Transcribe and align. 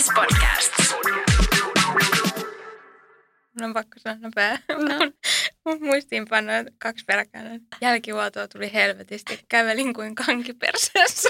Yes 0.00 0.10
Podcast. 0.14 0.72
Mun 3.54 3.64
on 3.64 3.74
pakko 3.74 3.98
sanoa 3.98 4.18
nopea. 4.20 4.58
No. 4.68 5.10
Mun 5.64 5.78
muistiinpano 5.86 6.52
kaksi 6.78 7.04
peräkkäin. 7.04 7.60
Jälkivuotoa 7.80 8.48
tuli 8.48 8.72
helvetisti. 8.72 9.40
Kävelin 9.48 9.94
kuin 9.94 10.14
kankiperseessä. 10.14 11.28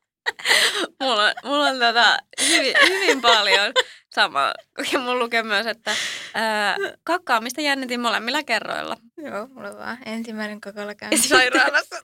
mulla, 1.00 1.24
on, 1.24 1.32
mulla 1.44 1.64
on 1.64 1.78
tota 1.78 2.18
hyvin, 2.48 2.74
hyvin 2.88 3.20
paljon 3.20 3.72
sama. 4.14 4.54
Ja 4.92 4.98
mulla 4.98 5.18
lukee 5.18 5.42
myös, 5.42 5.66
että 5.66 5.96
ää, 6.34 6.76
kakkaamista 7.04 7.60
jännitin 7.60 8.00
molemmilla 8.00 8.42
kerroilla. 8.42 8.96
Joo, 9.16 9.46
mulla 9.46 9.68
on 9.68 9.78
vaan 9.78 9.98
ensimmäinen 10.06 10.60
kokolla 10.60 10.94
käynti 10.94 11.28
sairaalassa. 11.28 11.96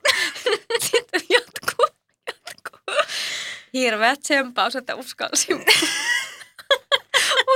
Sitten. 0.91 1.21
Hirveä 3.73 4.15
tsemppaus, 4.15 4.75
että 4.79 4.95
uskalsin. 4.95 5.65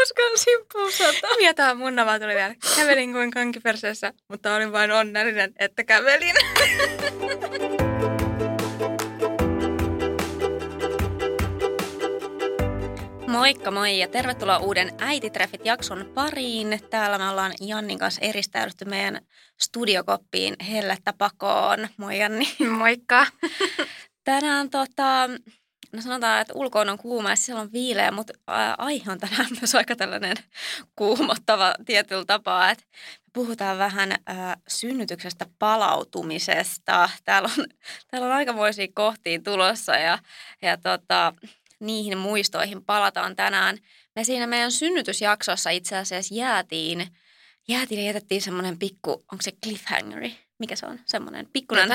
uskalsin 0.01 0.59
pusata. 0.73 1.27
Ja 1.43 1.53
tää 1.53 1.73
mun 1.73 1.95
nava 1.95 2.19
tuli 2.19 2.35
vielä. 2.35 2.55
Kävelin 2.75 3.13
kuin 3.13 3.31
kankiperseessä, 3.31 4.13
mutta 4.27 4.55
olin 4.55 4.71
vain 4.71 4.91
onnellinen, 4.91 5.53
että 5.59 5.83
kävelin. 5.83 6.35
Moikka 13.27 13.71
moi 13.71 13.99
ja 13.99 14.07
tervetuloa 14.07 14.57
uuden 14.57 14.91
Äititreffit-jakson 14.97 16.11
pariin. 16.13 16.79
Täällä 16.89 17.17
me 17.17 17.29
ollaan 17.29 17.53
Jannin 17.59 17.99
kanssa 17.99 18.21
eristäydytty 18.21 18.85
meidän 18.85 19.21
studiokoppiin 19.57 20.55
hellettä 20.71 21.13
pakoon. 21.17 21.87
Moi 21.97 22.19
Janni. 22.19 22.55
Moikka. 22.69 23.25
Tänään 24.23 24.69
tota, 24.69 25.29
no 25.91 26.01
sanotaan, 26.01 26.41
että 26.41 26.53
ulkoon 26.53 26.89
on 26.89 26.97
kuuma 26.97 27.29
ja 27.29 27.35
siellä 27.35 27.61
on 27.61 27.71
viileä, 27.71 28.11
mutta 28.11 28.33
aihe 28.77 29.11
on 29.11 29.19
tänään 29.19 29.47
myös 29.59 29.75
aika 29.75 29.95
tällainen 29.95 30.37
kuumottava 30.95 31.73
tietyllä 31.85 32.25
tapaa, 32.25 32.71
että 32.71 32.83
puhutaan 33.33 33.77
vähän 33.77 34.11
ää, 34.25 34.57
synnytyksestä 34.67 35.45
palautumisesta. 35.59 37.09
Täällä 37.25 37.49
on, 37.57 37.65
täällä 38.07 38.27
on 38.27 38.33
aikamoisia 38.33 38.87
kohtia 38.93 39.41
tulossa 39.41 39.95
ja, 39.95 40.19
ja 40.61 40.77
tota, 40.77 41.33
niihin 41.79 42.17
muistoihin 42.17 42.85
palataan 42.85 43.35
tänään. 43.35 43.77
Me 44.15 44.23
siinä 44.23 44.47
meidän 44.47 44.71
synnytysjaksossa 44.71 45.69
itse 45.69 45.97
asiassa 45.97 46.35
jäätiin, 46.35 47.07
jäätiin 47.67 47.99
ja 47.99 48.07
jätettiin 48.07 48.41
semmoinen 48.41 48.79
pikku, 48.79 49.11
onko 49.11 49.41
se 49.41 49.51
cliffhangeri? 49.63 50.46
Mikä 50.59 50.75
se 50.75 50.85
on? 50.85 50.99
Semmoinen 51.05 51.47
pikkuinen 51.53 51.89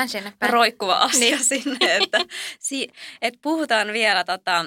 roikkuva 0.49 0.97
asia 0.97 1.19
niin. 1.19 1.43
sinne, 1.63 1.95
että, 1.95 2.17
si, 2.59 2.89
et 3.21 3.33
puhutaan 3.41 3.93
vielä 3.93 4.23
tota, 4.23 4.65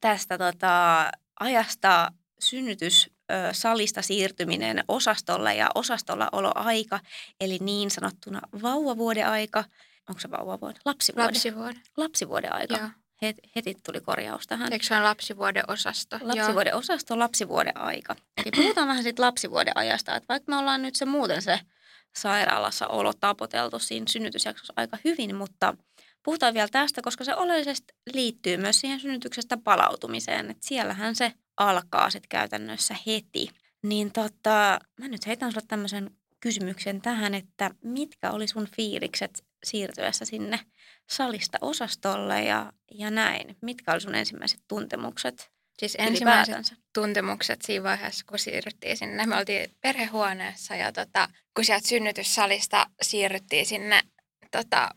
tästä 0.00 0.38
tota, 0.38 1.10
ajasta 1.40 2.12
synnytys 2.40 3.10
salista 3.52 4.02
siirtyminen 4.02 4.84
osastolle 4.88 5.54
ja 5.54 5.68
osastolla 5.74 6.28
oloaika, 6.32 7.00
eli 7.40 7.58
niin 7.60 7.90
sanottuna 7.90 8.40
vauvavuoden 8.62 9.28
aika. 9.28 9.64
Onko 10.08 10.20
se 10.20 10.30
vauvavuode? 10.30 10.78
Lapsivuode. 10.84 11.26
Lapsivuode. 11.26 11.80
Lapsivuoden 11.96 12.54
aika. 12.54 12.76
Joo 12.76 12.88
heti 13.56 13.74
tuli 13.86 14.00
korjaus 14.00 14.46
tähän. 14.46 14.72
Eikö 14.72 14.86
se 14.86 14.94
ole 14.94 15.02
lapsivuoden 15.02 15.64
osasto? 15.68 16.18
Lapsivuoden 16.20 16.74
osasto, 16.74 17.18
lapsivuoden 17.18 17.76
aika. 17.76 18.16
Eli 18.36 18.50
puhutaan 18.56 18.88
vähän 18.88 19.02
siitä 19.02 19.22
lapsivuoden 19.22 19.76
ajasta, 19.76 20.16
että 20.16 20.28
vaikka 20.28 20.52
me 20.52 20.56
ollaan 20.58 20.82
nyt 20.82 20.96
se 20.96 21.04
muuten 21.04 21.42
se 21.42 21.60
sairaalassa 22.16 22.86
olo 22.88 23.12
tapoteltu 23.20 23.78
siinä 23.78 24.06
synnytysjaksossa 24.08 24.72
aika 24.76 24.98
hyvin, 25.04 25.36
mutta 25.36 25.74
puhutaan 26.22 26.54
vielä 26.54 26.68
tästä, 26.68 27.02
koska 27.02 27.24
se 27.24 27.34
oleellisesti 27.34 27.94
liittyy 28.14 28.56
myös 28.56 28.80
siihen 28.80 29.00
synnytyksestä 29.00 29.56
palautumiseen, 29.56 30.50
että 30.50 30.66
siellähän 30.66 31.14
se 31.14 31.32
alkaa 31.56 32.10
sitten 32.10 32.28
käytännössä 32.28 32.96
heti. 33.06 33.48
Niin 33.82 34.12
tota, 34.12 34.78
mä 35.00 35.08
nyt 35.08 35.26
heitän 35.26 35.52
sulle 35.52 35.66
tämmöisen 35.68 36.10
kysymyksen 36.40 37.00
tähän, 37.00 37.34
että 37.34 37.70
mitkä 37.84 38.30
oli 38.30 38.48
sun 38.48 38.68
fiilikset 38.76 39.44
siirtyessä 39.64 40.24
sinne 40.24 40.60
salista 41.10 41.58
osastolle 41.60 42.44
ja, 42.44 42.72
ja 42.94 43.10
näin. 43.10 43.56
Mitkä 43.62 43.92
oli 43.92 44.00
sun 44.00 44.14
ensimmäiset 44.14 44.60
tuntemukset? 44.68 45.51
Siis 45.78 45.96
ensimmäiset 45.98 46.72
tuntemukset 46.92 47.62
siinä 47.62 47.82
vaiheessa, 47.84 48.24
kun 48.28 48.38
siirryttiin 48.38 48.96
sinne. 48.96 49.26
Me 49.26 49.36
oltiin 49.36 49.70
perhehuoneessa 49.80 50.76
ja 50.76 50.92
tota, 50.92 51.28
kun 51.54 51.64
sieltä 51.64 51.88
synnytyssalista 51.88 52.86
siirryttiin 53.02 53.66
sinne 53.66 54.00
tota, 54.50 54.88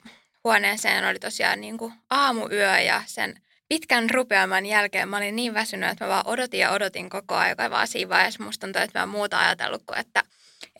huoneeseen, 0.44 1.06
oli 1.06 1.19
tosiaan 1.19 1.62
niin 1.62 1.78
kuin 1.78 1.94
aamuyö 2.09 2.80
ja 2.80 3.03
sen 3.06 3.41
pitkän 3.69 4.09
rupeaman 4.09 4.66
jälkeen 4.66 5.09
mä 5.09 5.18
olin 5.18 5.35
niin 5.35 5.53
väsynyt, 5.53 5.90
että 5.90 6.06
mä 6.06 6.09
vaan 6.09 6.28
odotin 6.28 6.59
ja 6.59 6.72
odotin 6.72 7.09
koko 7.09 7.35
ajan. 7.35 7.58
Vaan 7.69 7.88
siinä 7.88 8.09
vaiheessa 8.09 8.44
musta 8.44 8.68
tuntui, 8.68 8.81
että 8.84 9.00
mä 9.00 9.06
muuta 9.06 9.40
ajatellut 9.40 9.84
kuin, 9.85 10.00
että, 10.00 10.24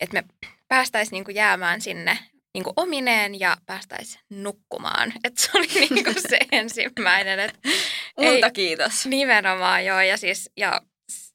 että 0.00 0.14
me 0.14 0.24
päästäisiin 0.68 1.12
niin 1.12 1.24
kuin 1.24 1.34
jäämään 1.34 1.80
sinne 1.80 2.18
niin 2.56 2.64
kuin 2.64 2.74
omineen 2.76 3.40
ja 3.40 3.56
päästäisiin 3.66 4.20
nukkumaan. 4.30 5.12
Että 5.24 5.42
se 5.42 5.50
oli 5.54 5.66
niin 5.90 6.04
kuin 6.04 6.22
se 6.28 6.38
ensimmäinen. 6.52 7.40
Että 7.40 7.58
Multa 8.20 8.50
kiitos. 8.50 9.06
Nimenomaan 9.06 9.84
joo 9.84 10.00
ja 10.00 10.16
siis 10.16 10.50
ja, 10.56 10.80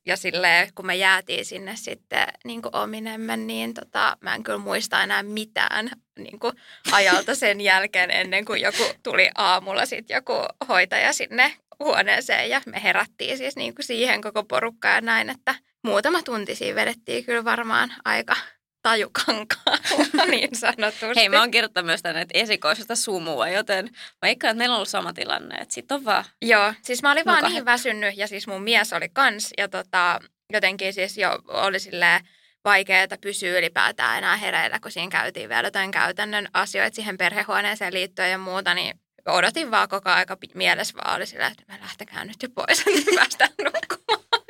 ja 0.05 0.17
silleen, 0.17 0.69
kun 0.75 0.85
me 0.85 0.95
jäätiin 0.95 1.45
sinne 1.45 1.75
sitten 1.75 2.27
niin 2.45 2.61
kuin 2.61 2.75
ominemme, 2.75 3.37
niin 3.37 3.73
tota, 3.73 4.17
mä 4.21 4.35
en 4.35 4.43
kyllä 4.43 4.57
muista 4.57 5.03
enää 5.03 5.23
mitään 5.23 5.91
niin 6.19 6.39
kuin 6.39 6.53
ajalta 6.91 7.35
sen 7.35 7.61
jälkeen 7.61 8.11
ennen 8.11 8.45
kuin 8.45 8.61
joku 8.61 8.83
tuli 9.03 9.29
aamulla 9.35 9.85
sitten 9.85 10.15
joku 10.15 10.33
hoitaja 10.67 11.13
sinne 11.13 11.53
huoneeseen 11.79 12.49
ja 12.49 12.61
me 12.65 12.83
herättiin 12.83 13.37
siis 13.37 13.55
niin 13.55 13.75
kuin 13.75 13.85
siihen 13.85 14.21
koko 14.21 14.43
porukka 14.43 14.87
ja 14.87 15.01
näin, 15.01 15.29
että 15.29 15.55
muutama 15.83 16.23
tunti 16.23 16.55
siinä 16.55 16.75
vedettiin 16.75 17.25
kyllä 17.25 17.45
varmaan 17.45 17.93
aika 18.05 18.35
tajukankaalla 18.83 20.25
niin 20.31 20.55
sanotusti. 20.55 21.15
Hei, 21.15 21.29
mä 21.29 21.39
oon 21.39 21.51
kirjoittanut 21.51 21.85
myös 21.85 22.01
tänne, 22.01 22.21
että 22.21 22.37
esikoisesta 22.37 22.95
sumua, 22.95 23.49
joten 23.49 23.89
vaikka 24.21 24.47
että 24.47 24.57
meillä 24.57 24.73
on 24.73 24.77
ollut 24.77 24.89
sama 24.89 25.13
tilanne, 25.13 25.55
että 25.55 25.73
sit 25.73 25.91
on 25.91 26.05
vaan... 26.05 26.25
Joo, 26.41 26.73
siis 26.81 27.01
mä 27.01 27.11
olin 27.11 27.25
vaan 27.25 27.43
niin 27.43 27.65
väsynyt 27.65 28.17
ja 28.17 28.27
siis 28.27 28.47
mun 28.47 28.63
mies 28.63 28.93
oli 28.93 29.09
kans 29.09 29.53
ja 29.57 29.67
tota, 29.67 30.19
jotenkin 30.53 30.93
siis 30.93 31.17
jo 31.17 31.39
oli 31.47 31.79
silleen 31.79 32.27
vaikeaa 32.65 33.07
pysyä 33.21 33.57
ylipäätään 33.57 34.17
enää 34.17 34.37
hereillä, 34.37 34.79
kun 34.79 34.91
siinä 34.91 35.11
käytiin 35.11 35.49
vielä 35.49 35.67
jotain 35.67 35.91
käytännön 35.91 36.47
asioita 36.53 36.95
siihen 36.95 37.17
perhehuoneeseen 37.17 37.93
liittyen 37.93 38.31
ja 38.31 38.37
muuta, 38.37 38.73
niin 38.73 38.99
odotin 39.25 39.71
vaan 39.71 39.89
koko 39.89 40.09
aika 40.09 40.37
mielessä 40.53 40.93
vaan 40.97 41.15
oli 41.15 41.25
silleen, 41.25 41.51
että 41.51 41.63
me 41.67 41.79
lähtekään 41.81 42.27
nyt 42.27 42.43
jo 42.43 42.49
pois, 42.49 42.79
että 42.87 43.11
päästään 43.15 43.51
nukkumaan. 43.63 44.43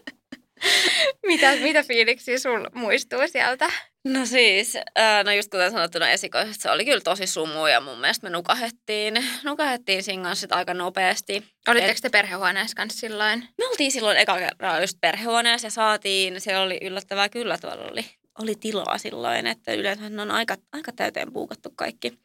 mitä, 1.28 1.52
mitä 1.56 1.84
fiiliksiä 1.84 2.40
sul 2.40 2.66
muistuu 2.74 3.28
sieltä? 3.28 3.72
No 4.06 4.26
siis, 4.26 4.76
äh, 4.76 5.24
no 5.26 5.32
just 5.32 5.52
kuten 5.52 5.72
sanottuna 5.72 6.10
esikoisesti, 6.10 6.64
se 6.64 6.72
oli 6.72 6.86
kyllä 6.86 7.02
tosi 7.02 7.28
sumu 7.28 7.68
ja 7.68 7.82
mun 7.82 8.00
mielestä 8.00 8.28
me 8.28 8.30
nukahettiin, 8.30 9.14
nukahettiin 9.44 10.04
siinä 10.04 10.24
kanssa 10.24 10.48
aika 10.50 10.74
nopeasti. 10.74 11.44
Olitteko 11.68 12.00
te 12.02 12.10
perhehuoneessa 12.10 12.76
kanssa 12.76 13.00
silloin? 13.00 13.48
Me 13.58 13.68
oltiin 13.68 13.92
silloin 13.92 14.18
eka 14.18 14.38
kerran 14.38 14.82
just 14.82 14.98
perhehuoneessa 15.02 15.68
ja 15.68 15.72
saatiin, 15.72 16.42
siellä 16.42 16.62
oli 16.62 16.78
yllättävää 16.82 17.30
kyllä 17.30 17.58
tuolla 17.58 17.84
oli, 17.92 18.06
oli 18.40 18.56
tilaa 18.56 18.98
silloin, 18.98 19.48
että 19.48 19.74
yleensä 19.74 20.06
on 20.22 20.32
aika, 20.32 20.56
aika 20.74 20.92
täyteen 20.92 21.34
puukattu 21.34 21.70
kaikki. 21.76 22.20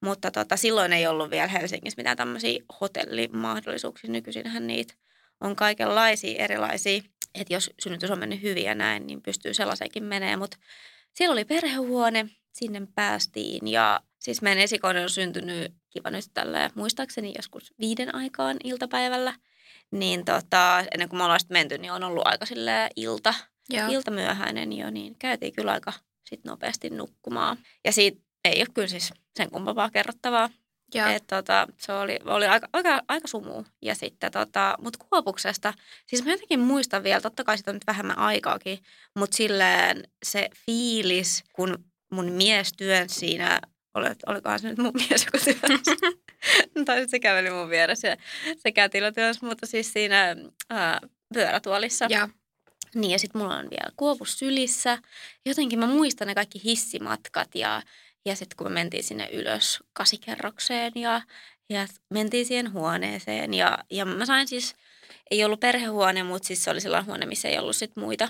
Mutta 0.00 0.30
tota, 0.30 0.56
silloin 0.56 0.92
ei 0.92 1.06
ollut 1.06 1.30
vielä 1.30 1.46
Helsingissä 1.46 1.96
mitään 1.96 2.16
tämmöisiä 2.16 2.60
hotellimahdollisuuksia. 2.80 4.10
Nykyisinhän 4.10 4.66
niitä 4.66 4.94
on 5.40 5.56
kaikenlaisia 5.56 6.44
erilaisia. 6.44 7.02
Että 7.34 7.54
jos 7.54 7.70
synnytys 7.82 8.10
on 8.10 8.18
mennyt 8.18 8.42
hyvin 8.42 8.64
ja 8.64 8.74
näin, 8.74 9.06
niin 9.06 9.22
pystyy 9.22 9.54
sellaiseenkin 9.54 10.04
menee. 10.04 10.36
Mutta 10.36 10.56
siellä 11.14 11.32
oli 11.32 11.44
perhehuone, 11.44 12.28
sinne 12.52 12.82
päästiin 12.94 13.68
ja 13.68 14.00
siis 14.18 14.42
meidän 14.42 14.62
esikoinen 14.62 15.02
on 15.02 15.10
syntynyt 15.10 15.74
kiva 15.90 16.10
nyt 16.10 16.24
tällä 16.34 16.70
muistaakseni 16.74 17.32
joskus 17.36 17.74
viiden 17.80 18.14
aikaan 18.14 18.56
iltapäivällä. 18.64 19.34
Niin 19.90 20.24
tota, 20.24 20.84
ennen 20.94 21.08
kuin 21.08 21.18
me 21.18 21.24
ollaan 21.24 21.40
menty, 21.50 21.78
niin 21.78 21.92
on 21.92 22.04
ollut 22.04 22.26
aika 22.26 22.46
ilta, 22.96 23.34
Joo. 23.68 23.88
ilta 23.90 24.10
myöhäinen 24.10 24.72
jo, 24.72 24.90
niin 24.90 25.16
käytiin 25.18 25.52
kyllä 25.52 25.72
aika 25.72 25.92
sit 26.24 26.44
nopeasti 26.44 26.90
nukkumaan. 26.90 27.58
Ja 27.84 27.92
siitä 27.92 28.20
ei 28.44 28.60
ole 28.60 28.66
kyllä 28.74 28.88
siis 28.88 29.12
sen 29.36 29.50
kummempaa 29.50 29.90
kerrottavaa. 29.90 30.50
Et, 30.94 31.26
tota, 31.26 31.66
se 31.78 31.92
oli, 31.92 32.18
oli 32.24 32.46
aika, 32.46 32.68
aika, 32.72 33.02
aika 33.08 33.28
sumu. 33.28 33.64
Ja 33.82 33.94
sitten, 33.94 34.32
tota, 34.32 34.74
mutta 34.82 35.04
Kuopuksesta, 35.08 35.74
siis 36.06 36.24
mä 36.24 36.30
jotenkin 36.30 36.60
muistan 36.60 37.02
vielä, 37.02 37.20
totta 37.20 37.44
kai 37.44 37.58
siitä 37.58 37.70
on 37.70 37.74
nyt 37.74 37.86
vähemmän 37.86 38.18
aikaakin, 38.18 38.78
mutta 39.14 39.36
silleen 39.36 40.04
se 40.22 40.48
fiilis, 40.66 41.44
kun 41.52 41.84
mun 42.12 42.32
mies 42.32 42.72
työn 42.72 43.08
siinä, 43.08 43.60
olet, 43.94 44.18
olikohan 44.26 44.60
se 44.60 44.68
nyt 44.68 44.78
mun 44.78 44.92
mies, 44.94 45.26
joka 45.26 45.38
työnsi. 45.44 45.90
tai 46.86 47.08
se 47.08 47.18
käveli 47.18 47.50
mun 47.50 47.70
vieressä 47.70 48.08
ja 48.08 48.16
se 48.56 48.72
kätilö 48.72 49.12
työnsi, 49.12 49.44
mutta 49.44 49.66
siis 49.66 49.92
siinä 49.92 50.36
ää, 50.70 51.00
pyörätuolissa. 51.34 52.06
Ja. 52.08 52.28
Niin 52.94 53.10
ja 53.10 53.18
sitten 53.18 53.42
mulla 53.42 53.56
on 53.56 53.70
vielä 53.70 53.92
kuopus 53.96 54.38
sylissä. 54.38 54.98
Jotenkin 55.46 55.78
mä 55.78 55.86
muistan 55.86 56.28
ne 56.28 56.34
kaikki 56.34 56.60
hissimatkat 56.64 57.54
ja 57.54 57.82
ja 58.26 58.36
sitten 58.36 58.56
kun 58.56 58.66
me 58.66 58.74
mentiin 58.74 59.04
sinne 59.04 59.28
ylös 59.32 59.78
kasikerrokseen 59.92 60.92
ja, 60.94 61.22
Ja 61.70 61.86
mentiin 62.10 62.46
siihen 62.46 62.72
huoneeseen 62.72 63.54
ja, 63.54 63.78
ja 63.90 64.04
mä 64.04 64.26
sain 64.26 64.48
siis, 64.48 64.74
ei 65.30 65.44
ollut 65.44 65.60
perhehuone, 65.60 66.22
mutta 66.22 66.46
siis 66.46 66.64
se 66.64 66.70
oli 66.70 66.80
sellainen 66.80 67.06
huone, 67.06 67.26
missä 67.26 67.48
ei 67.48 67.58
ollut 67.58 67.76
sit 67.76 67.96
muita, 67.96 68.28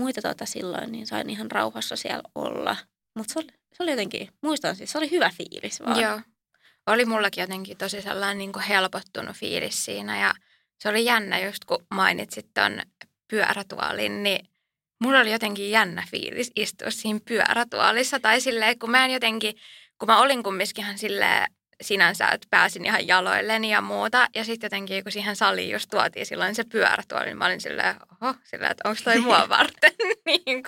muita 0.00 0.22
tota 0.22 0.46
silloin, 0.46 0.92
niin 0.92 1.06
sain 1.06 1.30
ihan 1.30 1.50
rauhassa 1.50 1.96
siellä 1.96 2.22
olla. 2.34 2.76
Mutta 3.14 3.32
se 3.32 3.38
oli, 3.38 3.48
se 3.48 3.82
oli 3.82 3.90
jotenkin, 3.90 4.28
muistan 4.42 4.76
siis, 4.76 4.92
se 4.92 4.98
oli 4.98 5.10
hyvä 5.10 5.30
fiilis 5.36 5.80
vaan. 5.80 6.00
Joo. 6.00 6.20
Oli 6.86 7.04
mullakin 7.04 7.42
jotenkin 7.42 7.76
tosi 7.76 8.02
sellainen 8.02 8.38
niin 8.38 8.52
kuin 8.52 8.64
helpottunut 8.64 9.36
fiilis 9.36 9.84
siinä 9.84 10.20
ja 10.20 10.34
se 10.78 10.88
oli 10.88 11.04
jännä 11.04 11.38
just 11.38 11.64
kun 11.64 11.86
mainitsit 11.90 12.46
ton 12.54 12.82
pyörätuolin, 13.30 14.22
niin 14.22 14.48
mulla 15.00 15.20
oli 15.20 15.32
jotenkin 15.32 15.70
jännä 15.70 16.04
fiilis 16.10 16.50
istua 16.56 16.90
siinä 16.90 17.20
pyörätuolissa 17.28 18.20
tai 18.20 18.40
silleen, 18.40 18.78
kun 18.78 18.90
mä 18.90 19.04
en 19.04 19.10
jotenkin, 19.10 19.54
kun 19.98 20.06
mä 20.06 20.20
olin 20.20 20.42
kumminkin 20.42 20.98
silleen 20.98 21.57
sinänsä, 21.82 22.28
että 22.28 22.46
pääsin 22.50 22.84
ihan 22.84 23.06
jaloilleni 23.06 23.70
ja 23.70 23.80
muuta. 23.80 24.28
Ja 24.34 24.44
sitten 24.44 24.66
jotenkin, 24.66 25.02
kun 25.02 25.12
siihen 25.12 25.36
saliin 25.36 25.70
just 25.70 25.90
tuotiin 25.90 26.26
silloin 26.26 26.54
se 26.54 26.64
pyörätuoli, 26.64 27.24
niin 27.24 27.38
mä 27.38 27.46
olin 27.46 27.60
silleen, 27.60 27.94
oho, 28.22 28.34
silleen, 28.44 28.70
että 28.70 28.88
onko 28.88 29.00
toi 29.04 29.18
mua 29.20 29.48
varten. 29.48 29.92
niin 30.26 30.62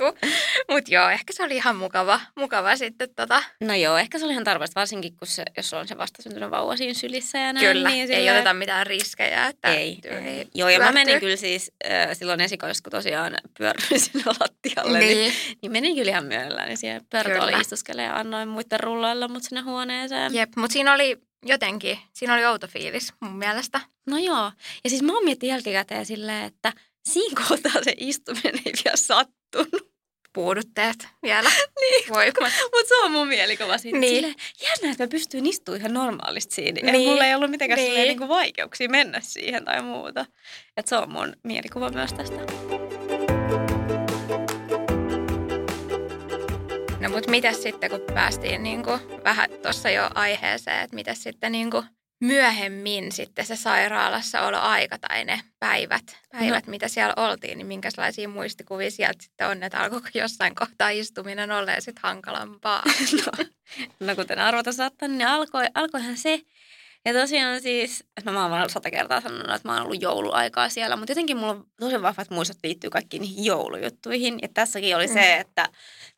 Mutta 0.70 0.94
joo, 0.94 1.08
ehkä 1.08 1.32
se 1.32 1.42
oli 1.42 1.56
ihan 1.56 1.76
mukava, 1.76 2.20
mukava 2.34 2.76
sitten 2.76 3.08
tota. 3.16 3.42
No 3.60 3.74
joo, 3.74 3.98
ehkä 3.98 4.18
se 4.18 4.24
oli 4.24 4.32
ihan 4.32 4.44
tarpeesta, 4.44 4.80
varsinkin 4.80 5.16
kun 5.16 5.28
se, 5.28 5.44
jos 5.56 5.74
on 5.74 5.88
se 5.88 5.98
vastasyntynyt 5.98 6.50
vauva 6.50 6.76
siinä 6.76 6.94
sylissä 6.94 7.38
ja 7.38 7.52
näin. 7.52 7.66
Kyllä, 7.66 7.88
niin 7.88 8.06
silleen... 8.06 8.28
ei 8.28 8.30
oteta 8.30 8.54
mitään 8.54 8.86
riskejä. 8.86 9.46
Että 9.46 9.68
ei, 9.68 9.98
ei. 10.04 10.48
Joo, 10.54 10.68
ja 10.68 10.78
mä 10.78 10.92
menin 10.92 11.20
kyllä 11.20 11.36
siis 11.36 11.72
äh, 11.90 12.08
silloin 12.12 12.40
esikoissa, 12.40 12.82
kun 12.82 12.90
tosiaan 12.90 13.36
pyöryin 13.58 14.00
sinne 14.10 14.24
lattialle, 14.40 14.98
niin, 14.98 15.18
niin, 15.18 15.32
niin 15.62 15.72
menin 15.72 15.94
kyllä 15.96 16.10
ihan 16.10 16.24
myöllään. 16.24 16.68
Niin 16.68 16.78
siihen 16.78 17.06
pyörätuoli 17.10 17.60
istuskelee 17.60 18.04
ja 18.04 18.16
annoin 18.16 18.48
muiden 18.48 18.80
rullailla 18.80 19.28
mut 19.28 19.42
sinne 19.42 19.60
huoneeseen. 19.60 20.34
Jep, 20.34 20.56
mutta 20.56 20.72
siinä 20.72 20.94
oli 20.94 20.99
oli 21.00 21.18
jotenkin, 21.46 21.98
siinä 22.12 22.34
oli 22.34 22.44
outo 22.44 22.66
fiilis 22.66 23.12
mun 23.20 23.36
mielestä. 23.36 23.80
No 24.06 24.18
joo. 24.18 24.52
Ja 24.84 24.90
siis 24.90 25.02
mä 25.02 25.12
oon 25.12 25.24
miettinyt 25.24 25.50
jälkikäteen 25.50 26.06
silleen, 26.06 26.44
että 26.44 26.72
siinä 27.08 27.42
kohtaa 27.48 27.84
se 27.84 27.94
istuminen 27.96 28.62
ei 28.66 28.72
vielä 28.84 28.96
sattunut. 28.96 29.90
Puudutteet 30.32 31.08
vielä 31.22 31.50
niin, 31.80 32.04
Mutta 32.08 32.88
se 32.88 32.94
on 33.04 33.12
mun 33.12 33.28
mielikuva 33.28 33.78
siitä. 33.78 33.98
Niin. 33.98 34.14
Silleen, 34.14 34.34
jännä, 34.62 34.92
että 34.92 35.04
mä 35.04 35.08
pystyin 35.08 35.46
istumaan 35.46 35.80
ihan 35.80 35.94
normaalisti 35.94 36.54
siinä. 36.54 36.80
Niin. 36.92 37.04
Ja 37.04 37.10
mulla 37.10 37.24
ei 37.24 37.34
ollut 37.34 37.50
mitenkään 37.50 37.80
niin. 37.80 37.94
niin 37.94 38.18
kuin 38.18 38.28
vaikeuksia 38.28 38.88
mennä 38.88 39.20
siihen 39.20 39.64
tai 39.64 39.82
muuta. 39.82 40.26
Että 40.76 40.88
se 40.88 40.96
on 40.96 41.12
mun 41.12 41.36
mielikuva 41.42 41.90
myös 41.90 42.12
tästä. 42.12 42.89
No 47.10 47.16
mutta 47.16 47.30
mitäs 47.30 47.62
sitten, 47.62 47.90
kun 47.90 48.00
päästiin 48.14 48.62
niin 48.62 48.82
kuin 48.82 49.00
vähän 49.24 49.50
tuossa 49.62 49.90
jo 49.90 50.10
aiheeseen, 50.14 50.80
että 50.80 50.94
mitä 50.94 51.14
sitten 51.14 51.52
niin 51.52 51.70
kuin 51.70 51.86
myöhemmin 52.20 53.12
sitten 53.12 53.46
se 53.46 53.56
sairaalassa 53.56 54.40
olo 54.40 54.58
aika 54.58 54.98
tai 54.98 55.24
ne 55.24 55.40
päivät, 55.58 56.18
päivät 56.32 56.66
no. 56.66 56.70
mitä 56.70 56.88
siellä 56.88 57.14
oltiin, 57.16 57.58
niin 57.58 57.66
minkälaisia 57.66 58.28
muistikuvia 58.28 58.90
sieltä 58.90 59.22
sitten 59.22 59.48
on, 59.48 59.62
että 59.62 59.80
alkoiko 59.80 60.08
jossain 60.14 60.54
kohtaa 60.54 60.90
istuminen 60.90 61.50
olemaan 61.50 61.82
sitten 61.82 62.02
hankalampaa? 62.02 62.82
no, 63.26 63.44
no 64.00 64.16
kuten 64.16 64.38
arvota 64.38 64.72
saattaa, 64.72 65.08
niin 65.08 65.28
alkoi, 65.28 65.66
alkoihan 65.74 66.16
se, 66.16 66.40
ja 67.04 67.12
tosiaan 67.12 67.60
siis, 67.60 68.04
että 68.16 68.30
mä 68.30 68.46
oon 68.46 68.70
sata 68.70 68.90
kertaa 68.90 69.20
sanonut, 69.20 69.56
että 69.56 69.68
mä 69.68 69.74
oon 69.74 69.82
ollut 69.82 70.02
jouluaikaa 70.02 70.68
siellä, 70.68 70.96
mutta 70.96 71.10
jotenkin 71.10 71.36
mulla 71.36 71.52
on 71.52 71.64
tosi 71.80 72.02
vahvat 72.02 72.30
muistot 72.30 72.58
liittyy 72.64 72.90
kaikkiin 72.90 73.20
niihin 73.20 73.44
joulujuttuihin. 73.44 74.38
Ja 74.42 74.48
tässäkin 74.54 74.96
oli 74.96 75.06
mm. 75.06 75.12
se, 75.12 75.36
että 75.36 75.68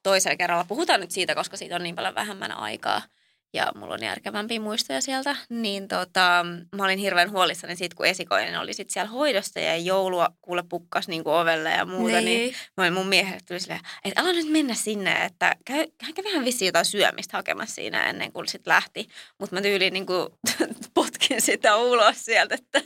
toisella 0.03 0.37
kerralla 0.37 0.65
puhutaan 0.65 1.01
nyt 1.01 1.11
siitä, 1.11 1.35
koska 1.35 1.57
siitä 1.57 1.77
on 1.77 1.83
niin 1.83 1.95
paljon 1.95 2.15
vähemmän 2.15 2.53
aikaa– 2.53 3.03
ja 3.55 3.73
mulla 3.75 3.95
on 3.95 4.03
järkevämpiä 4.03 4.61
muistoja 4.61 5.01
sieltä, 5.01 5.37
niin 5.49 5.89
tota, 5.89 6.47
mä 6.77 6.85
olin 6.85 6.99
hirveän 6.99 7.31
huolissani 7.31 7.77
siitä, 7.77 7.97
kun 7.97 8.07
esikoinen 8.07 8.61
oli 8.61 8.73
sit 8.73 8.91
siellä 8.91 9.11
hoidosta 9.11 9.61
ja 9.61 9.77
joulua 9.77 10.29
kuule 10.43 10.65
pukkas 10.69 11.09
niin 11.09 11.25
kuin 11.25 11.35
ovelle 11.35 11.71
ja 11.71 11.85
muuta, 11.85 12.15
niin, 12.15 12.25
niin 12.25 12.55
mä 12.77 12.83
olin 12.83 12.93
mun 12.93 13.07
miehelle 13.07 13.41
tuli 13.49 13.61
silleen, 13.61 13.81
että 14.05 14.21
älä 14.21 14.33
nyt 14.33 14.49
mennä 14.49 14.75
sinne, 14.75 15.25
että 15.25 15.57
käy, 15.65 15.87
käy 16.15 16.25
vähän 16.25 16.45
vissiin 16.45 16.67
jotain 16.67 16.85
syömistä 16.85 17.37
hakemassa 17.37 17.75
siinä 17.75 18.07
ennen 18.07 18.33
kuin 18.33 18.49
sit 18.49 18.67
lähti. 18.67 19.09
Mutta 19.39 19.57
mä 19.57 19.63
tyyliin 19.63 19.93
niin 19.93 20.07
kuin, 20.07 20.29
potkin 20.95 21.43
sitä 21.43 21.77
ulos 21.77 22.25
sieltä, 22.25 22.55
että, 22.55 22.83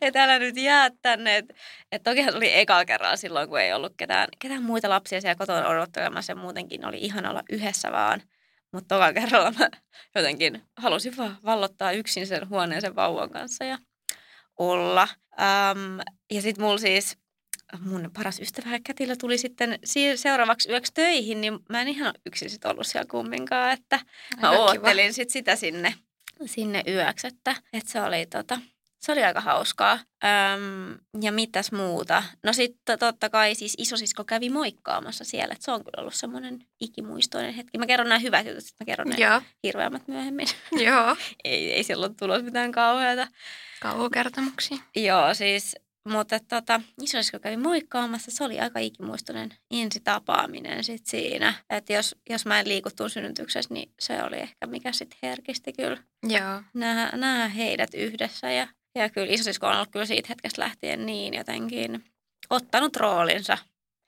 että 0.00 0.24
älä 0.24 0.38
nyt 0.38 0.56
jää 0.56 0.90
tänne. 1.02 1.36
Että 1.36 1.54
et 1.92 2.02
tokihan 2.02 2.32
se 2.32 2.36
oli 2.36 2.58
eka 2.58 2.84
kerralla 2.84 3.16
silloin, 3.16 3.48
kun 3.48 3.60
ei 3.60 3.72
ollut 3.72 3.92
ketään, 3.96 4.28
ketään 4.38 4.62
muita 4.62 4.88
lapsia 4.88 5.20
siellä 5.20 5.34
kotona 5.34 5.68
odottelemassa 5.68 6.32
ja 6.32 6.36
muutenkin 6.36 6.84
oli 6.84 6.98
ihan 6.98 7.26
olla 7.26 7.42
yhdessä 7.50 7.92
vaan– 7.92 8.22
mutta 8.72 8.94
toka 8.94 9.12
kerralla 9.12 9.52
mä 9.58 9.70
jotenkin 10.14 10.62
halusin 10.76 11.16
vaan 11.16 11.38
vallottaa 11.44 11.92
yksin 11.92 12.26
sen 12.26 12.48
huoneen 12.48 12.80
sen 12.80 12.96
vauvan 12.96 13.30
kanssa 13.30 13.64
ja 13.64 13.78
olla. 14.58 15.08
Ähm, 15.40 16.00
ja 16.30 16.42
sitten 16.42 16.64
mulla 16.64 16.78
siis 16.78 17.18
mun 17.80 18.10
paras 18.14 18.40
ystävä 18.40 18.78
Kätilä 18.84 19.16
tuli 19.16 19.38
sitten 19.38 19.78
seuraavaksi 20.16 20.70
yöksi 20.70 20.94
töihin, 20.94 21.40
niin 21.40 21.58
mä 21.68 21.80
en 21.80 21.88
ihan 21.88 22.14
yksin 22.26 22.50
sit 22.50 22.64
ollut 22.64 22.86
siellä 22.86 23.08
kumminkaan, 23.10 23.72
että 23.72 24.00
mä 24.42 24.50
Aika 24.50 24.62
oottelin 24.62 25.14
sit 25.14 25.30
sitä 25.30 25.56
sinne, 25.56 25.94
sinne 26.46 26.82
yöksi, 26.88 27.26
että, 27.26 27.56
että 27.72 27.92
se 27.92 28.02
oli 28.02 28.26
tota, 28.26 28.58
se 29.06 29.12
oli 29.12 29.24
aika 29.24 29.40
hauskaa. 29.40 29.98
Öm, 30.24 30.98
ja 31.22 31.32
mitäs 31.32 31.72
muuta? 31.72 32.22
No 32.42 32.52
sitten 32.52 32.98
totta 32.98 33.30
kai 33.30 33.54
siis 33.54 33.74
isosisko 33.78 34.24
kävi 34.24 34.50
moikkaamassa 34.50 35.24
siellä. 35.24 35.52
Että 35.52 35.64
se 35.64 35.72
on 35.72 35.84
kyllä 35.84 36.00
ollut 36.00 36.14
semmoinen 36.14 36.58
ikimuistoinen 36.80 37.54
hetki. 37.54 37.78
Mä 37.78 37.86
kerron 37.86 38.08
nämä 38.08 38.18
hyvät 38.18 38.46
jutut, 38.46 38.64
sitten 38.64 38.84
mä 38.84 38.86
kerron 38.86 39.08
ne 39.08 39.16
Joo. 39.18 39.42
hirveämmät 39.62 40.08
myöhemmin. 40.08 40.46
Joo. 40.86 41.16
ei, 41.44 41.72
ei 41.72 41.84
silloin 41.84 42.16
tulos 42.16 42.42
mitään 42.42 42.72
kauheata. 42.72 43.28
Kauhukertomuksia. 43.80 44.78
Joo, 44.96 45.34
siis 45.34 45.76
mutta 46.08 46.40
tota, 46.40 46.80
isosisko 47.02 47.38
kävi 47.38 47.56
moikkaamassa, 47.56 48.30
se 48.30 48.44
oli 48.44 48.60
aika 48.60 48.78
ikimuistoinen 48.78 49.54
tapaaminen 50.04 50.84
sit 50.84 51.06
siinä. 51.06 51.54
Että 51.70 51.92
jos, 51.92 52.16
jos 52.30 52.46
mä 52.46 52.60
en 52.60 52.68
liiku 52.68 52.88
tuon 52.96 53.10
synnytyksessä, 53.10 53.74
niin 53.74 53.92
se 54.00 54.22
oli 54.22 54.36
ehkä 54.36 54.66
mikä 54.66 54.92
sitten 54.92 55.18
herkisti 55.22 55.72
kyllä. 55.72 55.98
Joo. 56.22 56.62
Nähdä, 56.74 57.16
nähdä 57.16 57.48
heidät 57.48 57.94
yhdessä 57.94 58.52
ja 58.52 58.68
ja 58.98 59.10
kyllä 59.10 59.32
isosisko 59.32 59.66
on 59.66 59.74
ollut 59.74 59.90
kyllä 59.90 60.06
siitä 60.06 60.26
hetkestä 60.28 60.62
lähtien 60.62 61.06
niin 61.06 61.34
jotenkin 61.34 62.04
ottanut 62.50 62.96
roolinsa 62.96 63.58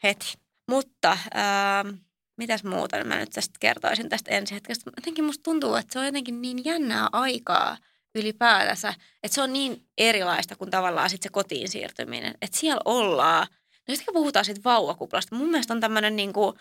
heti. 0.03 0.33
Mutta 0.71 1.11
ähm, 1.37 1.89
mitäs 2.37 2.65
muuta 2.65 3.05
mä 3.05 3.17
nyt 3.17 3.31
tästä 3.31 3.55
kertoisin 3.61 4.09
tästä 4.09 4.31
ensi 4.31 4.55
hetkestä. 4.55 4.91
Jotenkin 4.97 5.25
musta 5.25 5.43
tuntuu, 5.43 5.75
että 5.75 5.93
se 5.93 5.99
on 5.99 6.07
jotenkin 6.07 6.43
niin 6.43 6.65
jännää 6.65 7.09
aikaa 7.13 7.77
ylipäätänsä, 8.15 8.95
että 9.23 9.35
se 9.35 9.43
on 9.43 9.53
niin 9.53 9.87
erilaista 9.99 10.57
kuin 10.57 10.71
tavallaan 10.71 11.11
sitten 11.11 11.29
se 11.29 11.33
kotiin 11.33 11.69
siirtyminen. 11.69 12.35
Että 12.43 12.59
siellä 12.59 12.81
ollaan, 12.85 13.47
no 13.89 13.95
sitten 13.95 14.15
puhutaan 14.15 14.45
siitä 14.45 14.61
vauvakuplasta, 14.65 15.37
mun 15.37 15.51
mielestä 15.51 15.75
on 15.75 15.81
tämmöinen 15.81 16.17
niin 16.17 16.33
kuin, 16.33 16.57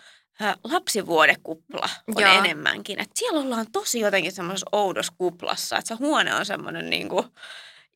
lapsivuodekupla 0.64 1.88
on 2.16 2.22
Joo. 2.22 2.32
enemmänkin. 2.32 3.00
Että 3.00 3.12
siellä 3.18 3.40
ollaan 3.40 3.66
tosi 3.72 4.00
jotenkin 4.00 4.32
semmoisessa 4.32 4.66
oudossa 4.72 5.12
kuplassa, 5.18 5.78
että 5.78 5.88
se 5.88 5.94
huone 5.94 6.34
on 6.34 6.46
semmoinen 6.46 6.90
niin 6.90 7.08
kuin, 7.08 7.26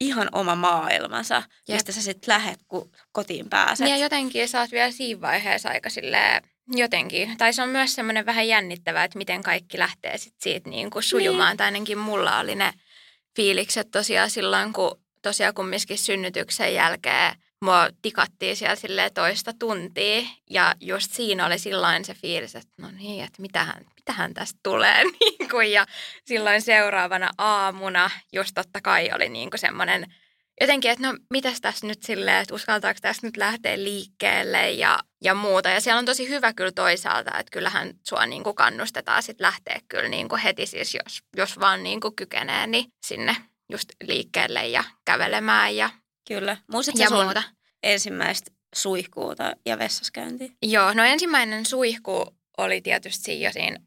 ihan 0.02 0.28
oma 0.32 0.54
maailmansa, 0.54 1.42
Jep. 1.68 1.76
mistä 1.76 1.92
sä 1.92 2.02
sitten 2.02 2.34
lähet, 2.34 2.58
kun 2.68 2.90
kotiin 3.12 3.48
pääset. 3.48 3.88
Ja 3.88 3.96
jotenkin 3.96 4.48
sä 4.48 4.60
oot 4.60 4.72
vielä 4.72 4.90
siinä 4.90 5.20
vaiheessa 5.20 5.68
aika 5.68 5.90
silleen, 5.90 6.42
jotenkin. 6.68 7.36
Tai 7.38 7.52
se 7.52 7.62
on 7.62 7.68
myös 7.68 7.94
semmoinen 7.94 8.26
vähän 8.26 8.48
jännittävää, 8.48 9.04
että 9.04 9.18
miten 9.18 9.42
kaikki 9.42 9.78
lähtee 9.78 10.18
sit 10.18 10.34
siitä 10.40 10.70
niin 10.70 10.90
kuin 10.90 11.02
sujumaan. 11.02 11.50
Niin. 11.50 11.56
Tai 11.56 11.64
ainakin 11.64 11.98
mulla 11.98 12.38
oli 12.38 12.54
ne 12.54 12.72
fiilikset 13.36 13.90
tosiaan 13.90 14.30
silloin, 14.30 14.72
kun 14.72 15.00
tosiaan 15.22 15.54
kumminkin 15.54 15.98
synnytyksen 15.98 16.74
jälkeen 16.74 17.41
mua 17.62 17.88
tikattiin 18.02 18.56
siellä 18.56 19.10
toista 19.10 19.52
tuntia. 19.58 20.22
Ja 20.50 20.74
just 20.80 21.12
siinä 21.12 21.46
oli 21.46 21.58
silloin 21.58 22.04
se 22.04 22.14
fiilis, 22.14 22.54
että 22.54 22.72
no 22.78 22.90
niin, 22.90 23.24
että 23.24 23.42
mitähän, 23.42 23.84
mitähän 23.96 24.34
tästä 24.34 24.60
tulee. 24.62 25.04
Niin 25.38 25.50
kuin, 25.50 25.72
ja 25.72 25.86
silloin 26.24 26.62
seuraavana 26.62 27.30
aamuna 27.38 28.10
just 28.32 28.50
totta 28.54 28.80
kai 28.80 29.10
oli 29.14 29.28
niin 29.28 29.50
kuin 29.50 29.58
semmoinen 29.58 30.14
jotenkin, 30.60 30.90
että 30.90 31.06
no 31.06 31.18
mitäs 31.30 31.60
tässä 31.60 31.86
nyt 31.86 32.02
silleen, 32.02 32.42
että 32.42 32.54
uskaltaako 32.54 32.98
tässä 33.02 33.26
nyt 33.26 33.36
lähteä 33.36 33.76
liikkeelle 33.82 34.70
ja, 34.70 34.98
ja 35.24 35.34
muuta. 35.34 35.68
Ja 35.68 35.80
siellä 35.80 35.98
on 35.98 36.04
tosi 36.04 36.28
hyvä 36.28 36.52
kyllä 36.52 36.72
toisaalta, 36.72 37.38
että 37.38 37.50
kyllähän 37.50 37.92
sua 38.08 38.26
niin 38.26 38.42
kuin 38.42 38.56
kannustetaan 38.56 39.22
sitten 39.22 39.44
lähteä 39.44 39.80
kyllä 39.88 40.08
niin 40.08 40.28
kuin 40.28 40.40
heti 40.40 40.66
siis, 40.66 40.94
jos, 40.94 41.22
jos 41.36 41.60
vaan 41.60 41.82
niin 41.82 42.00
kuin 42.00 42.16
kykenee, 42.16 42.66
niin 42.66 42.84
sinne 43.06 43.36
just 43.72 43.88
liikkeelle 44.02 44.66
ja 44.66 44.84
kävelemään 45.04 45.76
ja 45.76 45.90
Kyllä. 46.28 46.56
Muistatko 46.72 47.02
ja 47.02 47.08
sun 47.08 47.24
muuta. 47.24 47.42
ensimmäistä 47.82 48.50
suihkuuta 48.74 49.56
ja 49.66 49.78
vessaskäyntiä? 49.78 50.48
Joo, 50.62 50.92
no 50.92 51.04
ensimmäinen 51.04 51.66
suihku 51.66 52.36
oli 52.58 52.80
tietysti 52.80 53.42
jo 53.42 53.52
siinä 53.52 53.78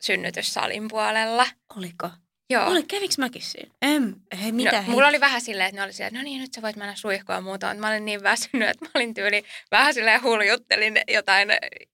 synnytyssalin 0.00 0.88
puolella. 0.88 1.46
Oliko? 1.76 2.10
Joo. 2.50 2.70
Oli, 2.70 2.82
käviks 2.82 3.18
mäkin 3.18 3.42
siinä? 3.42 3.74
En, 3.82 4.16
hei, 4.42 4.52
mitä 4.52 4.72
no, 4.72 4.82
hei. 4.82 4.90
Mulla 4.90 5.08
oli 5.08 5.20
vähän 5.20 5.40
silleen, 5.40 5.68
että 5.68 5.80
ne 5.80 5.84
oli 5.84 5.92
silleen, 5.92 6.08
että 6.08 6.18
no 6.18 6.24
niin, 6.24 6.40
nyt 6.40 6.54
sä 6.54 6.62
voit 6.62 6.76
mennä 6.76 6.94
suihkuun 6.96 7.36
ja 7.36 7.40
muuta. 7.40 7.66
Mutta 7.66 7.80
mä 7.80 7.88
olin 7.88 8.04
niin 8.04 8.22
väsynyt, 8.22 8.68
että 8.68 8.84
mä 8.84 8.90
olin 8.94 9.14
tyyli 9.14 9.44
vähän 9.70 9.94
silleen 9.94 10.22
huljuttelin 10.22 11.00
jotain 11.08 11.48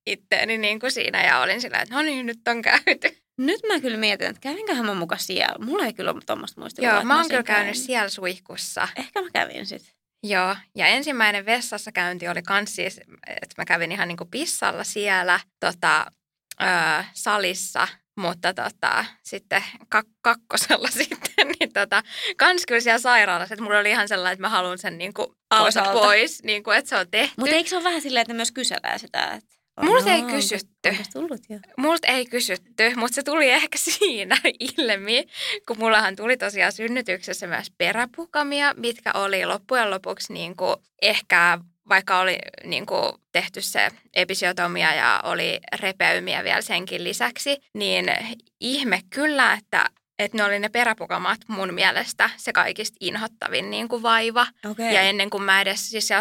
itteeni 0.06 0.58
niin 0.58 0.80
kuin 0.80 0.92
siinä 0.92 1.26
ja 1.26 1.38
olin 1.38 1.60
silleen, 1.60 1.82
että 1.82 1.94
no 1.94 2.02
niin, 2.02 2.26
nyt 2.26 2.48
on 2.48 2.62
käyty. 2.62 3.23
Nyt 3.38 3.60
mä 3.68 3.80
kyllä 3.80 3.96
mietin, 3.96 4.26
että 4.26 4.40
kävinköhän 4.40 4.86
mä 4.86 4.94
mukaan 4.94 5.18
siellä. 5.18 5.64
Mulla 5.64 5.84
ei 5.86 5.92
kyllä 5.92 6.10
ole 6.10 6.20
tuommoista 6.26 6.60
muistikuvaa. 6.60 6.92
Joo, 6.92 6.98
että 6.98 7.06
mä 7.06 7.16
oon 7.16 7.28
kyllä 7.28 7.42
käynyt 7.42 7.64
käynyt. 7.66 7.86
siellä 7.86 8.08
suihkussa. 8.08 8.88
Ehkä 8.96 9.22
mä 9.22 9.28
kävin 9.32 9.66
sit. 9.66 9.94
Joo, 10.22 10.56
ja 10.74 10.86
ensimmäinen 10.86 11.46
vessassa 11.46 11.92
käynti 11.92 12.28
oli 12.28 12.42
kans 12.42 12.76
siis, 12.76 12.98
että 13.26 13.54
mä 13.58 13.64
kävin 13.64 13.92
ihan 13.92 14.08
niinku 14.08 14.24
pissalla 14.24 14.84
siellä 14.84 15.40
tota, 15.60 16.06
ö, 16.62 16.66
salissa, 17.12 17.88
mutta 18.16 18.54
tota, 18.54 19.04
sitten 19.22 19.64
kak- 19.94 20.14
kakkosella 20.22 20.88
sitten, 21.02 21.48
niin 21.60 21.72
tota, 21.72 22.02
kans 22.36 22.66
kyllä 22.66 22.80
siellä 22.80 22.98
sairaalassa, 22.98 23.54
että 23.54 23.62
mulla 23.62 23.78
oli 23.78 23.90
ihan 23.90 24.08
sellainen, 24.08 24.32
että 24.32 24.40
mä 24.40 24.48
haluan 24.48 24.78
sen 24.78 24.98
niinku 24.98 25.34
Pois 25.58 25.74
pois, 25.92 26.42
niinku, 26.42 26.70
että 26.70 26.88
se 26.88 26.96
on 26.96 27.10
tehty. 27.10 27.34
Mutta 27.38 27.54
eikö 27.54 27.68
se 27.70 27.76
ole 27.76 27.84
vähän 27.84 28.02
silleen, 28.02 28.22
että 28.22 28.34
myös 28.34 28.52
kyselee 28.52 28.98
sitä? 28.98 29.24
Että 29.24 29.56
Multa 29.82 30.12
ei 30.12 30.22
kysytty. 30.22 30.88
Onko 30.88 31.02
tullut 31.12 31.40
jo? 31.48 31.58
Multa 31.76 32.08
ei 32.08 32.26
kysytty, 32.26 32.94
mutta 32.96 33.14
se 33.14 33.22
tuli 33.22 33.50
ehkä 33.50 33.78
siinä 33.98 34.36
ilmi, 34.60 35.24
kun 35.68 35.78
mullahan 35.78 36.16
tuli 36.16 36.36
tosiaan 36.36 36.72
synnytyksessä 36.72 37.46
myös 37.46 37.72
peräpukamia, 37.78 38.74
mitkä 38.76 39.12
oli 39.14 39.46
loppujen 39.46 39.90
lopuksi 39.90 40.32
niin 40.32 40.56
kuin 40.56 40.76
ehkä 41.02 41.58
vaikka 41.88 42.18
oli 42.18 42.38
niin 42.64 42.86
kuin 42.86 43.12
tehty 43.32 43.60
se 43.60 43.88
episiotomia 44.14 44.94
ja 44.94 45.20
oli 45.24 45.60
repeymiä 45.80 46.44
vielä 46.44 46.60
senkin 46.60 47.04
lisäksi, 47.04 47.56
niin 47.74 48.06
ihme 48.60 49.00
kyllä, 49.10 49.52
että, 49.52 49.84
että 50.18 50.36
ne 50.36 50.44
oli 50.44 50.58
ne 50.58 50.68
peräpukamat 50.68 51.40
mun 51.48 51.74
mielestä 51.74 52.30
se 52.36 52.52
kaikista 52.52 52.96
inhottavin 53.00 53.70
niin 53.70 53.88
kuin 53.88 54.02
vaiva. 54.02 54.46
Okei. 54.70 54.94
Ja 54.94 55.00
ennen 55.00 55.30
kuin 55.30 55.42
mä 55.42 55.60
edes, 55.60 55.90
siis 55.90 56.08
se, 56.08 56.14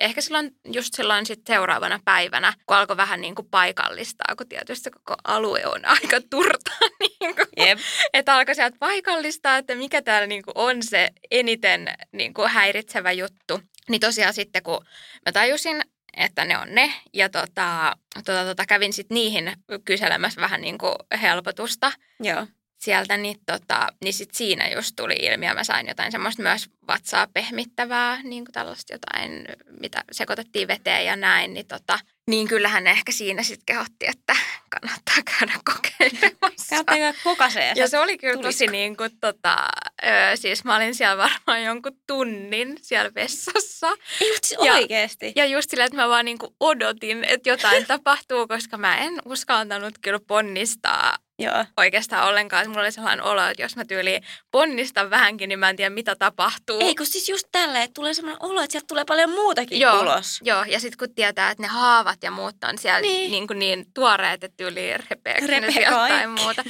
ehkä 0.00 0.20
silloin, 0.20 0.50
just 0.64 0.94
silloin 0.94 1.26
sit 1.26 1.40
seuraavana 1.46 2.00
päivänä, 2.04 2.52
kun 2.66 2.76
alkoi 2.76 2.96
vähän 2.96 3.20
niin 3.20 3.34
kuin 3.34 3.48
paikallistaa, 3.50 4.36
kun 4.36 4.48
tietysti 4.48 4.90
koko 4.90 5.14
alue 5.24 5.66
on 5.66 5.84
aika 5.84 6.20
turta, 6.30 6.70
niin 7.00 7.34
kuin, 7.36 7.66
Jep. 7.66 7.78
että 8.12 8.34
alkoi 8.34 8.54
sieltä 8.54 8.76
paikallistaa, 8.80 9.56
että 9.56 9.74
mikä 9.74 10.02
täällä 10.02 10.26
niin 10.26 10.42
kuin 10.42 10.52
on 10.54 10.82
se 10.82 11.08
eniten 11.30 11.88
niin 12.12 12.34
kuin 12.34 12.48
häiritsevä 12.48 13.12
juttu. 13.12 13.60
Niin 13.88 14.00
tosiaan 14.00 14.34
sitten, 14.34 14.62
kun 14.62 14.84
mä 15.26 15.32
tajusin, 15.32 15.82
että 16.16 16.44
ne 16.44 16.58
on 16.58 16.74
ne, 16.74 16.92
ja 17.14 17.28
tota, 17.28 17.96
tota, 18.14 18.44
tota, 18.44 18.66
kävin 18.66 18.92
sitten 18.92 19.14
niihin 19.14 19.52
kyselemässä 19.84 20.40
vähän 20.40 20.60
niin 20.60 20.78
kuin 20.78 20.94
helpotusta, 21.22 21.92
Joo. 22.20 22.46
Sieltä, 22.78 23.16
niin, 23.16 23.36
tota, 23.46 23.88
niin 24.04 24.14
sit 24.14 24.34
siinä 24.34 24.68
just 24.68 24.92
tuli 24.96 25.14
ilmi 25.14 25.46
ja 25.46 25.54
mä 25.54 25.64
sain 25.64 25.88
jotain 25.88 26.12
semmoista 26.12 26.42
myös 26.42 26.70
vatsaa 26.88 27.26
pehmittävää, 27.26 28.22
niin 28.22 28.44
kuin 28.44 28.52
tällaista 28.52 28.94
jotain, 28.94 29.44
mitä 29.80 30.04
sekoitettiin 30.12 30.68
veteen 30.68 31.06
ja 31.06 31.16
näin, 31.16 31.54
niin, 31.54 31.66
tota, 31.66 31.98
niin 32.30 32.48
kyllähän 32.48 32.84
ne 32.84 32.90
ehkä 32.90 33.12
siinä 33.12 33.42
sitten 33.42 33.66
kehotti, 33.66 34.06
että 34.06 34.36
kannattaa 34.70 35.14
käydä 35.38 35.52
kokeilemassa. 35.64 36.74
Käyttäkää 36.76 37.14
kokasee. 37.24 37.72
Ja 37.76 37.88
se 37.88 37.98
oli 37.98 38.18
kyllä 38.18 38.42
tosi 38.42 38.66
niin 38.66 38.96
kuin, 38.96 39.10
tota, 39.20 39.56
ö, 40.02 40.06
siis 40.36 40.64
mä 40.64 40.76
olin 40.76 40.94
siellä 40.94 41.16
varmaan 41.16 41.62
jonkun 41.64 41.96
tunnin 42.06 42.76
siellä 42.82 43.14
vessassa. 43.14 43.88
Ei, 44.20 44.32
mutta 44.32 44.48
siis 44.48 44.60
Ja- 44.64 44.72
oikeesti. 44.72 45.32
Ja 45.36 45.46
just 45.46 45.70
silleen, 45.70 45.86
että 45.86 45.96
mä 45.96 46.08
vaan 46.08 46.24
niin 46.24 46.38
kuin 46.38 46.54
odotin, 46.60 47.24
että 47.24 47.48
jotain 47.50 47.86
tapahtuu, 47.96 48.48
koska 48.48 48.76
mä 48.76 48.96
en 48.98 49.22
uskaltanut 49.24 49.94
kyllä 50.02 50.20
ponnistaa 50.26 51.16
Joo. 51.38 51.64
oikeastaan 51.76 52.28
ollenkaan. 52.28 52.68
Mulla 52.68 52.80
oli 52.80 52.92
sellainen 52.92 53.24
olo, 53.24 53.46
että 53.46 53.62
jos 53.62 53.76
mä 53.76 53.84
tyyliin 53.84 54.22
ponnistan 54.50 55.10
vähänkin, 55.10 55.48
niin 55.48 55.58
mä 55.58 55.70
en 55.70 55.76
tiedä 55.76 55.90
mitä 55.90 56.16
tapahtuu. 56.16 56.80
Ei, 56.80 56.94
kun 56.94 57.06
siis 57.06 57.28
just 57.28 57.48
tälleen, 57.52 57.84
että 57.84 57.94
tulee 57.94 58.14
sellainen 58.14 58.42
olo, 58.42 58.60
että 58.62 58.72
sieltä 58.72 58.86
tulee 58.86 59.04
paljon 59.04 59.30
muutakin 59.30 59.80
Joo. 59.80 60.00
ulos. 60.00 60.40
Joo, 60.44 60.64
ja 60.64 60.80
sitten 60.80 60.98
kun 60.98 61.14
tietää, 61.14 61.50
että 61.50 61.62
ne 61.62 61.68
haavat 61.68 62.22
ja 62.22 62.30
muut 62.30 62.56
on 62.68 62.78
siellä 62.78 63.00
Niin. 63.00 63.30
niin, 63.30 63.46
kuin 63.46 63.58
niin 63.58 63.86
tuoreet, 63.94 64.44
että 64.44 64.56
tyyliin 64.56 64.96
repeekö 65.10 65.60
ne 65.60 65.72
sieltä 65.72 65.90
tai 65.96 66.26
muuta. 66.26 66.64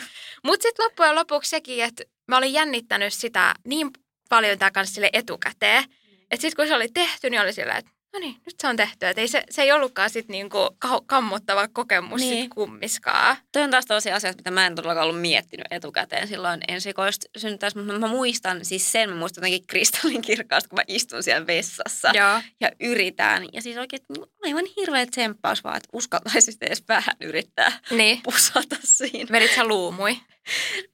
Mutta 0.44 0.62
sitten 0.62 0.84
loppujen 0.84 1.14
lopuksi 1.14 1.50
sekin, 1.50 1.84
että 1.84 2.04
mä 2.28 2.36
olin 2.38 2.52
jännittänyt 2.52 3.12
sitä 3.14 3.54
niin 3.64 3.90
paljon 4.28 4.58
tää 4.58 4.70
kanssa 4.70 4.94
sille 4.94 5.10
etukäteen, 5.12 5.84
että 6.30 6.42
sitten 6.42 6.56
kun 6.56 6.66
se 6.66 6.74
oli 6.74 6.88
tehty, 6.88 7.30
niin 7.30 7.40
oli 7.40 7.52
silleen, 7.52 7.78
että 7.78 7.90
no 8.12 8.18
niin, 8.18 8.34
nyt 8.46 8.54
se 8.60 8.66
on 8.68 8.76
tehty. 8.76 9.06
Että 9.06 9.20
ei 9.20 9.28
se, 9.28 9.44
se 9.50 9.62
ei 9.62 9.72
ollutkaan 9.72 10.10
sitten 10.10 10.32
niinku 10.34 10.76
ka- 10.78 11.02
kammottava 11.06 11.68
kokemus 11.68 12.20
Niin. 12.20 12.42
sit 12.44 12.54
kummiskaan. 12.54 13.36
Toi 13.52 13.62
on 13.62 13.70
taas 13.70 13.86
tosi 13.86 14.12
asia, 14.12 14.32
mitä 14.36 14.50
mä 14.50 14.66
en 14.66 14.74
todellakaan 14.74 15.08
ollut 15.08 15.20
miettinyt 15.20 15.66
etukäteen 15.70 16.28
silloin 16.28 16.60
ensikoista 16.68 17.26
synnyttäessä, 17.36 17.78
mutta 17.78 17.98
mä 17.98 18.06
muistan 18.06 18.64
siis 18.64 18.92
sen, 18.92 19.10
mä 19.10 19.16
muistan 19.16 19.42
jotenkin 19.42 19.66
kristallin 19.66 20.22
kirkkaasti, 20.22 20.68
kun 20.68 20.76
mä 20.78 20.82
istun 20.88 21.22
siellä 21.22 21.46
vessassa 21.46 22.10
Joo. 22.14 22.40
ja 22.60 22.70
yritän. 22.80 23.46
Ja 23.52 23.62
siis 23.62 23.76
oikein 23.76 24.02
aivan 24.44 24.64
hirveä 24.76 25.06
tsemppaus 25.06 25.64
vaan, 25.64 25.76
että 25.76 25.88
uskaltaisi 25.92 26.52
edes 26.60 26.84
vähän 26.88 27.16
yrittää 27.20 27.72
Niin. 27.90 28.20
pusata 28.22 28.76
siinä. 28.84 29.28
Vedit 29.32 29.54
sä 29.54 29.64
luumui? 29.64 30.16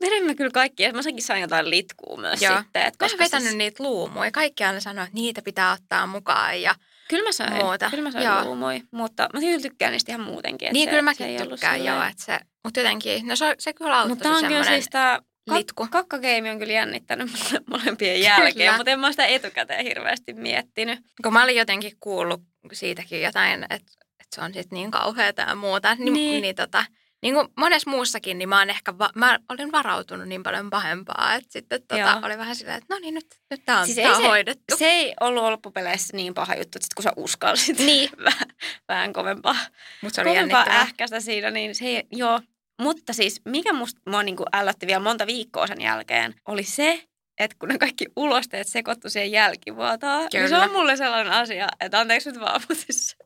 Vedin 0.00 0.24
mä 0.26 0.34
kyllä 0.34 0.50
kaikki, 0.50 0.92
mä 0.92 1.02
senkin 1.02 1.24
sain 1.24 1.42
jotain 1.42 1.70
litkuu 1.70 2.16
myös 2.16 2.42
Joo. 2.42 2.58
sitten. 2.62 2.82
Että 2.82 3.04
Mä 3.04 3.06
en 3.06 3.10
koska 3.10 3.24
vetänyt 3.24 3.42
siis, 3.44 3.56
niitä 3.56 3.82
luumuja. 3.82 4.30
Kaikki 4.30 4.64
aina 4.64 4.80
sanoo, 4.80 5.04
että 5.04 5.14
niitä 5.14 5.42
pitää 5.42 5.72
ottaa 5.72 6.06
mukaan. 6.06 6.62
Ja, 6.62 6.74
Kyllä 7.08 7.24
mä 7.24 7.32
sain, 7.32 7.52
muuta. 7.52 7.90
kyllä 7.90 8.02
mä 8.02 8.10
sain 8.10 8.24
Joo. 8.24 8.44
luumui, 8.44 8.82
mutta 8.90 9.28
mä 9.32 9.40
kyllä 9.40 9.60
tykkään 9.62 9.92
niistä 9.92 10.12
ihan 10.12 10.20
muutenkin. 10.26 10.72
niin 10.72 10.84
se, 10.86 10.90
kyllä 10.90 11.12
se 11.14 11.24
mäkin 11.24 11.42
ollut 11.42 11.50
tykkään, 11.54 11.84
joo. 11.84 12.02
Että 12.02 12.24
se, 12.24 12.38
mutta 12.64 12.80
jotenkin, 12.80 13.26
no 13.26 13.36
se, 13.36 13.54
se 13.58 13.72
kyllä 13.72 13.96
auttoi 13.98 14.08
Mutta 14.08 14.28
on 14.30 14.44
kyllä 14.44 14.64
siis 14.64 14.86
tää 14.90 15.18
litku. 15.50 15.84
Kak- 15.84 15.88
kakkakeimi 15.90 16.50
on 16.50 16.58
kyllä 16.58 16.72
jännittänyt 16.72 17.30
mole- 17.30 17.62
molempien 17.78 18.20
jälkeen, 18.20 18.74
mutta 18.76 18.90
en 18.90 19.00
mä 19.00 19.10
sitä 19.10 19.26
etukäteen 19.26 19.84
hirveästi 19.84 20.32
miettinyt. 20.32 20.98
Kun 21.22 21.32
mä 21.32 21.42
olin 21.44 21.56
jotenkin 21.56 21.92
kuullut 22.00 22.42
siitäkin 22.72 23.22
jotain, 23.22 23.62
että, 23.62 23.74
että 24.20 24.34
se 24.34 24.40
on 24.40 24.54
sitten 24.54 24.76
niin 24.76 24.90
kauheata 24.90 25.42
ja 25.42 25.54
muuta, 25.54 25.94
niin, 25.94 26.04
Niin. 26.04 26.14
niin. 26.14 26.42
niin, 26.42 26.54
tota, 26.56 26.84
niin 27.24 27.34
kuin 27.34 27.48
monessa 27.56 27.90
muussakin, 27.90 28.38
niin 28.38 28.48
mä, 28.48 28.58
oon 28.58 28.70
ehkä 28.70 28.98
va- 28.98 29.10
mä 29.14 29.38
olin 29.48 29.72
varautunut 29.72 30.28
niin 30.28 30.42
paljon 30.42 30.70
pahempaa, 30.70 31.34
että 31.34 31.52
sitten 31.52 31.82
tota, 31.88 32.20
oli 32.26 32.38
vähän 32.38 32.56
silleen, 32.56 32.78
että 32.78 32.94
no 32.94 33.00
niin, 33.00 33.14
nyt, 33.14 33.26
nyt 33.50 33.64
tää 33.64 33.78
on, 33.80 33.86
Siis 33.86 33.96
tää 33.96 34.10
on 34.10 34.16
se- 34.22 34.28
hoidettu. 34.28 34.76
Se 34.76 34.86
ei 34.86 35.14
ollut 35.20 35.42
loppupeleissä 35.44 36.16
niin 36.16 36.34
paha 36.34 36.54
juttu, 36.54 36.78
että 36.78 36.84
sit 36.84 36.94
kun 36.94 37.02
sä 37.02 37.12
uskalsit 37.16 37.78
Niin. 37.78 38.10
vähän, 38.24 38.48
vähän 38.88 39.12
kovempaa, 39.12 39.56
Mutta 40.02 40.14
se 40.14 40.20
oli 40.22 40.30
kovempaa 40.30 40.64
ähkästä 40.68 41.20
siinä, 41.20 41.50
niin 41.50 41.74
se 41.74 41.84
ei, 41.84 42.02
joo. 42.12 42.40
Mutta 42.82 43.12
siis 43.12 43.40
mikä 43.44 43.72
musta 43.72 44.00
mua 44.10 44.22
niinku 44.22 44.44
ällötti 44.52 44.86
vielä 44.86 45.00
monta 45.00 45.26
viikkoa 45.26 45.66
sen 45.66 45.80
jälkeen, 45.80 46.34
oli 46.48 46.64
se, 46.64 47.04
että 47.38 47.56
kun 47.58 47.68
ne 47.68 47.78
kaikki 47.78 48.06
ulosteet 48.16 48.68
sekoittu 48.68 49.10
siihen 49.10 49.32
jälkivuotoon, 49.32 50.28
niin 50.32 50.48
se 50.48 50.56
on 50.56 50.72
mulle 50.72 50.96
sellainen 50.96 51.32
asia, 51.32 51.68
että 51.80 52.00
anteeksi 52.00 52.30
nyt 52.30 52.40
vaan, 52.40 52.60
mutta 52.68 52.84
siis, 52.84 53.16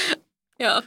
joo. 0.60 0.82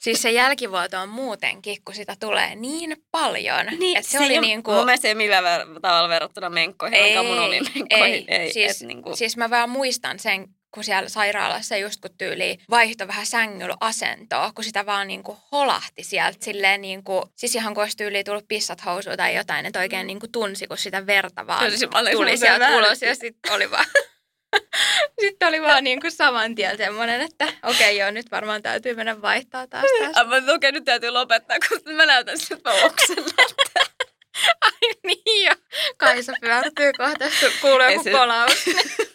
Siis 0.00 0.22
se 0.22 0.30
jälkivuoto 0.30 0.98
on 1.00 1.08
muutenkin, 1.08 1.76
kun 1.84 1.94
sitä 1.94 2.16
tulee 2.20 2.54
niin 2.54 2.96
paljon. 3.10 3.66
Niin, 3.78 3.96
että 3.98 4.10
se, 4.10 4.18
oli 4.18 4.32
ei, 4.34 4.40
niin 4.40 4.62
kuin, 4.62 4.76
Mun 4.76 4.84
mielestä 4.84 5.08
ei 5.08 5.14
millään 5.14 5.44
tavalla 5.82 6.08
verrattuna 6.08 6.50
menkkoihin, 6.50 6.98
Ei, 6.98 7.02
ainakaan 7.02 7.26
mun 7.26 7.38
omiin 7.38 7.64
menkkoihin. 7.74 8.24
ei. 8.28 8.38
Ei, 8.38 8.52
Siis- 8.52 8.82
et 8.82 8.86
niinku, 8.88 9.16
Siis 9.16 9.36
mä 9.36 9.50
vaan 9.50 9.70
muistan 9.70 10.18
sen, 10.18 10.46
kun 10.74 10.84
siellä 10.84 11.08
sairaalassa 11.08 11.76
just 11.76 12.00
kun 12.00 12.10
tyyli 12.18 12.58
vaihtoi 12.70 13.08
vähän 13.08 13.26
sängyllä 13.26 13.76
asentoa, 13.80 14.52
kun 14.54 14.64
sitä 14.64 14.86
vaan 14.86 15.08
niin 15.08 15.22
kuin 15.22 15.38
holahti 15.52 16.02
sieltä 16.04 16.38
silleen 16.44 16.80
niin 16.80 17.04
kuin, 17.04 17.22
siis 17.36 17.54
ihan 17.54 17.74
kun 17.74 17.82
olisi 17.82 17.96
tyyliin 17.96 18.24
tullut 18.24 18.48
pissat 18.48 18.84
housuun 18.84 19.16
tai 19.16 19.34
jotain, 19.36 19.66
että 19.66 19.78
oikein 19.78 20.06
niin 20.06 20.20
kuin 20.20 20.32
tunsi, 20.32 20.66
kun 20.66 20.78
sitä 20.78 21.06
verta 21.06 21.46
vaan 21.46 21.64
Kyllä, 21.64 21.76
siis 21.76 21.90
tuli 22.12 22.36
sieltä 22.36 22.58
väärin. 22.60 22.78
ulos 22.78 23.02
ja 23.02 23.14
sitten 23.14 23.52
oli 23.52 23.70
vaan 23.70 23.86
sitten 25.20 25.48
oli 25.48 25.62
vaan 25.62 25.84
niin 25.84 26.00
kuin 26.00 26.12
saman 26.12 26.54
tien 26.54 26.76
semmoinen, 26.76 27.20
että 27.20 27.44
okei 27.44 27.60
okay, 27.62 27.92
joo, 27.92 28.10
nyt 28.10 28.30
varmaan 28.30 28.62
täytyy 28.62 28.94
mennä 28.94 29.22
vaihtaa 29.22 29.66
taas 29.66 29.84
tästä. 29.98 30.20
Okei, 30.20 30.54
okay, 30.54 30.72
nyt 30.72 30.84
täytyy 30.84 31.10
lopettaa, 31.10 31.56
kun 31.68 31.94
mä 31.94 32.06
näytän 32.06 32.38
siltä, 32.38 32.70
oksellan. 32.70 33.30
Ai 34.64 34.90
niin 35.04 35.46
jo, 35.46 35.54
Kaisa 35.96 36.32
pyörtyy 36.40 36.92
kohta, 36.92 37.24
kun 37.40 37.50
kuuluu 37.60 37.80
Ei 37.80 37.94
joku 37.94 38.10
kolaus. 38.10 38.64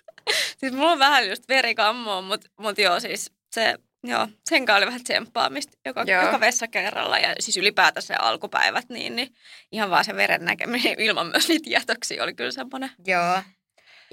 siis 0.60 0.74
mulla 0.74 0.92
on 0.92 1.00
vähän 1.00 1.30
just 1.30 1.48
verikammoa, 1.50 2.22
mutta 2.22 2.50
mut 2.60 2.78
joo, 2.78 3.00
siis 3.00 3.32
se, 3.52 3.76
joo, 4.04 4.28
sen 4.50 4.66
kanssa 4.66 4.78
oli 4.78 4.86
vähän 4.86 5.04
tsemppaamista 5.04 5.78
joka, 5.86 6.04
Joo. 6.08 6.26
joka 6.26 6.40
vessa 6.40 6.68
kerralla. 6.68 7.18
Ja 7.18 7.36
siis 7.40 7.58
ylipäätään 7.58 8.04
se 8.04 8.16
alkupäivät, 8.16 8.90
niin, 8.90 9.16
niin 9.16 9.36
ihan 9.72 9.90
vaan 9.90 10.06
se 10.06 10.16
veren 10.16 10.46
näkeminen 10.46 11.00
ilman 11.00 11.28
myös 11.28 11.48
niitä 11.48 11.70
jätöksiä 11.70 12.24
oli 12.24 12.34
kyllä 12.34 12.52
semmoinen. 12.52 12.92
Joo. 13.06 13.42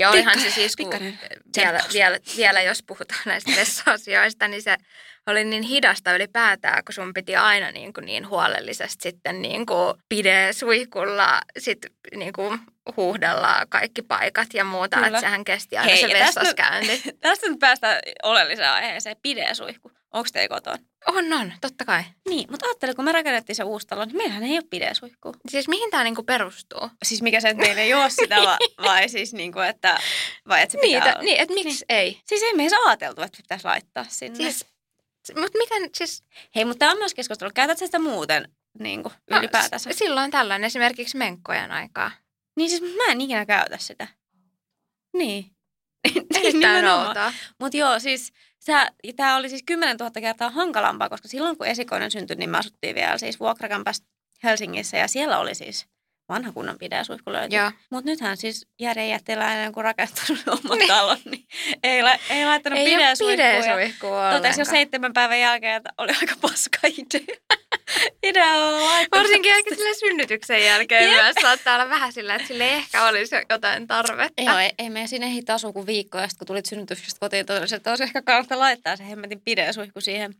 Ja 0.03 0.11
olihan 0.11 0.41
se 0.41 0.51
siis, 0.51 0.77
kun 0.77 0.91
vielä, 1.57 1.81
vielä, 1.93 2.19
vielä 2.37 2.63
jos 2.63 2.83
puhutaan 2.83 3.23
näistä 3.27 3.53
vessa-asioista, 3.57 4.49
niin 4.49 4.63
se 4.63 4.77
oli 5.27 5.45
niin 5.45 5.63
hidasta 5.63 6.15
ylipäätään, 6.15 6.85
kun 6.85 6.93
sun 6.93 7.15
piti 7.15 7.37
aina 7.37 7.71
niin, 7.71 7.93
kuin 7.93 8.07
niin 8.07 8.29
huolellisesti 8.29 9.03
sitten 9.03 9.43
niin 9.43 9.67
kuin 9.67 9.95
pide 10.09 10.49
suihkulla 10.53 11.41
sit 11.59 11.79
niin 12.17 12.33
kuin 12.33 12.61
huuhdella 12.97 13.67
kaikki 13.69 14.03
paikat 14.03 14.55
ja 14.55 14.65
muuta, 14.65 14.97
Kyllä. 14.97 15.07
että 15.07 15.21
sehän 15.21 15.45
kesti 15.45 15.77
aina 15.77 15.91
Hei, 15.91 16.01
se 16.01 16.07
ja 16.07 16.19
tästä-. 16.19 16.55
Tästä 17.21 17.49
nyt 17.49 17.59
päästään 17.59 17.99
oleelliseen 18.23 18.71
aiheeseen, 18.71 19.17
pidesuihku. 19.23 19.93
Onko 20.13 20.29
teillä 20.33 20.55
kotona? 20.55 20.79
On, 21.07 21.33
on, 21.33 21.53
totta 21.61 21.85
kai. 21.85 22.03
Niin, 22.29 22.51
mutta 22.51 22.67
ajattele, 22.67 22.95
kun 22.95 23.05
me 23.05 23.13
rakennettiin 23.13 23.57
se 23.57 23.65
uusi 23.65 23.87
talo, 23.87 24.05
niin 24.05 24.17
meillähän 24.17 24.43
ei 24.43 24.53
ole 24.59 24.65
pidesuihkua. 24.71 25.33
Siis 25.49 25.69
mihin 25.69 25.91
tämä 25.91 26.05
niin 26.05 26.15
kuin 26.15 26.27
perustuu? 26.27 26.91
Siis 27.05 27.23
mikä 27.23 27.41
se, 27.41 27.49
että 27.49 27.63
meillä 27.63 27.83
ei 27.83 27.95
ole 27.95 28.11
sitä, 28.11 28.37
vai, 28.37 28.57
vai 28.89 29.09
siis 29.09 29.33
niin 29.33 29.53
kuin, 29.53 29.67
että, 29.67 29.99
vai 30.49 30.63
että 30.63 30.73
se 30.73 30.79
pitää 30.79 31.01
Niitä, 31.01 31.13
olla? 31.13 31.23
niin, 31.25 31.41
että 31.41 31.55
miksi 31.55 31.85
ei? 31.89 32.21
Siis 32.27 32.43
ei 32.43 32.55
me 32.55 32.63
edes 32.63 32.73
ajateltu, 32.87 33.23
että 33.23 33.37
pitäisi 33.37 33.65
laittaa 33.65 34.05
sinne. 34.09 34.37
Siis... 34.37 34.67
Mutta 35.41 35.59
miten, 35.59 35.91
siis, 35.95 36.25
Hei, 36.55 36.65
mutta 36.65 36.79
tämä 36.79 36.93
on 36.93 36.99
myös 36.99 37.15
keskustelu. 37.15 37.51
Käytät 37.55 37.79
sä 37.79 37.87
sitä 37.87 37.99
muuten 37.99 38.49
niin 38.79 39.03
kuin, 39.03 39.15
No, 39.31 39.39
ylipäätänsä. 39.39 39.93
s- 39.93 39.99
silloin 39.99 40.31
tällöin 40.31 40.65
esimerkiksi 40.65 41.17
menkkojen 41.17 41.71
aikaa. 41.71 42.11
Niin 42.57 42.71
siis 42.71 42.83
mä 42.83 43.13
en 43.13 43.21
ikinä 43.21 43.47
käytä 43.47 43.79
sitä. 43.79 44.09
Niin. 45.17 45.47
Erittäin 46.41 46.85
outoa. 46.89 47.33
Mutta 47.61 47.77
joo, 47.77 47.99
siis 47.99 48.33
tämä 49.17 49.37
oli 49.37 49.49
siis 49.49 49.63
10 49.67 49.97
000 49.97 50.11
kertaa 50.21 50.51
hankalampaa, 50.51 51.09
koska 51.09 51.29
silloin 51.29 51.59
kun 51.59 51.67
esikoinen 51.67 52.11
syntyi, 52.11 52.37
niin 52.37 52.51
me 52.51 52.59
asuttiin 52.59 52.95
vielä 52.95 53.19
siis 53.19 53.41
vuokrakämpässä 53.41 54.05
Helsingissä 54.43 54.97
ja 54.97 55.09
siellä 55.09 55.39
oli 55.39 55.55
siis 55.55 55.87
vanha 56.29 56.53
kunnon 56.53 56.77
löytyi. 57.27 57.59
Joo. 57.59 57.71
Mutta 57.91 58.11
nythän 58.11 58.37
siis 58.37 58.67
Jere 58.81 59.07
Jättiläinen, 59.07 59.73
kun 59.73 59.85
rakentanut 59.85 60.49
oman 60.65 60.79
talon, 60.89 61.19
niin 61.25 61.47
ei, 61.83 62.03
la, 62.03 62.15
ei 62.31 62.45
laittanut 62.45 62.79
Ei 62.79 62.93
ja 62.93 62.99
pidesuihkua 63.19 64.33
Totesi 64.33 64.61
jo 64.61 64.65
seitsemän 64.65 65.13
päivän 65.13 65.41
jälkeen, 65.41 65.77
että 65.77 65.91
oli 65.99 66.13
aika 66.21 66.35
paska 66.41 66.79
idea. 66.85 67.37
Idea 68.23 68.55
on 68.55 68.85
laittanut. 68.85 69.25
Varsinkin 69.25 69.55
ehkä 69.55 69.75
sille 69.75 69.95
synnytyksen 69.95 70.65
jälkeen 70.65 71.05
Jep. 71.05 71.23
myös 71.23 71.37
saattaa 71.43 71.75
olla 71.75 71.89
vähän 71.89 72.13
sillä, 72.13 72.35
että 72.35 72.49
sille 72.49 72.69
ehkä 72.75 73.05
olisi 73.05 73.37
jotain 73.51 73.87
tarvetta. 73.87 74.43
Joo, 74.43 74.59
ei, 74.59 74.71
ei 74.79 74.91
me 74.91 75.07
sinne 75.07 75.27
ehitä 75.27 75.55
asua 75.55 75.73
kuin 75.73 75.87
viikko, 75.87 76.19
ja 76.19 76.29
sitten 76.29 76.39
kun 76.39 76.47
tulit 76.47 76.67
synnytyksestä 76.67 77.21
kotiin, 77.21 77.41
että 77.41 77.91
olisi 77.91 78.03
ehkä 78.03 78.23
kannattaa 78.23 78.59
laittaa 78.59 78.97
se 78.97 79.09
hemmetin 79.09 79.41
pidesuihku 79.41 80.01
siihen. 80.01 80.35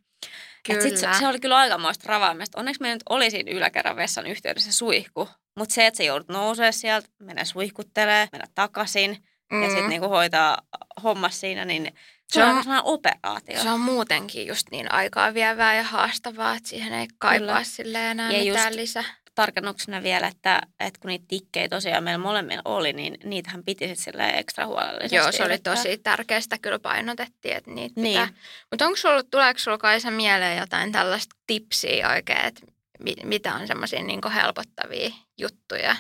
Et 0.69 0.83
sit 0.83 0.97
se, 0.97 1.07
Kyllä. 1.07 1.19
se, 1.19 1.27
oli 1.27 1.41
kyllä 1.41 1.57
aikamoista 1.57 2.05
ravaamista. 2.09 2.59
Onneksi 2.59 2.81
meillä 2.81 2.95
nyt 2.95 3.03
oli 3.09 3.31
siinä 3.31 3.53
yläkerran 3.53 3.97
vessan 3.97 4.27
yhteydessä 4.27 4.73
suihku, 4.73 5.29
mutta 5.59 5.75
se, 5.75 5.87
että 5.87 5.99
sä 5.99 6.03
joudut 6.03 6.29
nousee 6.29 6.73
sieltä, 6.73 7.09
mennä 7.19 7.45
suihkuttelee, 7.45 8.29
mennä 8.33 8.47
takaisin 8.55 9.17
mm. 9.53 9.63
ja 9.63 9.69
sitten 9.69 9.89
niinku 9.89 10.09
hoitaa 10.09 10.59
hommas 11.03 11.41
siinä, 11.41 11.65
niin 11.65 11.95
se, 12.33 12.45
on 12.45 12.51
on- 12.57 12.63
sellainen 12.63 12.85
operaatio. 12.85 13.63
Se 13.63 13.71
on 13.71 13.81
muutenkin 13.81 14.47
just 14.47 14.67
niin 14.71 14.93
aikaa 14.93 15.35
vievää 15.35 15.75
ja 15.75 15.83
haastavaa, 15.83 16.55
että 16.57 16.69
siihen 16.69 16.93
ei 16.93 17.07
kaipaa 17.19 17.47
Kyllä. 17.49 17.65
silleen 17.65 18.11
enää 18.11 18.33
Ja 18.33 18.45
mitään 18.45 18.77
lisää. 18.77 19.05
Tarkennuksena 19.35 20.03
vielä, 20.03 20.27
että, 20.27 20.61
että 20.81 21.01
kun 21.01 21.09
niitä 21.09 21.25
tikkejä 21.29 21.69
tosiaan 21.69 22.05
meillä 22.05 22.23
molemmilla 22.23 22.63
oli, 22.65 22.93
niin 22.93 23.17
niitähän 23.25 23.65
piti 23.65 23.87
sitten 23.89 24.05
silleen 24.05 24.35
ekstra 24.35 24.67
huolellisesti. 24.67 25.17
Joo, 25.17 25.33
se 25.33 25.43
oli 25.43 25.53
yrittää. 25.53 25.75
tosi 25.77 25.99
tärkeää, 25.99 26.41
sitä 26.41 26.59
kyllä 26.59 26.79
painotettiin, 26.79 27.57
että 27.57 27.71
niitä 27.71 28.01
Niin. 28.01 28.21
pitää. 28.21 28.41
Mutta 28.71 28.85
onko 28.87 28.97
sulla, 28.97 29.23
tuleeko 29.23 29.59
sulla 29.59 29.79
Kaisa 29.79 30.11
mieleen 30.11 30.59
jotain 30.59 30.93
tällaista 30.93 31.37
tipsiä 31.47 32.09
oikein, 32.09 32.45
että 32.45 32.61
mi- 32.99 33.15
mitä 33.25 33.55
on 33.55 33.67
semmoisia 33.67 34.03
niinku 34.03 34.29
helpottavia 34.35 35.11
juttuja? 35.39 35.97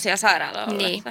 Siellä 0.00 0.16
sairaalalla 0.16 0.72
Niin. 0.72 1.02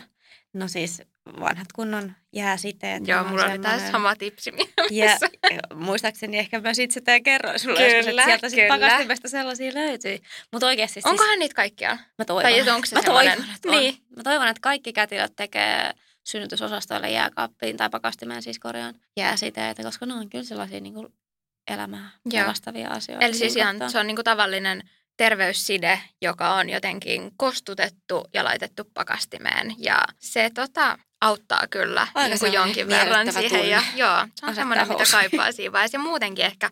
No 0.54 0.68
siis 0.68 1.02
vanhat 1.40 1.68
kunnon 1.76 2.12
jääsiteet. 2.34 3.08
Joo, 3.08 3.24
mulla 3.24 3.46
oli 3.46 3.60
taas 3.60 3.82
sama 3.92 4.16
tipsi 4.16 4.54
Ja, 4.58 4.84
mielessä. 4.90 5.30
ja 5.44 5.76
muistaakseni 5.76 6.38
ehkä 6.38 6.62
mä 6.62 6.74
sit 6.74 6.92
sitä 6.92 7.20
kerroin 7.20 7.60
sulle 7.60 7.80
Kyllä, 7.80 7.98
joskus, 7.98 8.08
että 8.10 8.26
sieltä 8.26 8.50
sit 8.50 8.60
kyllä. 8.60 8.78
pakastimesta 8.80 9.30
sellaisia 9.30 9.74
löytyi. 9.74 10.22
Mutta 10.52 10.68
oikeasti 10.68 10.94
siis, 10.94 11.06
Onkohan 11.06 11.40
niitä 11.40 11.56
kaikkialla? 11.56 12.00
mä 12.18 12.26
toivon, 12.26 12.52
tai 12.52 12.70
onko 12.70 12.86
se 12.86 12.96
mä 12.96 13.04
toivon, 13.04 13.46
että 13.56 13.70
on. 13.70 13.80
Niin. 13.80 13.98
Mä 14.16 14.24
toivon, 14.24 14.48
että 14.48 14.62
kaikki 14.62 14.94
kätilöt 14.94 15.36
tekee 15.36 15.94
synnytysosastoille 16.28 17.10
jääkaappiin 17.10 17.78
tai 17.78 17.90
pakastimeen 17.90 18.44
siis 18.44 18.60
korjaan 18.60 18.96
jääsiteitä, 19.18 19.84
koska 19.84 20.06
ne 20.06 20.14
on 20.14 20.30
kyllä 20.30 20.44
sellaisia 20.44 20.80
niin 20.80 20.94
kuin 20.94 21.08
elämää 21.68 22.10
pelastavia 22.32 22.90
asioita. 22.90 23.26
Eli 23.26 23.34
siis 23.34 23.56
niin 23.56 23.62
ihan, 23.62 23.92
se 23.92 24.00
on 24.00 24.08
niinku 24.08 24.24
tavallinen 24.24 24.82
terveysside, 25.18 26.02
joka 26.22 26.54
on 26.54 26.70
jotenkin 26.70 27.32
kostutettu 27.38 28.26
ja 28.34 28.44
laitettu 28.44 28.84
pakastimeen. 28.94 29.76
Ja 29.78 30.02
se 30.20 30.50
tota, 30.54 31.00
auttaa 31.22 31.68
kyllä 31.70 32.08
Aika 32.16 32.30
niin 32.30 32.40
kuin 32.40 32.54
jonkin 32.54 32.88
verran 32.88 33.34
siihen. 33.34 33.70
Ja, 33.70 33.84
joo, 33.96 34.10
se 34.10 34.22
on 34.22 34.26
Asettaa 34.26 34.54
semmoinen, 34.54 34.88
mitä 34.88 35.04
kaipaa 35.12 35.52
siinä 35.52 35.72
vaiheessa. 35.72 35.98
Ja 35.98 36.02
muutenkin 36.02 36.46
ehkä 36.46 36.70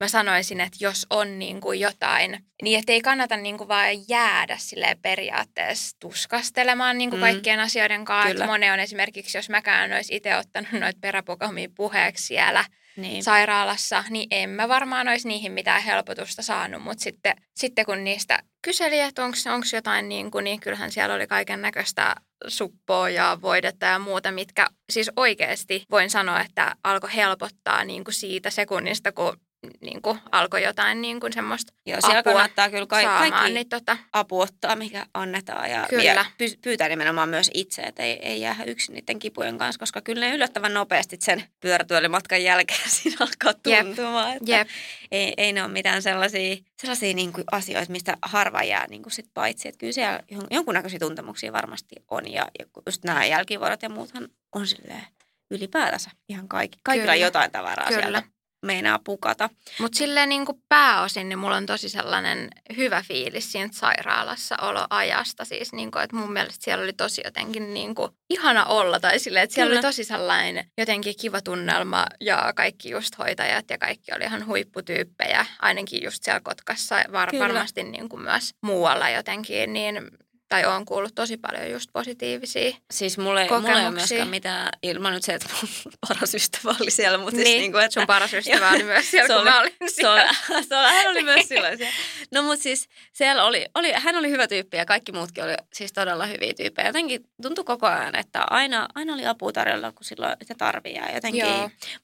mä 0.00 0.08
sanoisin, 0.08 0.60
että 0.60 0.78
jos 0.80 1.06
on 1.10 1.38
niin 1.38 1.60
kuin 1.60 1.80
jotain, 1.80 2.44
niin 2.62 2.78
että 2.78 2.92
ei 2.92 3.00
kannata 3.00 3.36
niin 3.36 3.58
kuin 3.58 3.68
vaan 3.68 4.08
jäädä 4.08 4.56
silleen 4.58 4.98
periaatteessa 5.02 5.96
tuskastelemaan 6.00 6.98
niin 6.98 7.10
kuin 7.10 7.20
Mm. 7.20 7.22
kaikkien 7.22 7.60
asioiden 7.60 8.04
kanssa. 8.04 8.32
Kyllä. 8.32 8.46
Monen 8.46 8.72
on 8.72 8.80
esimerkiksi, 8.80 9.38
jos 9.38 9.48
mäkään 9.48 9.92
olisi 9.92 10.16
itse 10.16 10.36
ottanut 10.36 10.72
noita 10.72 10.98
peräpokamia 11.00 11.68
puheeksi 11.76 12.26
siellä, 12.26 12.64
niin. 12.96 13.22
sairaalassa, 13.22 14.04
niin 14.10 14.26
en 14.30 14.50
mä 14.50 14.68
varmaan 14.68 15.08
olisi 15.08 15.28
niihin 15.28 15.52
mitään 15.52 15.82
helpotusta 15.82 16.42
saanut. 16.42 16.82
Mutta 16.82 17.02
sitten, 17.04 17.36
sitten 17.56 17.86
kun 17.86 18.04
niistä 18.04 18.42
kyseli, 18.62 19.00
että 19.00 19.24
onko 19.24 19.66
jotain, 19.72 20.08
niin, 20.08 20.30
kuin, 20.30 20.44
niin 20.44 20.60
kyllähän 20.60 20.92
siellä 20.92 21.14
oli 21.14 21.26
kaiken 21.26 21.62
näköistä 21.62 22.14
suppoa 22.48 23.08
ja 23.08 23.38
voidetta 23.42 23.86
ja 23.86 23.98
muuta, 23.98 24.32
mitkä 24.32 24.66
siis 24.90 25.10
oikeasti 25.16 25.84
voin 25.90 26.10
sanoa, 26.10 26.40
että 26.40 26.76
alkoi 26.84 27.14
helpottaa 27.14 27.84
niin 27.84 28.04
kuin 28.04 28.14
siitä 28.14 28.50
sekunnista, 28.50 29.12
kun 29.12 29.36
niin 29.80 30.02
kuin 30.02 30.18
alkoi 30.32 30.62
jotain 30.62 31.00
niin 31.02 31.20
kuin 31.20 31.32
semmoista 31.32 31.72
Joo, 31.86 32.00
siellä 32.00 32.18
apua 32.18 32.32
kannattaa 32.32 32.70
kyllä 32.70 32.86
ka- 32.86 33.02
saamaan. 33.02 33.30
kaikki 33.32 33.52
Niin 33.52 33.68
tota, 33.68 33.96
apu 34.12 34.40
ottaa, 34.40 34.76
mikä 34.76 35.06
annetaan. 35.14 35.70
Ja, 35.70 35.86
Kyllä. 35.90 36.02
ja 36.04 36.24
py- 36.42 36.58
pyytää 36.62 36.88
nimenomaan 36.88 37.28
myös 37.28 37.50
itse, 37.54 37.82
että 37.82 38.02
ei, 38.02 38.12
ei 38.22 38.40
jää 38.40 38.56
yksin 38.66 38.94
niiden 38.94 39.18
kipujen 39.18 39.58
kanssa, 39.58 39.78
koska 39.78 40.00
kyllä 40.00 40.20
ne 40.26 40.34
yllättävän 40.34 40.74
nopeasti 40.74 41.16
sen 41.20 41.44
pyörätuolimatkan 41.60 42.42
jälkeen 42.42 42.90
siinä 42.90 43.16
alkaa 43.20 43.60
Jep. 43.66 43.86
tuntumaan. 43.86 44.32
Että 44.36 44.50
jep, 44.50 44.68
Ei, 45.12 45.34
ei 45.36 45.52
ne 45.52 45.62
ole 45.62 45.72
mitään 45.72 46.02
sellaisia, 46.02 46.56
sellaisia 46.80 47.14
niin 47.14 47.32
kuin 47.32 47.44
asioita, 47.52 47.92
mistä 47.92 48.16
harva 48.22 48.62
jää 48.62 48.86
niin 48.86 49.02
kuin 49.02 49.12
sit 49.12 49.26
paitsi. 49.34 49.68
Että 49.68 49.78
kyllä 49.78 49.92
siellä 49.92 50.20
jon- 50.32 50.46
jonkunnäköisiä 50.50 50.98
tuntemuksia 50.98 51.52
varmasti 51.52 51.94
on. 52.10 52.32
Ja, 52.32 52.46
ja 52.58 52.64
just 52.86 53.04
nämä 53.04 53.24
jälkivuorot 53.26 53.82
ja 53.82 53.88
muuthan 53.88 54.28
on 54.52 54.66
silleen 54.66 55.06
ylipäätänsä 55.50 56.10
ihan 56.28 56.48
kaikki. 56.48 56.78
Kaikilla 56.82 57.12
Kyllä. 57.12 57.26
jotain 57.26 57.50
tavaraa 57.50 57.88
Kyllä. 57.88 58.00
sieltä 58.02 58.22
meinaa 58.62 58.98
pukata. 59.04 59.50
Mutta 59.80 59.98
silleen 59.98 60.28
niin 60.28 60.46
kuin 60.46 60.62
pääosin, 60.68 61.28
niin 61.28 61.38
mulla 61.38 61.56
on 61.56 61.66
tosi 61.66 61.88
sellainen 61.88 62.48
hyvä 62.76 63.02
fiilis 63.08 63.52
siitä 63.52 63.76
sairaalassa 63.76 64.54
oloajasta. 64.62 65.44
Siis 65.44 65.72
niin 65.72 65.90
kuin, 65.90 66.02
että 66.04 66.16
mun 66.16 66.32
mielestä 66.32 66.64
siellä 66.64 66.82
oli 66.82 66.92
tosi 66.92 67.20
jotenkin 67.24 67.74
niin 67.74 67.94
kuin 67.94 68.12
ihana 68.30 68.64
olla. 68.64 69.00
Tai 69.00 69.18
silleen, 69.18 69.42
että 69.44 69.54
siellä 69.54 69.68
Kyllä. 69.70 69.78
oli 69.78 69.88
tosi 69.88 70.04
sellainen 70.04 70.66
jotenkin 70.78 71.14
kiva 71.20 71.40
tunnelma 71.40 72.06
ja 72.20 72.52
kaikki 72.56 72.90
just 72.90 73.18
hoitajat 73.18 73.64
ja 73.70 73.78
kaikki 73.78 74.12
oli 74.16 74.24
ihan 74.24 74.46
huipputyyppejä. 74.46 75.46
Ainakin 75.58 76.02
just 76.04 76.22
siellä 76.22 76.40
Kotkassa 76.40 76.96
var- 77.12 77.30
Kyllä. 77.30 77.44
varmasti 77.44 77.82
niin 77.82 78.08
kuin 78.08 78.22
myös 78.22 78.50
muualla 78.62 79.08
jotenkin. 79.10 79.72
Niin, 79.72 80.10
tai 80.52 80.66
on 80.66 80.84
kuullut 80.84 81.14
tosi 81.14 81.36
paljon 81.36 81.70
just 81.70 81.90
positiivisia. 81.92 82.76
Siis 82.90 83.18
mulle, 83.18 83.28
mulle 83.28 83.40
ei 83.42 83.50
ole 83.50 83.60
kokemuksia. 83.60 83.90
myöskään 83.90 84.28
mitään, 84.28 84.68
ilman 84.82 85.12
nyt 85.12 85.22
se, 85.22 85.34
että 85.34 85.48
mun 85.62 85.70
paras 86.08 86.34
ystävä 86.34 86.74
oli 86.80 86.90
siellä, 86.90 87.18
mutta 87.18 87.36
niin, 87.36 87.46
siis 87.46 87.58
niin 87.58 87.72
kuin, 87.72 87.84
että 87.84 87.94
sun 88.00 88.06
paras 88.06 88.34
ystävä 88.34 88.70
oli 88.70 88.82
myös 88.82 89.10
siellä, 89.10 89.26
se 89.26 89.32
kun 89.32 89.42
oli- 89.42 89.50
mä 89.50 89.60
olin 89.60 89.72
se 89.72 90.08
oli, 90.08 90.20
siellä. 90.20 90.34
se 90.68 90.76
oli, 90.76 90.86
hän 90.86 91.06
oli 91.06 91.22
myös 91.22 91.48
silloin 91.48 91.78
siellä. 91.78 91.94
No 92.32 92.42
mutta 92.42 92.62
siis 92.62 92.88
siellä 93.12 93.44
oli, 93.44 93.66
oli, 93.74 93.92
hän 93.92 94.16
oli 94.16 94.30
hyvä 94.30 94.48
tyyppi 94.48 94.76
ja 94.76 94.84
kaikki 94.84 95.12
muutkin 95.12 95.44
oli 95.44 95.54
siis 95.72 95.92
todella 95.92 96.26
hyviä 96.26 96.54
tyyppejä. 96.56 96.88
Jotenkin 96.88 97.24
tuntui 97.42 97.64
koko 97.64 97.86
ajan, 97.86 98.14
että 98.14 98.42
aina, 98.50 98.88
aina 98.94 99.14
oli 99.14 99.26
apua 99.26 99.52
tarjolla, 99.52 99.92
kun 99.92 100.04
silloin 100.04 100.36
sitä 100.42 100.54
tarvii 100.58 100.94
ja 100.94 101.14
jotenkin. 101.14 101.44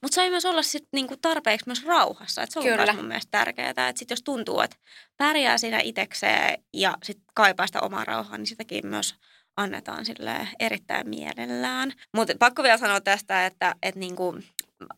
Mutta 0.01 0.15
sai 0.15 0.29
myös 0.29 0.45
olla 0.45 0.61
sit 0.61 0.87
niinku 0.93 1.17
tarpeeksi 1.17 1.65
myös 1.65 1.85
rauhassa. 1.85 2.41
Et 2.43 2.51
se 2.51 2.59
on 2.59 2.65
myös 2.65 2.95
mun 2.95 3.05
mielestä 3.05 3.31
tärkeää, 3.31 3.69
että 3.69 3.93
sit 3.95 4.09
jos 4.09 4.23
tuntuu, 4.23 4.61
että 4.61 4.77
pärjää 5.19 5.57
siinä 5.57 5.79
itekseen 5.83 6.63
ja 6.73 6.97
sit 7.03 7.17
kaipaa 7.33 7.67
sitä 7.67 7.81
omaa 7.81 8.05
rauhaa, 8.05 8.37
niin 8.37 8.47
sitäkin 8.47 8.87
myös 8.87 9.15
annetaan 9.57 10.05
sille 10.05 10.47
erittäin 10.59 11.09
mielellään. 11.09 11.93
Mutta 12.15 12.33
pakko 12.39 12.63
vielä 12.63 12.77
sanoa 12.77 13.01
tästä, 13.01 13.45
että, 13.45 13.75
että 13.83 13.99
niinku, 13.99 14.39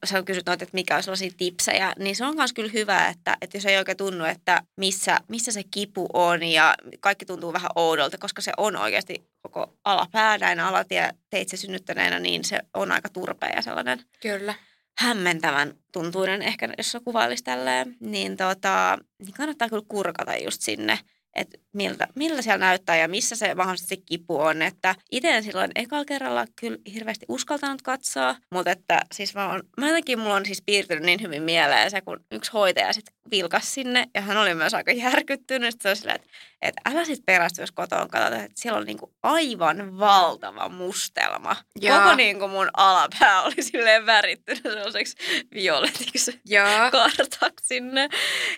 sä 0.05 0.23
kysyt 0.23 0.45
noita, 0.45 0.63
että 0.63 0.75
mikä 0.75 0.95
on 0.95 1.03
sellaisia 1.03 1.31
tipsejä, 1.37 1.93
niin 1.99 2.15
se 2.15 2.25
on 2.25 2.35
myös 2.35 2.53
kyllä 2.53 2.71
hyvä, 2.73 3.07
että, 3.07 3.37
että 3.41 3.57
jos 3.57 3.65
ei 3.65 3.77
oikein 3.77 3.97
tunnu, 3.97 4.25
että 4.25 4.61
missä, 4.77 5.17
missä 5.27 5.51
se 5.51 5.63
kipu 5.71 6.07
on 6.13 6.43
ja 6.43 6.75
kaikki 6.99 7.25
tuntuu 7.25 7.53
vähän 7.53 7.71
oudolta, 7.75 8.17
koska 8.17 8.41
se 8.41 8.51
on 8.57 8.75
oikeasti 8.75 9.23
koko 9.41 9.73
alapää 9.85 10.37
näin 10.37 10.59
alatie 10.59 11.09
teitse 11.29 11.57
synnyttäneenä, 11.57 12.19
niin 12.19 12.43
se 12.43 12.59
on 12.73 12.91
aika 12.91 13.09
turpea 13.09 13.49
ja 13.55 13.61
sellainen 13.61 14.05
Kyllä. 14.21 14.53
Hämmentävän 14.97 15.73
tuntuinen 15.91 16.41
ehkä, 16.41 16.69
jos 16.77 16.91
se 16.91 16.99
kuvailisi 16.99 17.43
tälleen, 17.43 17.95
niin, 17.99 18.37
tota, 18.37 18.97
niin 19.19 19.33
kannattaa 19.33 19.69
kyllä 19.69 19.83
kurkata 19.87 20.35
just 20.35 20.61
sinne, 20.61 20.99
että 21.35 21.57
miltä, 21.73 22.07
miltä 22.15 22.41
siellä 22.41 22.65
näyttää 22.65 22.95
ja 22.95 23.07
missä 23.07 23.35
se 23.35 23.55
mahdollisesti 23.55 23.97
kipu 23.97 24.39
on. 24.39 24.61
Että 24.61 24.95
itse 25.11 25.29
en 25.29 25.43
silloin 25.43 25.71
ekalla 25.75 26.05
kerralla 26.05 26.45
kyllä 26.61 26.77
hirveästi 26.93 27.25
uskaltanut 27.29 27.81
katsoa, 27.81 28.35
mutta 28.51 28.71
että 28.71 29.01
siis 29.11 29.35
mä, 29.35 29.49
on, 29.49 29.63
mä 29.77 29.87
jotenkin 29.87 30.19
mulla 30.19 30.35
on 30.35 30.45
siis 30.45 30.61
piirtynyt 30.65 31.03
niin 31.03 31.21
hyvin 31.21 31.43
mieleen 31.43 31.91
se, 31.91 32.01
kun 32.01 32.25
yksi 32.31 32.51
hoitaja 32.51 32.93
sitten 32.93 33.15
vilkas 33.31 33.73
sinne 33.73 34.05
ja 34.15 34.21
hän 34.21 34.37
oli 34.37 34.53
myös 34.53 34.73
aika 34.73 34.91
järkyttynyt. 34.91 35.71
Sitten 35.71 35.95
se 35.95 35.99
silleen, 35.99 36.15
että, 36.15 36.27
että 36.61 36.81
älä 36.85 37.05
sitten 37.05 37.25
perästy, 37.25 37.61
jos 37.61 37.71
kotoa 37.71 38.07
katsota, 38.07 38.35
että 38.35 38.61
siellä 38.61 38.79
on 38.79 38.85
niinku 38.85 39.13
aivan 39.23 39.99
valtava 39.99 40.69
mustelma. 40.69 41.55
Joo. 41.81 41.99
Koko 41.99 42.15
niinku 42.15 42.47
mun 42.47 42.69
alapää 42.73 43.41
oli 43.41 43.63
silleen 43.63 44.05
värittynyt 44.05 44.63
sellaiseksi 44.63 45.17
violetiksi 45.53 46.41
Joo. 46.45 46.91
kartaksi 46.91 47.67
sinne. 47.67 48.09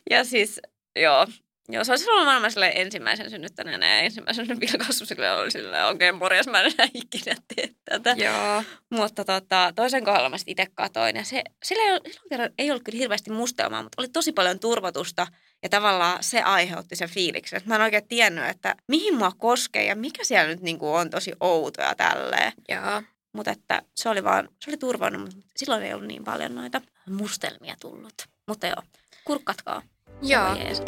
Ja 0.10 0.24
siis, 0.24 0.60
joo, 1.00 1.28
Joo, 1.70 1.84
se 1.84 1.92
olisi 1.92 2.10
ollut 2.10 2.26
varmaan 2.26 2.52
silleen 2.52 2.72
ensimmäisen 2.76 3.30
synnyttäneenä 3.30 3.88
ja 3.88 4.00
ensimmäisen 4.00 4.60
vilkaisuusikille 4.60 5.32
oli 5.32 5.52
silleen, 5.52 5.86
okei, 5.86 6.10
okay, 6.10 6.20
morjes, 6.20 6.48
mä 6.48 6.62
en 6.62 6.74
enää 6.74 6.88
ikinä 6.94 7.36
tee 7.56 7.70
tätä. 7.86 8.16
Joo. 8.18 8.64
Mutta 8.90 9.26
tota, 9.26 9.74
toisen 9.76 10.06
kohdalla 10.06 10.30
mä 10.30 10.36
itse 10.48 10.68
katoin 10.76 11.16
ja 11.16 11.24
se, 11.24 11.44
sillä 11.64 11.84
ei, 11.84 12.12
silloin 12.12 12.30
kerran 12.30 12.50
ei 12.58 12.72
ollut 12.72 12.84
kyllä 12.84 12.98
hirveästi 12.98 13.32
mustelmaa, 13.32 13.84
mutta 13.84 14.02
oli 14.02 14.08
tosi 14.08 14.32
paljon 14.32 14.60
turvatusta 14.60 15.28
ja 15.64 15.70
tavallaan 15.70 16.24
se 16.24 16.42
aiheutti 16.42 16.96
sen 16.96 17.10
fiiliksen. 17.10 17.58
Että 17.58 17.70
mä 17.70 17.76
en 17.76 17.82
oikein 17.82 18.08
tiennyt, 18.08 18.46
että 18.46 18.76
mihin 18.88 19.16
mua 19.16 19.32
koskee 19.38 19.86
ja 19.86 19.96
mikä 19.96 20.24
siellä 20.24 20.48
nyt 20.48 20.62
niin 20.62 20.80
kuin 20.80 20.92
on 20.92 21.10
tosi 21.10 21.34
outoja 21.40 21.96
tälleen. 21.96 22.54
Joo. 22.70 23.02
Mutta 23.34 23.52
että 23.52 23.82
se 23.96 24.10
oli 24.10 24.24
vaan, 24.24 24.50
se 24.60 24.70
oli 24.72 24.78
turvannut, 24.78 25.22
mutta 25.22 25.38
silloin 25.58 25.84
ei 25.84 25.94
ollut 25.94 26.08
niin 26.08 26.24
paljon 26.24 26.56
noita 26.56 26.82
mustelmia 27.10 27.76
tullut. 27.80 28.14
Mutta 28.48 28.68
joo, 28.68 28.84
kurkkatkaa. 29.26 29.82
Joo. 30.22 30.56
Jees. 30.56 30.82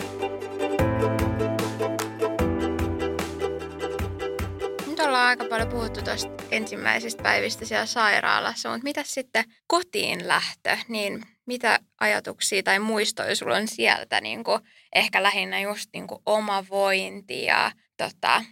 Ollaan 5.16 5.30
aika 5.30 5.46
paljon 5.46 5.70
puhuttu 5.70 6.02
tuosta 6.02 6.44
ensimmäisistä 6.52 7.24
päivistä 7.24 7.66
siellä 7.66 7.86
sairaalassa, 7.86 8.70
mutta 8.70 8.84
mitä 8.84 9.04
sitten 9.06 9.46
kotiin 9.68 10.28
lähtö, 10.28 10.78
niin 10.88 11.24
mitä 11.46 11.80
ajatuksia 12.00 12.64
tai 12.64 12.80
muistoja 12.80 13.36
sulla 13.36 13.56
on 13.56 13.68
sieltä, 13.68 14.22
niin 14.22 14.44
kuin 14.44 14.62
ehkä 14.96 15.24
lähinnä 15.24 15.62
just 15.62 15.90
niin 15.94 16.08
kuin 16.08 16.22
oma 16.26 16.66
vointi 16.70 17.46
ja 17.46 17.72
tota, 17.98 18.44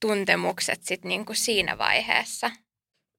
tuntemukset 0.00 0.82
sit 0.82 1.04
niin 1.04 1.26
kuin 1.26 1.36
siinä 1.36 1.78
vaiheessa? 1.78 2.50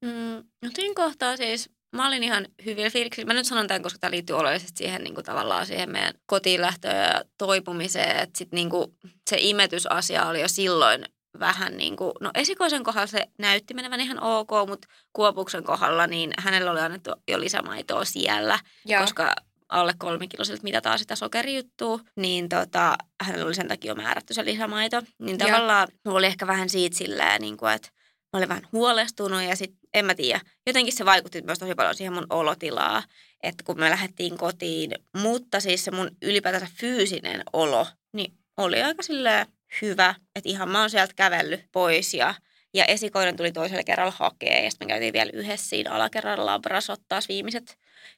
Mm, 0.05 0.43
no 0.63 0.69
siinä 0.75 0.93
kohtaa 0.95 1.37
siis 1.37 1.69
mä 1.95 2.07
olin 2.07 2.23
ihan 2.23 2.47
hyvin 2.65 2.91
fiiliksillä. 2.91 3.27
Mä 3.27 3.33
nyt 3.33 3.45
sanon 3.45 3.67
tämän, 3.67 3.83
koska 3.83 3.99
tämä 3.99 4.11
liittyy 4.11 4.35
oleellisesti 4.35 4.77
siihen 4.77 5.03
niin 5.03 5.15
kuin 5.15 5.25
tavallaan 5.25 5.65
siihen 5.65 5.91
meidän 5.91 6.13
kotiin 6.25 6.61
lähtöön 6.61 6.95
ja 6.95 7.23
toipumiseen. 7.37 8.17
Että 8.17 8.37
sit 8.37 8.51
niin 8.51 8.69
kuin 8.69 8.87
se 9.29 9.37
imetysasia 9.39 10.25
oli 10.25 10.41
jo 10.41 10.47
silloin 10.47 11.05
vähän 11.39 11.77
niin 11.77 11.95
kuin, 11.95 12.11
no 12.21 12.31
esikoisen 12.35 12.83
kohdalla 12.83 13.07
se 13.07 13.27
näytti 13.37 13.73
menevän 13.73 14.01
ihan 14.01 14.23
ok, 14.23 14.49
mutta 14.67 14.87
Kuopuksen 15.13 15.63
kohdalla 15.63 16.07
niin 16.07 16.31
hänellä 16.37 16.71
oli 16.71 16.79
annettu 16.79 17.11
jo 17.27 17.39
lisämaitoa 17.39 18.05
siellä, 18.05 18.59
Joo. 18.85 19.01
koska 19.01 19.35
alle 19.69 19.93
kolmikiloiselta 19.97 20.63
mitataan 20.63 20.99
sitä 20.99 21.15
sokerijuttua, 21.15 21.99
niin 22.15 22.49
tota, 22.49 22.95
hänellä 23.21 23.45
oli 23.45 23.55
sen 23.55 23.67
takia 23.67 23.91
jo 23.91 23.95
määrätty 23.95 24.33
se 24.33 24.45
lisämaito. 24.45 25.01
Niin 25.19 25.37
tavallaan 25.37 25.87
mulla 26.05 26.17
oli 26.17 26.25
ehkä 26.25 26.47
vähän 26.47 26.69
siitä 26.69 26.97
silleen, 26.97 27.41
niin 27.41 27.57
kuin, 27.57 27.73
että 27.73 27.89
mä 28.33 28.37
olin 28.37 28.49
vähän 28.49 28.67
huolestunut 28.71 29.43
ja 29.43 29.55
sitten 29.55 29.79
en 29.93 30.05
mä 30.05 30.15
tiedä, 30.15 30.41
jotenkin 30.67 30.93
se 30.93 31.05
vaikutti 31.05 31.41
myös 31.41 31.59
tosi 31.59 31.75
paljon 31.75 31.95
siihen 31.95 32.13
mun 32.13 32.27
olotilaa, 32.29 33.03
että 33.43 33.63
kun 33.63 33.79
me 33.79 33.89
lähdettiin 33.89 34.37
kotiin, 34.37 34.91
mutta 35.17 35.59
siis 35.59 35.85
se 35.85 35.91
mun 35.91 36.11
ylipäätänsä 36.21 36.67
fyysinen 36.75 37.43
olo, 37.53 37.87
niin 38.13 38.33
oli 38.57 38.81
aika 38.81 39.03
silleen 39.03 39.47
hyvä, 39.81 40.15
että 40.35 40.49
ihan 40.49 40.69
mä 40.69 40.79
oon 40.79 40.89
sieltä 40.89 41.13
kävellyt 41.15 41.65
pois 41.71 42.13
ja 42.13 42.33
ja 42.73 42.85
esikoinen 42.85 43.35
tuli 43.35 43.51
toisella 43.51 43.83
kerralla 43.83 44.13
hakee 44.17 44.63
ja 44.63 44.71
sitten 44.71 44.87
me 44.87 44.89
käytiin 44.89 45.13
vielä 45.13 45.31
yhdessä 45.33 45.69
siinä 45.69 45.91
alakerralla 45.91 46.45
labras 46.45 46.89
ottaa 46.89 47.19
viimeiset, 47.29 47.77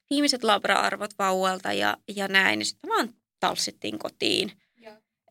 viimeiset 0.09 0.43
labra-arvot 0.43 1.11
vauvalta 1.19 1.73
ja, 1.73 1.97
ja 2.15 2.27
näin. 2.27 2.59
Ja 2.59 2.65
sitten 2.65 2.89
vaan 2.89 3.09
talssittiin 3.39 3.99
kotiin. 3.99 4.51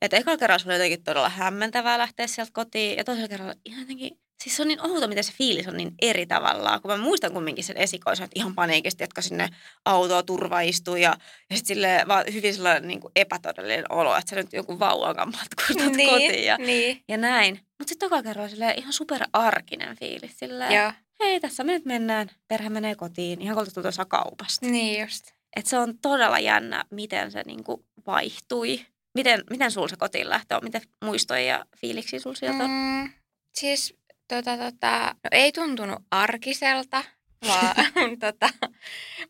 Että 0.00 0.16
ekalla 0.16 0.38
kerralla 0.38 0.59
se 0.59 0.68
oli 0.68 0.74
jotenkin 0.74 1.04
todella 1.04 1.28
hämmentävää 1.28 1.98
lähteä 1.98 2.26
sieltä 2.26 2.52
kotiin 2.52 2.96
ja 2.96 3.04
toisella 3.04 3.28
kerralla 3.28 3.54
ihan 3.64 3.80
jotenkin, 3.80 4.18
siis 4.44 4.57
se 4.57 4.62
on 4.62 4.68
niin 4.68 4.87
outo, 4.87 5.09
miten 5.09 5.24
se 5.24 5.33
fiilis 5.33 5.68
on 5.68 5.76
niin 5.76 5.94
eri 6.03 6.26
tavallaan, 6.26 6.83
kun 6.83 6.90
mä 6.90 6.96
muistan 6.96 7.33
kumminkin 7.33 7.64
sen 7.64 7.76
esikoisen, 7.76 8.24
että 8.24 8.40
ihan 8.40 8.55
paniikisesti, 8.55 9.05
jotka 9.05 9.22
sinne 9.22 9.48
autoa 9.85 10.22
turvaistui 10.22 11.03
ja, 11.03 11.16
ja 11.50 11.57
sitten 11.57 11.76
sille 11.76 12.05
vaan 12.09 12.24
hyvin 12.33 12.55
sellainen 12.55 12.88
niin 12.88 13.00
kuin 13.00 13.12
epätodellinen 13.16 13.92
olo, 13.92 14.16
että 14.16 14.31
sä 14.31 14.37
nyt 14.37 14.53
joku 14.53 14.79
vauvan 14.79 15.16
kanssa 15.16 15.38
matkustat 15.40 15.92
kotiin 16.11 16.44
ja, 16.44 16.57
niin. 16.59 17.05
ja 17.09 17.16
näin. 17.16 17.55
Mutta 17.55 17.88
sitten 17.90 18.11
toka 18.11 18.22
kerralla 18.22 18.48
silleen 18.48 18.79
ihan 18.79 18.92
super 18.92 19.24
arkinen 19.33 19.96
fiilis. 19.96 20.38
Silleen, 20.38 20.72
Joo. 20.72 20.92
hei 21.20 21.40
tässä 21.40 21.64
me 21.64 21.72
nyt 21.72 21.85
mennään, 21.85 22.31
perhe 22.48 22.68
menee 22.68 22.94
kotiin, 22.94 23.40
ihan 23.40 23.57
kuin 23.57 23.83
tuossa 23.83 24.05
kaupasta. 24.05 24.66
Niin 24.66 25.00
just. 25.00 25.24
Et 25.57 25.66
se 25.66 25.79
on 25.79 25.98
todella 25.98 26.38
jännä, 26.38 26.85
miten 26.90 27.31
se 27.33 27.42
niinku 27.46 27.85
vaihtui. 28.07 28.87
Miten, 29.14 29.44
miten 29.50 29.70
sulla 29.70 29.88
se 29.88 29.96
kotiin 29.96 30.29
lähtö 30.29 30.57
on? 30.57 30.64
Miten 30.64 30.83
muistoja 31.05 31.40
ja 31.40 31.64
fiiliksiä 31.76 32.20
sulla 32.20 32.37
sieltä 32.37 32.64
on? 32.64 32.70
Mm, 32.70 33.12
siis 33.55 33.99
tota, 34.30 34.56
tota, 34.56 35.14
no 35.24 35.28
ei 35.32 35.52
tuntunut 35.52 35.98
arkiselta, 36.10 37.04
vaan 37.46 37.74
tota, 38.20 38.48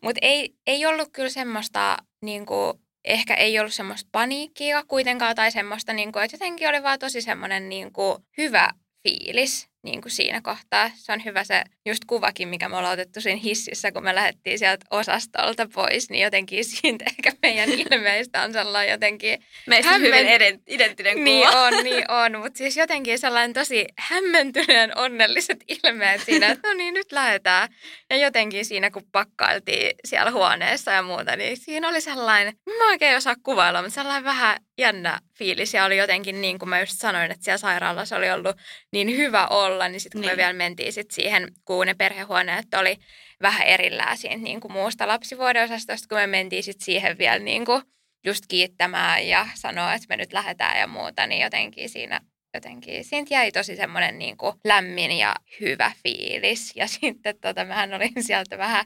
mutta 0.01 0.19
ei, 0.21 0.55
ei 0.67 0.85
ollut 0.85 1.09
kyllä 1.11 1.29
semmoista 1.29 1.97
niinku, 2.21 2.81
ehkä 3.05 3.33
ei 3.33 3.59
ollut 3.59 3.73
semmoista 3.73 4.09
paniikkia 4.11 4.83
kuitenkaan 4.87 5.35
tai 5.35 5.51
semmoista, 5.51 5.93
niinku, 5.93 6.19
että 6.19 6.35
jotenkin 6.35 6.69
oli 6.69 6.83
vaan 6.83 6.99
tosi 6.99 7.21
semmoinen 7.21 7.69
niinku, 7.69 8.25
hyvä 8.37 8.69
fiilis 9.03 9.70
niin 9.83 10.01
kuin 10.01 10.11
siinä 10.11 10.41
kohtaa. 10.41 10.91
Se 10.95 11.11
on 11.11 11.25
hyvä 11.25 11.43
se 11.43 11.63
just 11.85 12.05
kuvakin, 12.07 12.47
mikä 12.47 12.69
me 12.69 12.77
ollaan 12.77 12.93
otettu 12.93 13.21
siinä 13.21 13.39
hississä, 13.43 13.91
kun 13.91 14.03
me 14.03 14.15
lähdettiin 14.15 14.59
sieltä 14.59 14.85
osastolta 14.91 15.67
pois, 15.73 16.09
niin 16.09 16.23
jotenkin 16.23 16.65
siitä 16.81 17.05
ehkä 17.05 17.31
meidän 17.41 17.69
ilmeistä 17.91 18.41
on 18.41 18.53
sellainen 18.53 18.91
jotenkin 18.91 19.43
Meistä 19.67 19.91
Hämmen- 19.91 20.13
hyvin 20.13 20.61
identtinen 20.67 21.13
kuva. 21.13 21.23
niin 21.23 21.47
on, 21.47 21.83
niin 21.83 22.11
on, 22.11 22.39
mutta 22.39 22.57
siis 22.57 22.77
jotenkin 22.77 23.19
sellainen 23.19 23.53
tosi 23.53 23.85
hämmentyneen 23.99 24.97
onnelliset 24.97 25.63
ilmeet 25.67 26.21
siinä, 26.21 26.47
että 26.47 26.67
no 26.67 26.73
niin, 26.73 26.93
nyt 26.93 27.11
lähdetään. 27.11 27.69
Ja 28.09 28.17
jotenkin 28.17 28.65
siinä, 28.65 28.91
kun 28.91 29.03
pakkailtiin 29.11 29.95
siellä 30.05 30.31
huoneessa 30.31 30.91
ja 30.91 31.01
muuta, 31.03 31.35
niin 31.35 31.57
siinä 31.57 31.89
oli 31.89 32.01
sellainen, 32.01 32.53
mä 32.79 32.87
oikein 32.87 33.17
osaa 33.17 33.35
kuvailla, 33.43 33.81
mutta 33.81 33.95
sellainen 33.95 34.23
vähän 34.23 34.57
jännä 34.77 35.19
fiilis. 35.37 35.73
Ja 35.73 35.85
oli 35.85 35.97
jotenkin 35.97 36.41
niin 36.41 36.59
kuin 36.59 36.69
mä 36.69 36.79
just 36.79 36.93
sanoin, 36.99 37.31
että 37.31 37.43
siellä 37.43 37.57
sairaalassa 37.57 38.15
oli 38.15 38.31
ollut 38.31 38.55
niin 38.91 39.17
hyvä 39.17 39.47
olla, 39.47 39.70
niin 39.89 39.99
sitten 39.99 40.21
kun 40.21 40.27
niin. 40.27 40.33
me 40.33 40.37
vielä 40.37 40.53
mentiin 40.53 40.93
sit 40.93 41.11
siihen, 41.11 41.47
kun 41.65 41.85
ne 41.85 41.93
perhehuoneet 41.93 42.73
oli 42.73 42.97
vähän 43.41 43.67
erillään 43.67 44.17
siitä 44.17 44.37
niin 44.37 44.61
kuin 44.61 44.71
muusta 44.71 45.07
lapsivuodeosastosta, 45.07 46.07
kun 46.09 46.17
me 46.17 46.27
mentiin 46.27 46.63
sitten 46.63 46.85
siihen 46.85 47.17
vielä 47.17 47.39
niin 47.39 47.65
kuin 47.65 47.81
just 48.25 48.43
kiittämään 48.47 49.27
ja 49.27 49.47
sanoa, 49.53 49.93
että 49.93 50.05
me 50.09 50.17
nyt 50.17 50.33
lähdetään 50.33 50.79
ja 50.79 50.87
muuta, 50.87 51.27
niin 51.27 51.41
jotenkin 51.41 51.89
siinä 51.89 52.21
jotenkin 52.53 53.03
siitä 53.03 53.33
jäi 53.33 53.51
tosi 53.51 53.75
semmoinen 53.75 54.19
niin 54.19 54.37
kuin 54.37 54.53
lämmin 54.63 55.11
ja 55.11 55.35
hyvä 55.59 55.91
fiilis. 56.03 56.75
Ja 56.75 56.87
sitten 57.01 57.35
tota, 57.41 57.65
mähän 57.65 57.93
olin 57.93 58.23
sieltä 58.23 58.57
vähän 58.57 58.85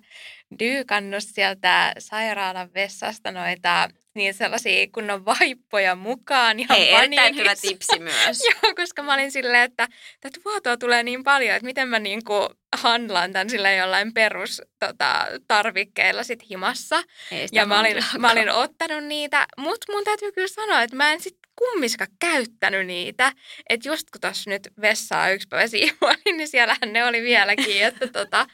dyykannut 0.60 1.24
sieltä 1.24 1.94
sairaalan 2.00 2.74
vessasta 2.74 3.32
noita 3.32 3.90
niin 4.16 4.34
sellaisia 4.34 4.88
kunnon 4.92 5.26
vaippoja 5.26 5.96
mukaan. 5.96 6.60
Ihan 6.60 6.78
Hei, 6.78 6.94
erittäin 6.94 7.36
hyvä 7.36 7.56
tipsi 7.62 8.00
myös. 8.00 8.40
Joo, 8.46 8.76
koska 8.76 9.04
mä 9.04 9.14
olin 9.14 9.32
silleen, 9.32 9.64
että 9.64 9.88
tätä 10.22 10.40
vuotoa 10.46 10.78
tulee 10.78 11.04
niin 11.04 11.24
paljon, 11.24 11.56
että 11.56 11.66
miten 11.66 11.88
mä 11.88 12.00
niinku 12.00 12.50
handlaan 12.76 13.34
tämän 13.34 13.50
sille 13.50 13.76
jollain 13.76 14.14
perus 14.14 14.62
tota, 14.80 15.28
tarvikkeilla 15.48 16.24
sit 16.24 16.50
himassa. 16.50 17.04
Ei 17.32 17.48
Ja 17.52 17.66
mä 17.66 17.80
olin, 17.80 17.98
mä 18.20 18.32
olin 18.32 18.50
ottanut 18.50 19.04
niitä, 19.04 19.48
mutta 19.58 19.94
mun 19.94 20.04
täytyy 20.04 20.32
kyllä 20.32 20.48
sanoa, 20.48 20.82
että 20.82 20.96
mä 20.96 21.12
en 21.14 21.22
sit 21.22 21.38
kummiskaan 21.56 22.10
käyttänyt 22.20 22.88
niitä. 22.88 23.32
Että 23.70 23.90
just 23.90 24.12
kun 24.12 24.22
tuossa 24.22 24.50
nyt 24.50 24.68
vessaa 24.82 25.30
yksi 25.30 25.48
päivä 25.48 25.68
siivoilin, 25.68 26.38
niin 26.38 26.48
siellähän 26.48 26.94
ne 26.94 27.06
oli 27.06 27.22
vieläkin, 27.22 27.84
että 27.86 28.08
tota, 28.08 28.48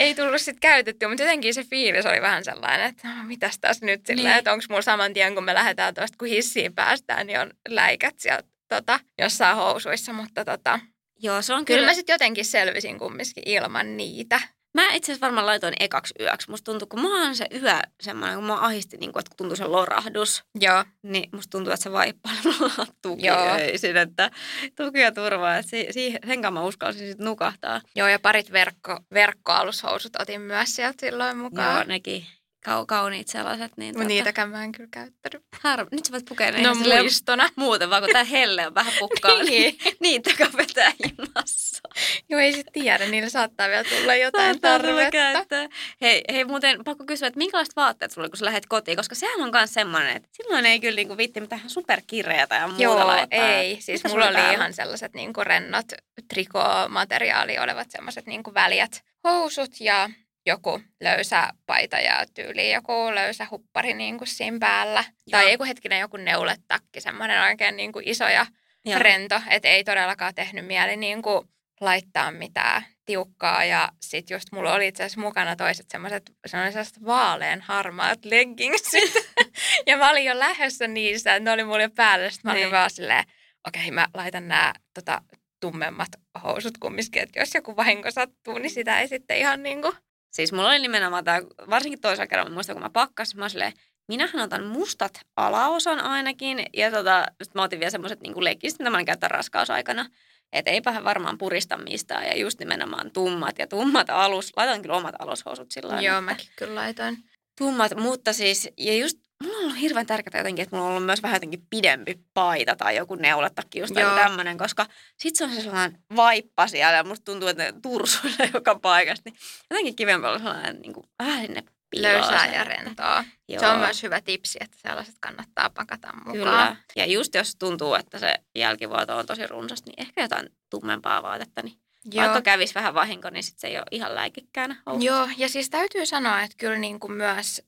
ei 0.00 0.14
tullut 0.14 0.40
sit 0.40 0.60
käytettyä. 0.60 1.08
Mutta 1.08 1.22
jotenkin 1.22 1.54
se 1.54 1.64
fiilis 1.64 2.06
oli 2.06 2.22
vähän 2.22 2.44
sellainen, 2.44 2.86
että 2.86 3.08
no, 3.08 3.24
mitäs 3.24 3.58
tässä 3.60 3.86
nyt 3.86 4.06
silleen, 4.06 4.26
Niin. 4.28 4.38
että 4.38 4.52
onko 4.52 4.64
mulla 4.68 4.82
saman 4.82 5.14
tien, 5.14 5.34
kun 5.34 5.44
me 5.44 5.54
lähdetään 5.54 5.94
tuosta, 5.94 6.16
kun 6.18 6.28
hissiin 6.28 6.74
päästään, 6.74 7.26
niin 7.26 7.40
on 7.40 7.50
läikät 7.68 8.14
sieltä 8.18 8.48
tota, 8.68 9.00
jossain 9.18 9.56
housuissa. 9.56 10.12
Mutta 10.12 10.44
tota, 10.44 10.80
Joo, 11.22 11.42
se 11.42 11.54
on 11.54 11.64
kyllä, 11.64 11.78
kyllä. 11.78 11.90
mä 11.90 11.94
sitten 11.94 12.14
jotenkin 12.14 12.44
selvisin 12.44 12.98
kumminkin 12.98 13.42
ilman 13.46 13.96
niitä. 13.96 14.40
Mä 14.74 14.92
itse 14.92 15.12
asiassa 15.12 15.26
varmaan 15.26 15.46
laitoin 15.46 15.74
ekaksi 15.80 16.14
yöksi. 16.20 16.50
Musta 16.50 16.64
tuntuu, 16.64 16.88
kun 16.88 17.00
mulla 17.00 17.26
on 17.26 17.36
se 17.36 17.46
yö 17.62 17.78
semmoinen, 18.00 18.36
kun 18.36 18.46
mua 18.46 18.58
ahisti, 18.60 18.96
niin 18.96 19.12
kuin, 19.12 19.20
että 19.20 19.28
kun 19.30 19.36
tuntuu 19.36 19.56
se 19.56 19.64
lorahdus, 19.64 20.42
Joo, 20.60 20.84
niin 21.02 21.28
musta 21.32 21.50
tuntuu, 21.50 21.72
että 21.72 21.82
se 21.84 21.92
vaippailu 21.92 22.38
mulla 22.60 22.86
tuki 23.02 23.26
Joo. 23.26 23.54
öisin, 23.54 23.96
että 23.96 24.30
tuki 24.76 25.00
ja 25.00 25.12
turvaa. 25.12 25.56
Että 25.56 25.70
si- 25.70 25.86
siihen, 25.90 26.20
sen 26.26 26.42
kanssa 26.42 26.60
mä 26.60 26.66
uskalsin 26.66 27.08
sitten 27.08 27.24
nukahtaa. 27.26 27.80
Joo, 27.96 28.08
ja 28.08 28.18
parit 28.18 28.52
verkko, 28.52 29.00
verkkoalushousut 29.14 30.16
otin 30.20 30.40
myös 30.40 30.76
sieltä 30.76 30.96
silloin 31.06 31.36
mukaan. 31.36 31.74
Joo, 31.76 31.84
nekin 31.84 32.26
kau- 32.68 32.86
kauniit 32.86 33.28
sellaiset. 33.28 33.72
Niin 33.76 33.94
Mutta 33.94 34.08
niitäkään 34.08 34.50
mä 34.50 34.64
en 34.64 34.72
kyllä 34.72 34.88
käyttänyt. 34.92 35.42
Harv... 35.60 35.86
Nyt 35.92 36.04
sä 36.04 36.12
voit 36.12 36.24
pukea 36.24 36.46
ne 36.50 36.56
No 36.56 36.62
ihan 36.62 36.76
silleen 36.76 37.02
muistona. 37.02 37.48
muuten, 37.56 37.90
vaan 37.90 38.02
kun 38.02 38.12
tää 38.12 38.24
helle 38.24 38.66
on 38.66 38.74
vähän 38.74 38.92
pukkaa, 38.98 39.42
niin 39.42 39.78
Niin. 39.84 39.96
niitä 40.00 40.30
vetää 40.56 40.92
junassa. 41.18 41.82
Joo, 42.28 42.40
ei 42.40 42.52
sit 42.52 42.66
tiedä, 42.72 43.06
niillä 43.06 43.28
saattaa 43.28 43.68
vielä 43.68 43.84
tulla 43.84 44.14
jotain 44.14 44.60
tarvetta. 44.60 45.10
käyttää. 45.10 45.68
Hei, 46.00 46.22
hei, 46.32 46.44
muuten 46.44 46.84
pakko 46.84 47.04
kysyä, 47.04 47.28
että 47.28 47.38
minkälaiset 47.38 47.76
vaatteet 47.76 48.10
sulla 48.12 48.24
oli, 48.24 48.30
kun 48.30 48.36
sä 48.38 48.44
lähdet 48.44 48.66
kotiin? 48.66 48.96
Koska 48.96 49.14
sehän 49.14 49.40
on 49.42 49.50
myös 49.52 49.74
semmoinen, 49.74 50.16
että 50.16 50.28
silloin 50.32 50.66
ei 50.66 50.80
kyllä 50.80 50.96
niinku 50.96 51.16
vitti 51.16 51.40
mitään 51.40 51.58
ihan 51.58 51.70
superkireätä 51.70 52.54
ja 52.54 52.66
muuta 52.68 52.82
Joo, 52.82 53.06
laittaa. 53.06 53.48
ei. 53.48 53.76
Siis 53.80 54.00
Mitä 54.04 54.08
mulla 54.14 54.24
oli 54.26 54.34
päällä? 54.34 54.52
ihan 54.52 54.72
sellaiset 54.72 55.14
niinku 55.14 55.44
rennot 55.44 55.86
trikomateriaali 56.34 57.58
olevat 57.58 57.90
semmoiset 57.90 58.26
niinku 58.26 58.54
väljät 58.54 59.02
housut 59.24 59.70
ja 59.80 60.10
joku 60.48 60.80
löysä 61.00 61.48
paita 61.66 61.96
ja 61.96 62.24
tyyli 62.34 62.72
joku 62.72 62.92
löysä 63.14 63.46
huppari 63.50 63.94
niin 63.94 64.18
kuin 64.18 64.28
siinä 64.28 64.58
päällä. 64.60 65.04
Joo. 65.08 65.30
Tai 65.30 65.52
joku 65.52 65.64
hetkinen 65.64 66.00
joku 66.00 66.16
neuletakki, 66.16 67.00
semmoinen 67.00 67.42
oikein 67.42 67.76
niin 67.76 67.92
kuin 67.92 68.08
iso 68.08 68.28
ja 68.28 68.46
Joo. 68.84 68.98
rento, 68.98 69.40
että 69.50 69.68
ei 69.68 69.84
todellakaan 69.84 70.34
tehnyt 70.34 70.66
mieli 70.66 70.96
niin 70.96 71.22
kuin 71.22 71.48
laittaa 71.80 72.30
mitään 72.30 72.82
tiukkaa 73.04 73.64
ja 73.64 73.88
sitten 74.00 74.34
just 74.34 74.52
mulla 74.52 74.74
oli 74.74 74.88
itse 74.88 75.02
asiassa 75.02 75.20
mukana 75.20 75.56
toiset 75.56 75.86
semmoiset, 75.90 76.32
sellaiset 76.46 77.04
vaalean 77.04 77.60
harmaat 77.60 78.24
leggingsit 78.24 79.14
ja 79.86 79.96
mä 79.96 80.10
olin 80.10 80.24
jo 80.24 80.38
lähdössä 80.38 80.88
niissä, 80.88 81.34
että 81.34 81.44
ne 81.44 81.52
oli 81.52 81.64
mulla 81.64 81.82
jo 81.82 81.90
päällä, 81.90 82.30
sitten 82.30 82.48
mä 82.48 82.52
olin 82.52 82.62
niin. 82.62 82.72
vaan 82.72 82.90
silleen, 82.90 83.24
okei 83.68 83.82
okay, 83.82 83.90
mä 83.90 84.06
laitan 84.14 84.48
nämä 84.48 84.74
tota, 84.94 85.22
tummemmat 85.60 86.08
housut 86.42 86.78
kumminkin, 86.78 87.22
että 87.22 87.40
jos 87.40 87.54
joku 87.54 87.76
vahinko 87.76 88.10
sattuu, 88.10 88.58
niin 88.58 88.70
sitä 88.70 89.00
ei 89.00 89.08
sitten 89.08 89.38
ihan 89.38 89.62
niin 89.62 89.82
kuin... 89.82 89.94
Siis 90.30 90.52
mulla 90.52 90.68
oli 90.68 90.78
nimenomaan 90.78 91.24
tämä, 91.24 91.40
varsinkin 91.70 92.00
toisella 92.00 92.26
kerralla, 92.26 92.54
muistan 92.54 92.76
kun 92.76 92.82
mä 92.82 92.90
pakkasin, 92.90 93.38
mä 93.38 93.48
silleen, 93.48 93.72
minähän 94.08 94.44
otan 94.44 94.66
mustat 94.66 95.20
alaosan 95.36 96.00
ainakin, 96.00 96.66
ja 96.76 96.90
tota, 96.90 97.26
sit 97.42 97.54
mä 97.54 97.62
otin 97.62 97.80
vielä 97.80 97.90
semmoiset 97.90 98.20
niin 98.20 98.44
leggingsit, 98.44 98.78
mitä 98.78 98.90
mä 98.90 98.96
olin 98.96 99.06
käyttänyt 99.06 99.32
raskausaikana. 99.32 100.06
Että 100.52 100.70
eipä 100.70 100.92
hän 100.92 101.38
purista 101.38 101.76
mistään 101.76 102.26
ja 102.26 102.38
just 102.38 102.58
nimenomaan 102.58 103.10
tummat 103.10 103.58
ja 103.58 103.66
tummat 103.66 104.10
alus. 104.10 104.52
Laitan 104.56 104.82
kyllä 104.82 104.96
omat 104.96 105.14
alushousut 105.18 105.70
sillä 105.70 106.00
Joo, 106.00 106.20
mäkin 106.20 106.48
kyllä 106.56 106.74
laitoin. 106.74 107.16
Tummat, 107.58 107.94
mutta 107.96 108.32
siis, 108.32 108.68
ja 108.76 108.96
just 108.96 109.18
mulla 109.44 109.56
on 109.56 109.64
ollut 109.64 109.80
hirveän 109.80 110.06
tärkeää 110.06 110.40
jotenkin, 110.40 110.62
että 110.62 110.76
mulla 110.76 110.88
on 110.88 110.94
ollut 110.94 111.06
myös 111.06 111.22
vähän 111.22 111.36
jotenkin 111.36 111.66
pidempi 111.70 112.18
paita 112.34 112.76
tai 112.76 112.96
joku 112.96 113.14
neuletakki 113.14 113.78
just 113.78 113.94
tai 113.94 114.22
tämmöinen, 114.22 114.58
koska 114.58 114.86
sit 115.16 115.36
se 115.36 115.44
on 115.44 115.50
se 115.50 115.60
sellainen 115.60 115.98
vaippa 116.16 116.66
siellä 116.66 116.96
ja 116.96 117.04
musta 117.04 117.24
tuntuu, 117.24 117.48
että 117.48 117.62
ne 117.62 117.72
tursuilee 117.82 118.50
joka 118.54 118.74
paikasta. 118.74 119.30
Niin 119.30 119.38
jotenkin 119.70 119.96
kivempi 119.96 120.26
olla 120.26 120.38
sellainen 120.38 120.80
niin 120.80 120.92
kuin, 120.92 121.06
vähän 121.18 121.46
sinne 121.46 121.62
Löysää 121.96 122.54
ja 122.54 122.64
rentoa. 122.64 123.24
Joo. 123.48 123.60
Se 123.60 123.66
on 123.66 123.78
myös 123.78 124.02
hyvä 124.02 124.20
tipsi, 124.20 124.58
että 124.60 124.76
sellaiset 124.80 125.14
kannattaa 125.20 125.70
pakata 125.70 126.08
mukaan. 126.16 126.32
Kyllä. 126.32 126.76
Ja 126.96 127.06
just 127.06 127.34
jos 127.34 127.56
tuntuu, 127.56 127.94
että 127.94 128.18
se 128.18 128.34
jälkivuoto 128.54 129.16
on 129.16 129.26
tosi 129.26 129.46
runsas, 129.46 129.84
niin 129.86 129.94
ehkä 130.00 130.22
jotain 130.22 130.48
tummempaa 130.70 131.22
vaatetta, 131.22 131.62
niin 131.62 131.78
Joo. 132.12 132.24
Vaikka 132.24 132.42
kävisi 132.42 132.74
vähän 132.74 132.94
vahinko, 132.94 133.30
niin 133.30 133.42
sit 133.42 133.58
se 133.58 133.66
ei 133.66 133.76
ole 133.76 133.86
ihan 133.90 134.14
läikikkäänä 134.14 134.76
Joo, 134.98 135.28
ja 135.36 135.48
siis 135.48 135.70
täytyy 135.70 136.06
sanoa, 136.06 136.42
että 136.42 136.56
kyllä 136.58 136.78
niin 136.78 137.00
kuin 137.00 137.12
myös 137.12 137.62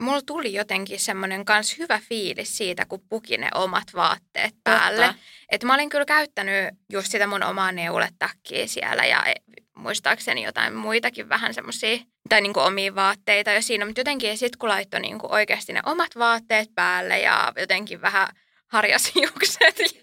mulla 0.00 0.22
tuli 0.26 0.52
jotenkin 0.52 1.00
semmoinen 1.00 1.44
kans 1.44 1.78
hyvä 1.78 2.00
fiilis 2.08 2.56
siitä, 2.56 2.86
kun 2.86 3.02
puki 3.08 3.38
ne 3.38 3.48
omat 3.54 3.94
vaatteet 3.94 4.54
päälle. 4.64 5.14
Että 5.52 5.66
mä 5.66 5.74
olin 5.74 5.88
kyllä 5.88 6.04
käyttänyt 6.04 6.74
just 6.92 7.10
sitä 7.10 7.26
mun 7.26 7.42
omaa 7.42 7.72
neuletakkiä 7.72 8.66
siellä 8.66 9.04
ja 9.04 9.24
e, 9.26 9.34
muistaakseni 9.76 10.42
jotain 10.42 10.74
muitakin 10.74 11.28
vähän 11.28 11.54
semmoisia, 11.54 11.98
tai 12.28 12.40
niinku 12.40 12.60
omia 12.60 12.94
vaatteita 12.94 13.52
jo 13.52 13.62
siinä, 13.62 13.84
mutta 13.84 14.00
jotenkin 14.00 14.38
sitten 14.38 14.58
kun 14.58 14.68
laittoi 14.68 15.00
niinku 15.00 15.26
oikeasti 15.30 15.72
ne 15.72 15.80
omat 15.86 16.10
vaatteet 16.18 16.68
päälle 16.74 17.18
ja 17.18 17.52
jotenkin 17.56 18.02
vähän 18.02 18.28
harjashiukset 18.66 19.78
ja 19.78 20.00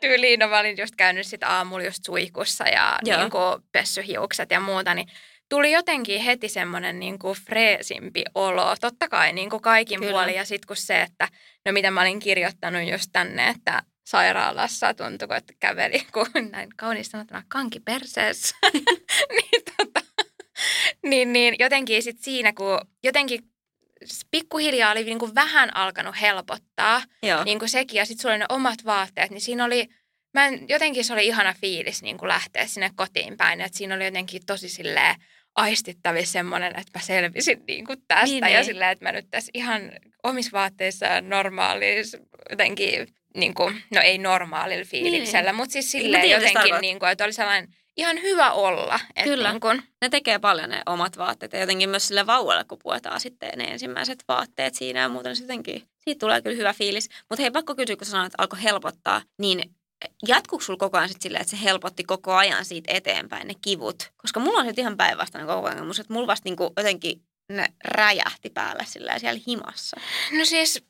tyyliin, 0.00 0.40
no 0.40 0.48
mä 0.48 0.58
olin 0.58 0.78
just 0.78 0.96
käynyt 0.96 1.26
sitten 1.26 1.48
aamulla 1.48 1.84
just 1.84 2.04
suikussa 2.04 2.64
ja 2.68 2.98
niinku 3.04 3.38
pessyhiukset 3.72 4.50
ja 4.50 4.60
muuta, 4.60 4.94
niin 4.94 5.08
tuli 5.48 5.72
jotenkin 5.72 6.20
heti 6.20 6.48
semmoinen 6.48 7.00
niin 7.00 7.18
kuin 7.18 7.38
freesimpi 7.38 8.24
olo. 8.34 8.76
Totta 8.80 9.08
kai 9.08 9.32
niin 9.32 9.50
kuin 9.50 9.62
kaikin 9.62 10.00
Kyllä. 10.00 10.12
puolin. 10.12 10.34
Ja 10.34 10.44
sitten 10.44 10.66
kun 10.66 10.76
se, 10.76 11.02
että 11.02 11.28
no 11.64 11.72
mitä 11.72 11.90
mä 11.90 12.00
olin 12.00 12.18
kirjoittanut 12.20 12.88
just 12.90 13.10
tänne, 13.12 13.48
että 13.48 13.82
sairaalassa 14.06 14.94
tuntuu, 14.94 15.28
että 15.36 15.52
käveli 15.60 16.06
kuin 16.14 16.50
näin 16.50 16.68
kauniisti 16.76 17.10
sanottuna 17.10 17.42
kanki 17.48 17.80
perseessä. 17.80 18.56
niin, 19.36 19.62
tota, 19.76 20.00
niin, 21.02 21.32
niin 21.32 21.54
jotenkin 21.58 22.02
sitten 22.02 22.24
siinä, 22.24 22.52
kun 22.52 22.80
jotenkin 23.04 23.40
pikkuhiljaa 24.30 24.92
oli 24.92 25.04
niin 25.04 25.18
kuin 25.18 25.34
vähän 25.34 25.76
alkanut 25.76 26.20
helpottaa 26.20 27.02
Joo. 27.22 27.44
niin 27.44 27.58
kuin 27.58 27.68
sekin. 27.68 27.98
Ja 27.98 28.06
sitten 28.06 28.22
sulla 28.22 28.32
oli 28.32 28.38
ne 28.38 28.46
omat 28.48 28.84
vaatteet, 28.84 29.30
niin 29.30 29.40
siinä 29.40 29.64
oli, 29.64 29.88
mä 30.34 30.46
en, 30.46 30.68
jotenkin 30.68 31.04
se 31.04 31.12
oli 31.12 31.26
ihana 31.26 31.54
fiilis 31.60 32.02
niin 32.02 32.18
kuin 32.18 32.28
lähteä 32.28 32.66
sinne 32.66 32.90
kotiin 32.94 33.36
päin. 33.36 33.60
Että 33.60 33.78
siinä 33.78 33.94
oli 33.94 34.04
jotenkin 34.04 34.46
tosi 34.46 34.68
silleen, 34.68 35.14
aistittavissa 35.58 36.32
semmoinen, 36.32 36.68
että 36.68 36.98
mä 36.98 37.00
selvisin 37.00 37.62
niin 37.68 37.86
kuin 37.86 38.02
tästä 38.08 38.24
niin, 38.24 38.42
ja 38.42 38.48
niin. 38.48 38.64
silleen, 38.64 38.90
että 38.90 39.04
mä 39.04 39.12
nyt 39.12 39.26
tässä 39.30 39.50
ihan 39.54 39.92
omissa 40.22 40.52
vaatteissa 40.52 41.20
normaalissa 41.20 42.18
jotenkin, 42.50 43.08
niin 43.36 43.54
kuin, 43.54 43.82
no 43.94 44.00
ei 44.00 44.18
normaalilla 44.18 44.84
fiiliksellä, 44.84 45.50
niin. 45.50 45.56
mutta 45.56 45.72
siis 45.72 45.90
silleen 45.90 46.22
niin, 46.22 46.32
jotenkin, 46.32 46.74
niin 46.80 46.98
kuin, 46.98 47.10
että 47.10 47.24
oli 47.24 47.32
sellainen 47.32 47.74
ihan 47.96 48.22
hyvä 48.22 48.52
olla. 48.52 49.00
Että 49.16 49.30
Kyllä, 49.30 49.50
niin 49.50 49.60
kun... 49.60 49.82
ne 50.02 50.08
tekee 50.08 50.38
paljon 50.38 50.70
ne 50.70 50.82
omat 50.86 51.18
vaatteet 51.18 51.52
ja 51.52 51.60
jotenkin 51.60 51.88
myös 51.88 52.08
sille 52.08 52.26
vauvalle, 52.26 52.64
kun 52.64 52.78
puetaan 52.82 53.20
sitten 53.20 53.50
ne 53.56 53.64
ensimmäiset 53.64 54.24
vaatteet 54.28 54.74
siinä 54.74 55.00
ja 55.00 55.08
muuten, 55.08 55.36
jotenkin 55.40 55.82
siitä 55.98 56.18
tulee 56.18 56.42
kyllä 56.42 56.56
hyvä 56.56 56.72
fiilis. 56.72 57.08
Mutta 57.30 57.42
hei, 57.42 57.50
pakko 57.50 57.74
kysyä, 57.74 57.96
kun 57.96 58.06
sanoit, 58.06 58.26
että 58.26 58.42
alkoi 58.42 58.62
helpottaa, 58.62 59.22
niin 59.38 59.70
jatkuuko 60.26 60.64
sulla 60.64 60.78
koko 60.78 60.98
ajan 60.98 61.10
silleen, 61.20 61.42
että 61.42 61.50
se 61.56 61.62
helpotti 61.62 62.04
koko 62.04 62.34
ajan 62.34 62.64
siitä 62.64 62.92
eteenpäin 62.94 63.48
ne 63.48 63.54
kivut? 63.62 64.12
Koska 64.16 64.40
mulla 64.40 64.60
on 64.60 64.66
nyt 64.66 64.78
ihan 64.78 64.96
päinvastainen 64.96 65.48
koko 65.48 65.68
ajan, 65.68 65.90
että 65.90 66.12
mulla 66.12 66.26
vasta 66.26 66.48
niinku 66.48 66.72
jotenkin 66.76 67.22
ne 67.52 67.66
räjähti 67.84 68.50
päälle 68.50 68.84
sillä 68.86 69.18
siellä 69.18 69.40
himassa. 69.46 70.00
No 70.38 70.44
siis 70.44 70.84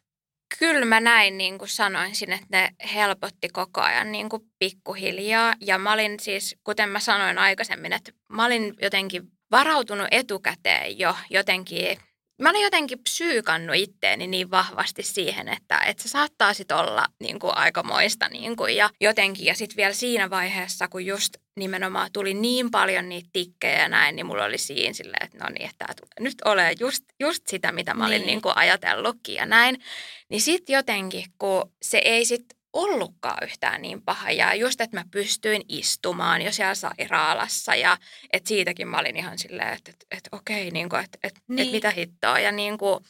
kyllä 0.58 0.84
mä 0.84 1.00
näin 1.00 1.38
niin 1.38 1.58
kuin 1.58 1.68
sanoisin, 1.68 2.32
että 2.32 2.46
ne 2.50 2.70
helpotti 2.94 3.48
koko 3.48 3.80
ajan 3.80 4.12
niin 4.12 4.28
kuin 4.28 4.42
pikkuhiljaa. 4.58 5.54
Ja 5.60 5.78
mä 5.78 5.92
olin 5.92 6.20
siis, 6.20 6.56
kuten 6.64 6.88
mä 6.88 7.00
sanoin 7.00 7.38
aikaisemmin, 7.38 7.92
että 7.92 8.12
mä 8.28 8.44
olin 8.44 8.74
jotenkin 8.82 9.22
varautunut 9.50 10.08
etukäteen 10.10 10.98
jo 10.98 11.16
jotenkin 11.30 11.98
mä 12.38 12.51
olin 12.51 12.62
jotenkin 12.62 12.98
psyykannut 12.98 13.77
itteeni 13.77 14.27
niin 14.27 14.51
vahvasti 14.51 15.03
siihen, 15.03 15.48
että, 15.48 15.79
että 15.79 16.03
se 16.03 16.09
saattaa 16.09 16.55
sitten 16.55 16.77
olla 16.77 17.07
niin 17.20 17.38
kuin 17.38 17.57
aikamoista 17.57 18.29
niin 18.29 18.57
kuin, 18.57 18.77
ja 18.77 18.90
jotenkin. 19.01 19.44
Ja 19.44 19.55
sitten 19.55 19.77
vielä 19.77 19.92
siinä 19.92 20.31
vaiheessa, 20.31 20.88
kun 20.88 21.07
just 21.07 21.37
nimenomaan 21.57 22.11
tuli 22.12 22.35
niin 22.35 22.70
paljon 22.70 23.09
niitä 23.09 23.29
tikkejä 23.33 23.79
ja 23.79 23.88
näin, 23.88 24.16
niin 24.16 24.27
mulla 24.27 24.44
oli 24.44 24.59
siinä 24.59 24.92
silleen, 24.92 25.24
että 25.24 25.38
no 25.38 25.51
niin, 25.51 25.70
että 25.70 25.77
tämä 25.79 25.94
tulee 25.94 26.31
nyt 26.31 26.42
ole 26.44 26.72
just, 26.81 27.05
just 27.20 27.46
sitä, 27.46 27.72
mitä 27.72 27.94
mä 27.94 28.07
olin 28.07 28.18
niin. 28.18 28.27
Niin 28.27 28.42
kuin 28.42 28.57
ajatellutkin 28.57 29.35
ja 29.35 29.46
näin. 29.46 29.83
Niin 30.29 30.40
sitten 30.40 30.74
jotenkin, 30.74 31.24
kun 31.38 31.72
se 31.83 31.98
ei 31.98 32.24
sitten 32.24 32.57
ollutkaan 32.72 33.44
yhtään 33.44 33.83
niin 33.83 34.02
paha. 34.02 34.31
Ja 34.31 34.54
just, 34.54 34.81
että 34.81 34.96
mä 34.96 35.04
pystyin 35.11 35.62
istumaan 35.68 36.42
jo 36.42 36.52
siellä 36.52 36.74
sairaalassa 36.74 37.74
ja 37.74 37.96
että 38.33 38.48
siitäkin 38.48 38.88
mä 38.88 38.98
olin 38.98 39.16
ihan 39.16 39.38
silleen, 39.38 39.72
että, 39.72 39.90
että, 39.90 40.07
että 40.11 40.28
okei, 40.33 40.70
niin 40.70 40.88
kuin, 40.88 41.04
että, 41.04 41.18
että, 41.22 41.40
niin. 41.48 41.61
että 41.61 41.72
mitä 41.72 41.90
hittoa. 41.90 42.38
Ja 42.38 42.52
niin 42.52 42.78
kuin, 42.78 43.04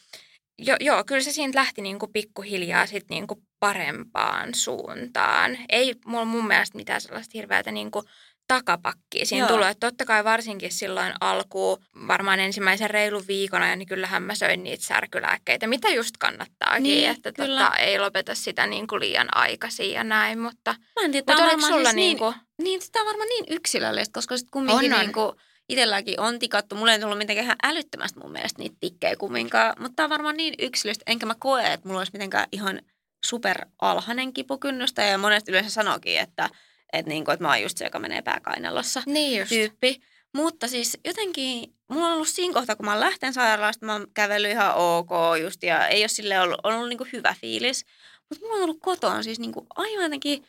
jo, 0.57 0.75
joo, 0.79 1.03
kyllä 1.03 1.21
se 1.21 1.31
siitä 1.31 1.59
lähti 1.59 1.81
niin 1.81 1.99
kuin 1.99 2.13
pikkuhiljaa 2.13 2.85
sit 2.85 3.09
niin 3.09 3.27
kuin 3.27 3.39
parempaan 3.59 4.53
suuntaan. 4.53 5.57
Ei 5.69 5.95
mulla 6.05 6.25
mun 6.25 6.47
mielestä 6.47 6.77
mitään 6.77 7.01
sellaista 7.01 7.31
hirveätä 7.33 7.71
niin 7.71 7.91
kuin 7.91 8.05
takapakkiin 8.49 9.27
siinä 9.27 9.47
tullut. 9.47 9.67
Että 9.67 9.87
totta 9.87 10.05
kai 10.05 10.23
varsinkin 10.23 10.71
silloin 10.71 11.13
alkuun, 11.21 11.77
varmaan 12.07 12.39
ensimmäisen 12.39 12.89
reilun 12.89 13.23
viikon 13.27 13.61
ajan, 13.61 13.79
niin 13.79 13.87
kyllähän 13.87 14.23
mä 14.23 14.35
söin 14.35 14.63
niitä 14.63 14.83
särkylääkkeitä, 14.83 15.67
mitä 15.67 15.89
just 15.89 16.17
kannattaakin, 16.17 16.83
niin, 16.83 17.09
että 17.09 17.31
tota, 17.31 17.71
ei 17.77 17.99
lopeta 17.99 18.35
sitä 18.35 18.67
niin 18.67 18.87
kuin 18.87 18.99
liian 18.99 19.37
aikaisin 19.37 19.91
ja 19.91 20.03
näin, 20.03 20.39
mutta, 20.39 20.75
mä 20.95 21.05
en 21.05 21.11
tiedä, 21.11 21.23
mutta 21.27 21.45
oliko 21.45 21.67
sulla 21.67 21.83
siis 21.83 21.95
niin, 21.95 22.17
kuin... 22.17 22.35
niin, 22.61 22.81
sitä 22.81 22.99
on 22.99 23.05
varmaan 23.05 23.29
niin 23.29 23.45
yksilöllistä, 23.49 24.13
koska 24.13 24.37
sitten 24.37 24.51
kumminkin 24.51 24.93
on, 24.93 24.99
on. 24.99 25.05
Niin 25.05 25.13
kuin, 25.13 25.35
itselläkin 25.69 26.19
on 26.19 26.39
tikattu. 26.39 26.75
Mulla 26.75 26.93
ei 26.93 26.99
tullut 26.99 27.17
mitenkään 27.17 27.55
älyttömästi 27.63 28.19
mun 28.19 28.31
mielestä 28.31 28.59
niitä 28.59 28.75
tikkejä 28.79 29.15
kumminkaan, 29.15 29.73
mutta 29.79 29.95
tämä 29.95 30.05
on 30.05 30.09
varmaan 30.09 30.37
niin 30.37 30.53
yksilöllistä, 30.59 31.03
enkä 31.07 31.25
mä 31.25 31.35
koe, 31.39 31.73
että 31.73 31.87
mulla 31.87 31.99
olisi 31.99 32.13
mitenkään 32.13 32.47
ihan 32.51 32.81
super 33.25 33.65
alhainen 33.81 34.33
kipukynnystä 34.33 35.03
ja 35.03 35.17
monesti 35.17 35.51
yleensä 35.51 35.69
sanokin, 35.69 36.19
että 36.19 36.49
että, 36.93 37.09
niin 37.09 37.25
kuin, 37.25 37.33
että 37.33 37.43
mä 37.43 37.49
oon 37.49 37.61
just 37.61 37.77
se, 37.77 37.85
joka 37.85 37.99
menee 37.99 38.21
pääkainalossa 38.21 39.03
niin 39.05 39.39
just. 39.39 39.49
tyyppi. 39.49 40.01
Mutta 40.33 40.67
siis 40.67 40.97
jotenkin, 41.05 41.73
mulla 41.87 42.07
on 42.07 42.13
ollut 42.13 42.27
siinä 42.27 42.53
kohtaa, 42.53 42.75
kun 42.75 42.85
mä 42.85 42.91
oon 42.91 42.99
lähten 42.99 43.33
sairaalasta, 43.33 43.85
mä 43.85 43.93
oon 43.93 44.07
kävellyt 44.13 44.51
ihan 44.51 44.75
ok 44.75 45.09
just 45.41 45.63
ja 45.63 45.87
ei 45.87 46.01
ole 46.01 46.07
sille 46.07 46.39
ollut, 46.39 46.59
on 46.63 46.73
ollut 46.73 46.89
niin 46.89 46.97
kuin 46.97 47.09
hyvä 47.13 47.35
fiilis. 47.41 47.85
Mutta 48.29 48.45
mulla 48.45 48.55
on 48.55 48.63
ollut 48.63 48.81
kotona 48.81 49.23
siis 49.23 49.39
niin 49.39 49.51
kuin 49.51 49.65
aivan 49.75 50.03
jotenkin 50.03 50.45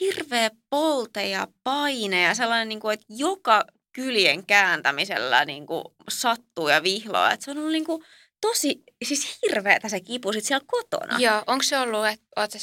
hirveä 0.00 0.50
polte 0.70 1.28
ja 1.28 1.48
paine 1.64 2.22
ja 2.22 2.34
sellainen, 2.34 2.68
niin 2.68 2.80
kuin, 2.80 2.94
että 2.94 3.06
joka 3.08 3.64
kyljen 3.92 4.46
kääntämisellä 4.46 5.44
niin 5.44 5.66
kuin 5.66 5.84
sattuu 6.08 6.68
ja 6.68 6.82
vihloa. 6.82 7.32
Että 7.32 7.44
se 7.44 7.50
on 7.50 7.58
ollut 7.58 7.72
niin 7.72 7.84
kuin 7.84 8.04
tosi, 8.40 8.82
siis 9.04 9.38
hirveätä 9.42 9.88
se 9.88 10.00
kipu 10.00 10.32
sit 10.32 10.44
siellä 10.44 10.64
kotona. 10.66 11.18
Joo, 11.18 11.42
onko 11.46 11.62
se 11.62 11.78
ollut, 11.78 12.06
että 12.06 12.26
oot 12.36 12.50
sä 12.50 12.58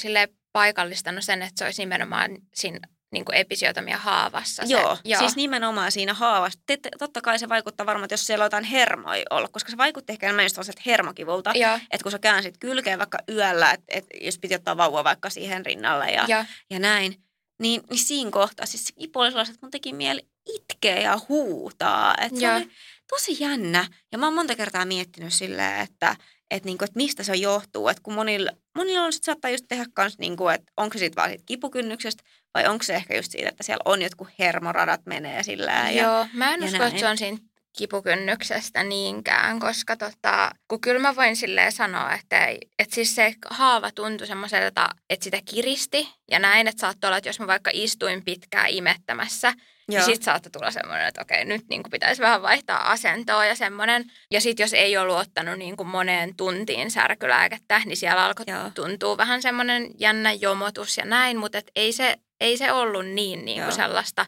paikallistanut 0.53 1.23
sen, 1.23 1.41
että 1.41 1.53
se 1.59 1.65
olisi 1.65 1.81
nimenomaan 1.81 2.31
siinä 2.53 2.79
niin 3.15 3.25
kuin 3.25 3.36
episiotomia 3.36 3.97
haavassa. 3.97 4.65
Se, 4.65 4.73
joo, 4.73 4.97
joo, 5.04 5.19
siis 5.19 5.36
nimenomaan 5.36 5.91
siinä 5.91 6.13
haavassa. 6.13 6.60
Totta 6.99 7.21
kai 7.21 7.39
se 7.39 7.49
vaikuttaa 7.49 7.86
varmaan, 7.86 8.06
että 8.06 8.13
jos 8.13 8.28
siellä 8.28 8.43
on 8.43 8.45
jotain 8.45 8.63
hermoja 8.63 9.25
ollut, 9.30 9.51
koska 9.51 9.71
se 9.71 9.78
vaikutti 9.78 10.13
ehkä 10.13 10.25
enemmän 10.25 10.45
just 10.45 10.86
hermokivulta. 10.86 11.54
Että 11.91 12.04
kun 12.04 12.12
sä 12.12 12.19
käänsit 12.19 12.58
kylkeen 12.58 12.99
vaikka 12.99 13.17
yöllä, 13.30 13.71
että 13.71 13.86
et 13.88 14.06
jos 14.21 14.39
piti 14.39 14.56
ottaa 14.56 14.78
vauva 14.78 15.04
vaikka 15.04 15.30
siihen 15.30 15.65
rinnalle 15.65 16.12
ja, 16.12 16.25
ja. 16.28 16.45
ja 16.69 16.80
näin, 16.80 17.15
niin, 17.60 17.82
niin 17.89 17.99
siinä 17.99 18.32
kohtaa 18.32 18.65
siis 18.65 18.88
se 18.88 18.93
kipu 18.93 19.19
oli 19.19 19.30
sellaiset, 19.30 19.56
että 19.56 19.65
mun 19.65 19.71
teki 19.71 19.93
mieli 19.93 20.28
itkeä 20.56 21.01
ja 21.01 21.19
huutaa. 21.30 22.15
Että 22.21 22.39
se 22.39 22.54
oli 22.56 22.69
tosi 23.10 23.43
jännä. 23.43 23.88
Ja 24.12 24.17
mä 24.17 24.25
oon 24.25 24.34
monta 24.34 24.56
kertaa 24.56 24.86
miettinyt 24.86 25.34
silleen, 25.34 25.82
että 25.82 26.15
että, 26.51 26.67
niinku, 26.67 26.84
että 26.84 26.97
mistä 26.97 27.23
se 27.23 27.36
johtuu. 27.36 27.88
Että 27.88 28.04
kun 28.04 28.13
monilla, 28.13 28.51
monilla 28.75 29.01
on 29.01 29.13
sit 29.13 29.23
saattaa 29.23 29.51
just 29.51 29.65
tehdä 29.67 29.86
kans, 29.93 30.17
niinku, 30.17 30.47
että 30.47 30.71
onko 30.78 30.93
se 30.93 30.99
sitten 30.99 31.15
vaan 31.15 31.30
siitä 31.30 31.43
kipukynnyksestä 31.45 32.23
vai 32.55 32.67
onko 32.67 32.83
se 32.83 32.95
ehkä 32.95 33.15
just 33.15 33.31
siitä, 33.31 33.49
että 33.49 33.63
siellä 33.63 33.81
on 33.85 34.01
jotkut 34.01 34.27
hermoradat 34.39 35.01
menee 35.05 35.43
sillä 35.43 35.71
ja 35.71 36.03
Joo, 36.03 36.27
mä 36.33 36.53
en 36.53 36.63
usko, 36.63 36.83
että 36.83 36.99
se 36.99 37.07
on 37.07 37.17
siinä 37.17 37.37
kipukynnyksestä 37.77 38.83
niinkään, 38.83 39.59
koska 39.59 39.97
tota, 39.97 40.51
kun 40.67 40.81
kyllä 40.81 40.99
mä 40.99 41.15
voin 41.15 41.35
silleen 41.35 41.71
sanoa, 41.71 42.13
että, 42.13 42.45
ei, 42.45 42.59
että 42.79 42.95
siis 42.95 43.15
se 43.15 43.33
haava 43.49 43.91
tuntui 43.91 44.27
semmoiselta, 44.27 44.89
että 45.09 45.23
sitä 45.23 45.37
kiristi 45.45 46.09
ja 46.31 46.39
näin, 46.39 46.67
että 46.67 46.81
saattoi 46.81 47.07
olla, 47.07 47.17
että 47.17 47.29
jos 47.29 47.39
mä 47.39 47.47
vaikka 47.47 47.71
istuin 47.73 48.25
pitkään 48.25 48.69
imettämässä, 48.69 49.47
Joo. 49.47 49.55
niin 49.87 50.05
sitten 50.05 50.23
saattoi 50.23 50.51
tulla 50.51 50.71
semmoinen, 50.71 51.07
että 51.07 51.21
okei, 51.21 51.45
nyt 51.45 51.65
niin 51.69 51.83
kuin 51.83 51.91
pitäisi 51.91 52.21
vähän 52.21 52.41
vaihtaa 52.41 52.91
asentoa 52.91 53.45
ja 53.45 53.55
semmoinen. 53.55 54.05
Ja 54.31 54.41
sitten 54.41 54.63
jos 54.63 54.73
ei 54.73 54.97
ollut 54.97 55.17
ottanut 55.17 55.57
niin 55.57 55.77
kuin 55.77 55.87
moneen 55.87 56.35
tuntiin 56.35 56.91
särkylääkettä, 56.91 57.81
niin 57.85 57.97
siellä 57.97 58.25
alkoi 58.25 58.45
Joo. 58.47 58.69
tuntua 58.73 59.17
vähän 59.17 59.41
semmoinen 59.41 59.87
jännä 59.99 60.33
jomotus 60.33 60.97
ja 60.97 61.05
näin, 61.05 61.37
mutta 61.37 61.57
et 61.57 61.71
ei, 61.75 61.91
se, 61.91 62.15
ei 62.39 62.57
se 62.57 62.71
ollut 62.71 63.05
niin, 63.07 63.45
niin 63.45 63.61
kuin 63.63 63.73
sellaista 63.75 64.25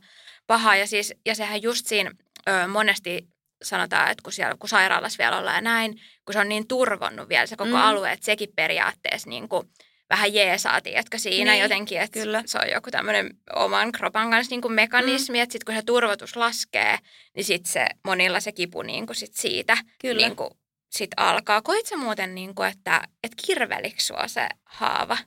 pahaa. 0.47 0.75
Ja, 0.75 0.87
siis, 0.87 1.13
ja 1.25 1.35
sehän 1.35 1.61
just 1.61 1.87
siinä 1.87 2.11
ö, 2.49 2.67
monesti 2.67 3.27
sanotaan, 3.63 4.11
että 4.11 4.23
kun, 4.23 4.33
siellä, 4.33 4.55
kun 4.59 4.69
sairaalassa 4.69 5.17
vielä 5.17 5.37
ollaan 5.37 5.55
ja 5.55 5.61
näin, 5.61 6.01
kun 6.25 6.33
se 6.33 6.39
on 6.39 6.49
niin 6.49 6.67
turvonnut 6.67 7.29
vielä 7.29 7.45
se 7.45 7.55
koko 7.55 7.69
Mm. 7.69 7.75
alue, 7.75 8.11
että 8.11 8.25
sekin 8.25 8.49
periaatteessa 8.55 9.29
niin 9.29 9.49
kuin 9.49 9.69
vähän 10.09 10.33
jeesaa, 10.33 10.81
tiedätkö, 10.81 11.17
siinä 11.17 11.51
Niin, 11.51 11.61
jotenkin, 11.61 12.01
että 12.01 12.19
kyllä. 12.19 12.43
se 12.45 12.57
on 12.57 12.69
joku 12.73 12.91
tämmöinen 12.91 13.29
oman 13.55 13.91
kropan 13.91 14.29
kanssa 14.31 14.49
niin 14.51 14.61
kuin 14.61 14.73
mekanismi, 14.73 15.37
mm. 15.37 15.43
että 15.43 15.53
sitten 15.53 15.65
kun 15.65 15.75
se 15.75 15.85
turvotus 15.85 16.35
laskee, 16.35 16.97
niin 17.35 17.43
sitten 17.43 17.71
se 17.71 17.87
monilla 18.03 18.39
se 18.39 18.51
kipu 18.51 18.81
niin 18.81 19.05
kuin 19.05 19.15
sit 19.15 19.33
siitä 19.33 19.77
Kyllä. 20.01 20.21
niin 20.27 20.35
kuin 20.35 20.49
sit 20.89 21.09
alkaa. 21.17 21.61
Koit 21.61 21.85
sä 21.85 21.97
muuten, 21.97 22.35
niin 22.35 22.55
kuin, 22.55 22.69
että, 22.69 23.01
että 23.23 23.43
kirvelikö 23.45 23.99
sua 23.99 24.27
se 24.27 24.47
haava? 24.65 25.17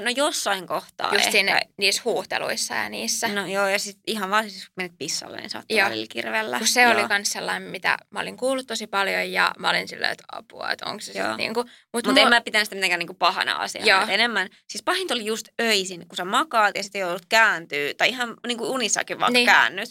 No 0.00 0.10
jossain 0.16 0.66
kohtaa 0.66 1.06
Just 1.06 1.18
ehkä. 1.18 1.30
siinä 1.30 1.60
niissä 1.76 2.02
huuhteluissa 2.04 2.74
ja 2.74 2.88
niissä. 2.88 3.28
No 3.28 3.46
joo, 3.46 3.68
ja 3.68 3.78
sitten 3.78 4.02
ihan 4.06 4.30
vaan 4.30 4.50
siis 4.50 4.64
kun 4.64 4.72
menet 4.76 4.92
pissalle, 4.98 5.36
niin 5.36 5.84
välillä 5.84 6.06
kirvellä. 6.10 6.58
Kun 6.58 6.66
se 6.66 6.82
Joo. 6.82 6.92
oli 6.92 7.08
myös 7.08 7.28
sellainen, 7.28 7.70
mitä 7.70 7.96
mä 8.10 8.20
olin 8.20 8.36
kuullut 8.36 8.66
tosi 8.66 8.86
paljon 8.86 9.32
ja 9.32 9.52
mä 9.58 9.70
olin 9.70 9.88
silleen, 9.88 10.12
että 10.12 10.24
apua, 10.32 10.70
että 10.70 10.86
onko 10.86 11.00
se 11.00 11.06
sitten 11.06 11.36
niin 11.36 11.54
kuin. 11.54 11.70
Mutta 11.92 12.20
en 12.20 12.28
mä 12.28 12.40
pitänyt 12.40 12.66
sitä 12.66 12.74
mitenkään 12.74 12.98
niinku 12.98 13.14
pahana 13.14 13.52
asiana. 13.52 14.12
Enemmän, 14.12 14.48
siis 14.68 14.82
pahinta 14.82 15.14
oli 15.14 15.26
just 15.26 15.48
öisin, 15.62 16.08
kun 16.08 16.16
sä 16.16 16.24
makaat 16.24 16.76
ja 16.76 16.82
sitten 16.82 17.00
joudut 17.00 17.26
kääntyy, 17.28 17.94
tai 17.94 18.08
ihan 18.08 18.36
niinku 18.46 18.70
unissakin 18.72 19.18
niin. 19.18 19.32
Niin. 19.32 19.46
käännyt. 19.46 19.88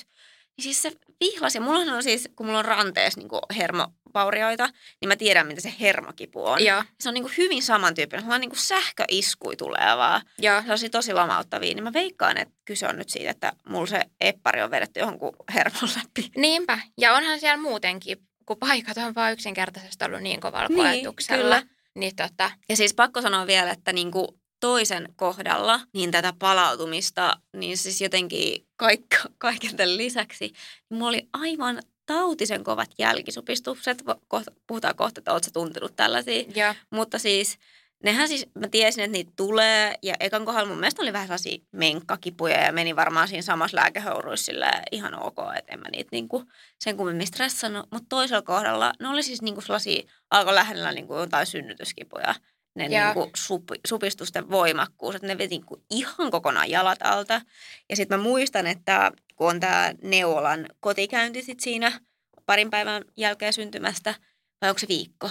Niin 0.57 0.63
siis 0.63 0.81
se 0.81 0.91
vihlasi. 1.19 1.59
Mulla 1.59 1.79
on 1.95 2.03
siis, 2.03 2.29
kun 2.35 2.45
mulla 2.45 2.59
on 2.59 2.65
ranteessa 2.65 3.19
niinku 3.19 3.39
hermovaurioita, 3.55 4.69
niin 5.01 5.07
mä 5.07 5.15
tiedän, 5.15 5.47
mitä 5.47 5.61
se 5.61 5.73
hermokipu 5.79 6.45
on. 6.45 6.63
Joo, 6.63 6.83
Se 6.99 7.09
on 7.09 7.13
niinku 7.13 7.31
hyvin 7.37 7.63
samantyyppinen. 7.63 8.23
Mulla 8.23 8.35
on 8.35 8.41
niinku 8.41 8.55
sähköiskui 8.55 9.55
tulee 9.55 9.97
vaan. 9.97 10.21
joo. 10.39 10.61
Se 10.61 10.71
on 10.85 10.91
tosi 10.91 11.13
lamauttavia. 11.13 11.73
Niin 11.73 11.83
mä 11.83 11.93
veikkaan, 11.93 12.37
että 12.37 12.53
kyse 12.65 12.87
on 12.87 12.97
nyt 12.97 13.09
siitä, 13.09 13.29
että 13.29 13.53
mulla 13.67 13.87
se 13.87 14.01
eppari 14.21 14.61
on 14.61 14.71
vedetty 14.71 14.99
johonkin 14.99 15.29
hermon 15.53 15.89
läpi. 15.97 16.31
Niinpä. 16.37 16.79
Ja 16.97 17.13
onhan 17.13 17.39
siellä 17.39 17.57
muutenkin, 17.61 18.17
kun 18.45 18.57
paikat 18.57 18.97
on 18.97 19.15
vaan 19.15 19.33
yksinkertaisesti 19.33 20.05
ollut 20.05 20.21
niin 20.21 20.39
kovalla 20.39 20.67
Niin, 20.67 20.77
koetuksella. 21.03 21.41
kyllä. 21.43 21.63
Niin 21.95 22.15
tota, 22.15 22.51
Ja 22.69 22.75
siis 22.75 22.93
pakko 22.93 23.21
sanoa 23.21 23.47
vielä, 23.47 23.71
että 23.71 23.93
niinku 23.93 24.39
toisen 24.63 25.13
kohdalla, 25.15 25.79
niin 25.93 26.11
tätä 26.11 26.33
palautumista, 26.39 27.37
niin 27.55 27.77
siis 27.77 28.01
jotenkin 28.01 28.65
kaikka, 28.75 29.17
kaiken 29.37 29.75
tämän 29.75 29.97
lisäksi, 29.97 30.45
niin 30.45 30.99
mulla 30.99 31.07
oli 31.07 31.29
aivan 31.33 31.79
tautisen 32.05 32.63
kovat 32.63 32.89
jälkisupistukset. 32.97 34.03
Kohta, 34.27 34.51
puhutaan 34.67 34.95
kohta, 34.95 35.19
että 35.19 35.33
ootko 35.33 35.45
sä 35.45 35.51
tuntenut 35.53 35.95
tällaisia. 35.95 36.43
joo. 36.55 36.73
Mutta 36.89 37.19
siis 37.19 37.57
nehän 38.03 38.27
siis, 38.27 38.47
mä 38.59 38.67
tiesin, 38.67 39.03
että 39.03 39.11
niitä 39.11 39.31
tulee. 39.35 39.95
Ja 40.01 40.13
ekan 40.19 40.45
kohdalla 40.45 40.69
mun 40.69 40.79
mielestä 40.79 41.01
oli 41.01 41.13
vähän 41.13 41.27
sellaisia 41.27 41.65
menkkakipuja 41.71 42.61
ja 42.61 42.71
meni 42.71 42.95
varmaan 42.95 43.27
siinä 43.27 43.41
samassa 43.41 43.77
lääkehouruissa 43.77 44.51
ihan 44.91 45.23
ok, 45.23 45.37
että 45.57 45.73
en 45.73 45.79
mä 45.79 45.89
niitä 45.91 46.09
niinku 46.11 46.43
sen 46.79 46.97
kummemmin 46.97 47.27
stressannut. 47.27 47.87
Mutta 47.91 48.05
toisella 48.09 48.41
kohdalla 48.41 48.93
ne 48.99 49.07
oli 49.07 49.23
siis 49.23 49.41
niinku 49.41 49.61
sellaisia, 49.61 50.03
alkoi 50.31 50.55
lähellä 50.55 50.91
niinku 50.91 51.15
jotain 51.15 51.45
synnytyskipuja. 51.45 52.35
Ne 52.75 52.85
Joo. 52.85 53.05
niinku 53.05 53.29
sup, 53.35 53.63
supistusten 53.87 54.49
voimakkuus, 54.49 55.15
että 55.15 55.27
ne 55.27 55.37
veti 55.37 55.55
niinku 55.55 55.83
ihan 55.89 56.31
kokonaan 56.31 56.69
jalat 56.69 56.99
alta. 57.03 57.41
Ja 57.89 57.95
sitten 57.95 58.19
mä 58.19 58.23
muistan, 58.23 58.67
että 58.67 59.11
kun 59.35 59.49
on 59.49 59.59
tämä 59.59 59.93
Neuvolan 60.03 60.65
kotikäynti 60.79 61.41
sit 61.41 61.59
siinä 61.59 61.99
parin 62.45 62.69
päivän 62.69 63.03
jälkeen 63.17 63.53
syntymästä, 63.53 64.15
vai 64.61 64.69
onko 64.69 64.79
se 64.79 64.87
viikko? 64.87 65.29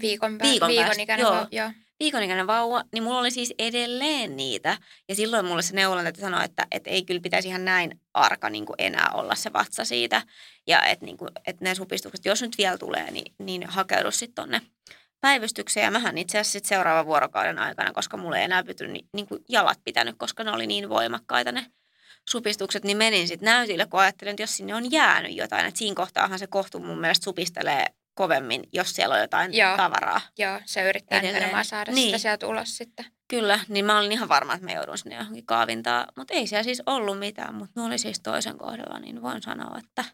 Viikon, 0.00 0.38
pää- 0.38 0.50
Viikon 0.50 0.68
viikon 0.68 1.00
ikäinen. 1.00 1.24
joo. 1.24 1.34
Joo. 1.34 1.46
joo. 1.52 1.70
viikonikäinen 2.00 2.46
vauva, 2.46 2.84
niin 2.92 3.02
mulla 3.02 3.18
oli 3.18 3.30
siis 3.30 3.54
edelleen 3.58 4.36
niitä. 4.36 4.78
Ja 5.08 5.14
silloin 5.14 5.46
mulle 5.46 5.62
se 5.62 5.74
neuvonantaja 5.74 6.20
sanoi, 6.20 6.44
että, 6.44 6.66
että 6.70 6.90
ei 6.90 7.04
kyllä 7.04 7.20
pitäisi 7.20 7.48
ihan 7.48 7.64
näin 7.64 8.00
arka 8.14 8.50
niin 8.50 8.66
kuin 8.66 8.74
enää 8.78 9.10
olla 9.14 9.34
se 9.34 9.52
vatsa 9.52 9.84
siitä. 9.84 10.22
Ja 10.66 10.84
että, 10.84 11.04
niin 11.04 11.16
kuin, 11.16 11.30
että 11.46 11.64
ne 11.64 11.74
supistukset, 11.74 12.24
jos 12.24 12.42
nyt 12.42 12.58
vielä 12.58 12.78
tulee, 12.78 13.10
niin, 13.10 13.34
niin 13.38 13.66
hakeudu 13.66 14.10
sitten 14.10 14.34
tonne 14.34 14.60
päivystykseen. 15.20 15.84
Ja 15.84 15.90
mähän 15.90 16.18
itse 16.18 16.38
asiassa 16.38 16.52
sit 16.52 16.64
seuraavan 16.64 17.06
vuorokauden 17.06 17.58
aikana, 17.58 17.92
koska 17.92 18.16
mulla 18.16 18.38
ei 18.38 18.44
enää 18.44 18.64
pity 18.64 18.86
niin, 18.86 19.08
niin 19.12 19.26
kuin 19.26 19.40
jalat 19.48 19.78
pitänyt, 19.84 20.14
koska 20.18 20.44
ne 20.44 20.50
oli 20.50 20.66
niin 20.66 20.88
voimakkaita 20.88 21.52
ne 21.52 21.66
supistukset, 22.30 22.84
niin 22.84 22.96
menin 22.96 23.28
sitten 23.28 23.46
näytille, 23.46 23.86
kun 23.86 24.00
ajattelin, 24.00 24.30
että 24.30 24.42
jos 24.42 24.56
sinne 24.56 24.74
on 24.74 24.92
jäänyt 24.92 25.36
jotain. 25.36 25.66
Että 25.66 25.78
siinä 25.78 25.94
kohtaahan 25.94 26.38
se 26.38 26.46
kohtu 26.46 26.78
mun 26.78 26.98
mielestä 27.00 27.24
supistelee 27.24 27.86
kovemmin, 28.14 28.62
jos 28.72 28.90
siellä 28.90 29.14
on 29.14 29.20
jotain 29.20 29.54
Joo. 29.54 29.76
tavaraa. 29.76 30.20
Joo, 30.38 30.60
se 30.64 30.88
yrittää 30.88 31.18
Edelleen. 31.18 31.34
nimenomaan 31.40 31.64
saada 31.64 31.92
Niin. 31.92 32.06
sitä 32.06 32.18
sieltä 32.18 32.46
ulos 32.46 32.76
sitten. 32.76 33.04
Kyllä, 33.28 33.60
niin 33.68 33.84
mä 33.84 33.98
olin 33.98 34.12
ihan 34.12 34.28
varma, 34.28 34.54
että 34.54 34.66
mä 34.66 34.72
joudun 34.72 34.98
sinne 34.98 35.16
johonkin 35.16 35.46
kaavintaa. 35.46 36.06
Mutta 36.16 36.34
ei 36.34 36.46
siellä 36.46 36.62
siis 36.62 36.82
ollut 36.86 37.18
mitään, 37.18 37.54
mutta 37.54 37.80
ne 37.80 37.86
oli 37.86 37.98
siis 37.98 38.20
toisen 38.20 38.58
kohdalla, 38.58 38.98
niin 38.98 39.22
voin 39.22 39.42
sanoa, 39.42 39.78
että 39.78 40.04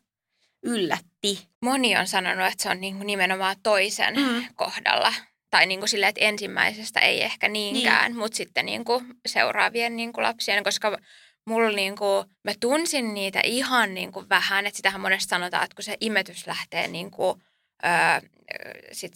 yllätti. 0.63 1.49
Moni 1.63 1.97
on 1.97 2.07
sanonut, 2.07 2.47
että 2.47 2.63
se 2.63 2.69
on 2.71 2.81
niin 2.81 2.97
kuin 2.97 3.07
nimenomaan 3.07 3.57
toisen 3.63 4.15
Mm. 4.17 4.45
kohdalla. 4.57 5.15
Tai 5.51 5.67
niin 5.67 5.81
kuin 5.81 5.89
silleen, 5.89 6.09
että 6.11 6.25
ensimmäisestä 6.25 7.01
ei 7.01 7.23
ehkä 7.23 7.49
niinkään, 7.49 8.11
niin. 8.13 8.19
mutta 8.19 8.37
sitten 8.37 8.67
niin 8.67 8.85
kuin 8.85 9.05
seuraavien 9.27 9.97
niin 9.97 10.13
kuin 10.13 10.23
lapsien, 10.23 10.65
koska 10.65 10.99
mulla 11.47 11.71
niin 11.77 11.97
kuin, 11.97 12.27
mä 12.45 12.53
tunsin 12.61 13.15
niitä 13.15 13.41
ihan 13.45 13.95
niin 13.95 14.13
kuin 14.13 14.29
vähän, 14.29 14.67
että 14.67 14.77
sitähän 14.77 15.01
monesti 15.01 15.29
sanotaan, 15.29 15.65
että 15.65 15.75
kun 15.75 15.85
se 15.85 15.97
imetys 16.01 16.47
lähtee 16.47 16.89
niin 16.89 17.11
kuin, 17.11 17.43
öö, 17.85 18.29
sit 18.93 19.13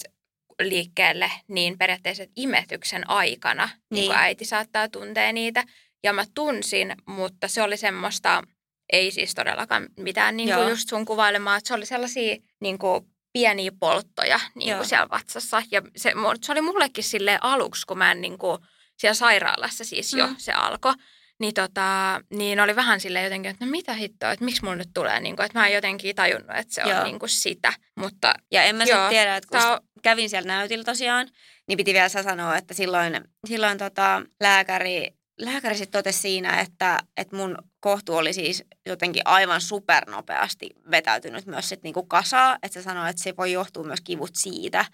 liikkeelle, 0.63 1.31
niin 1.49 1.79
periaatteessa 1.79 2.25
imetyksen 2.37 3.11
aikana 3.11 3.69
niin. 3.91 4.01
Niin. 4.01 4.13
äiti 4.13 4.45
saattaa 4.45 4.89
tuntea 4.89 5.33
niitä. 5.33 5.65
Ja 6.05 6.13
mä 6.13 6.25
tunsin, 6.35 6.97
mutta 7.07 7.49
se 7.49 7.63
oli 7.63 7.77
semmoista, 7.77 8.43
ei 8.92 9.11
siis 9.11 9.35
todellakaan 9.35 9.88
mitään 9.96 10.37
niin 10.37 10.55
kuin 10.55 10.68
just 10.68 10.88
sun 10.88 11.05
kuvailemaa, 11.05 11.57
että 11.57 11.68
se 11.68 11.75
oli 11.75 11.87
sellaisia 11.87 12.37
niin 12.61 12.79
kuin 12.79 13.05
pieniä 13.33 13.70
polttoja 13.81 14.40
niin 14.55 14.77
kuin 14.77 14.88
siellä 14.88 15.09
vatsassa. 15.11 15.62
Ja 15.70 15.83
se, 15.96 16.12
se 16.42 16.53
oli 16.53 16.61
mullekin 16.61 17.05
silleen 17.05 17.44
aluksi, 17.44 17.87
kun 17.87 17.99
mä 17.99 18.11
en 18.12 18.20
niin 18.20 18.38
kuin, 18.38 18.59
siellä 18.99 19.14
sairaalassa 19.14 19.85
siis 19.85 20.12
jo 20.12 20.27
Mm. 20.27 20.35
se 20.38 20.53
alkoi. 20.53 20.92
Niin, 21.40 21.55
tota, 21.55 22.20
niin 22.31 22.61
oli 22.61 22.77
vähän 22.77 23.01
silleen 23.01 23.25
jotenkin, 23.25 23.51
että 23.51 23.64
no 23.64 23.70
mitä 23.70 23.92
hittoa, 23.92 24.33
että 24.33 24.44
miksi 24.44 24.62
mulla 24.62 24.77
nyt 24.77 24.88
tulee, 24.94 25.20
niin 25.20 25.37
kuin, 25.37 25.46
että 25.46 25.59
mä 25.59 25.66
en 25.66 25.75
jotenkin 25.75 26.14
tajunnut, 26.16 26.57
että 26.57 26.75
se 26.75 26.81
Joo. 26.83 26.99
on 26.99 27.05
niin 27.05 27.18
kuin 27.18 27.29
sitä. 27.29 27.72
Mutta 27.96 28.35
Ja 28.53 28.62
en 28.62 28.77
mä 28.77 28.85
Joo, 28.85 28.88
sitten 28.88 29.09
tiedä, 29.09 29.37
että 29.37 29.49
kun 29.59 29.70
on- 29.72 29.81
kävin 30.03 30.31
siellä 30.31 30.46
näytillä 30.46 30.85
tosiaan, 30.85 31.29
niin 31.68 31.77
piti 31.77 31.92
vielä 31.94 32.09
sanoa, 32.09 32.57
että 32.57 32.75
silloin, 32.75 33.20
silloin 33.49 33.79
tota, 33.79 34.22
lääkäri, 34.40 35.11
lääkäri 35.38 35.77
sitten 35.77 35.99
totesi 35.99 36.18
siinä, 36.18 36.61
että, 36.61 37.01
että 37.16 37.37
mun 37.37 37.59
kohtu 37.81 38.16
oli 38.16 38.33
siis 38.33 38.64
jotenkin 38.87 39.22
aivan 39.25 39.61
supernopeasti 39.61 40.70
vetäytynyt 40.90 41.46
myös 41.46 41.68
sit 41.68 41.83
niinku 41.83 42.03
kasaa. 42.03 42.59
Että 42.62 42.81
se 42.81 42.83
sanoi, 42.83 43.11
että 43.11 43.22
se 43.22 43.37
voi 43.37 43.53
johtua 43.53 43.85
myös 43.85 44.01
kivut 44.01 44.37
siitä, 44.37 44.85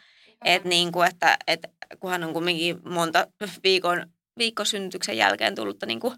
että, 0.45 0.69
niinku, 0.69 1.03
että, 1.03 1.37
että 1.47 1.69
kunhan 2.01 2.25
on 2.25 2.33
kumminkin 2.33 2.81
monta 2.85 3.27
viikon, 3.65 4.07
viikkosynnytyksen 4.39 5.17
jälkeen 5.17 5.55
tullutta 5.55 5.87
niinku 5.87 6.15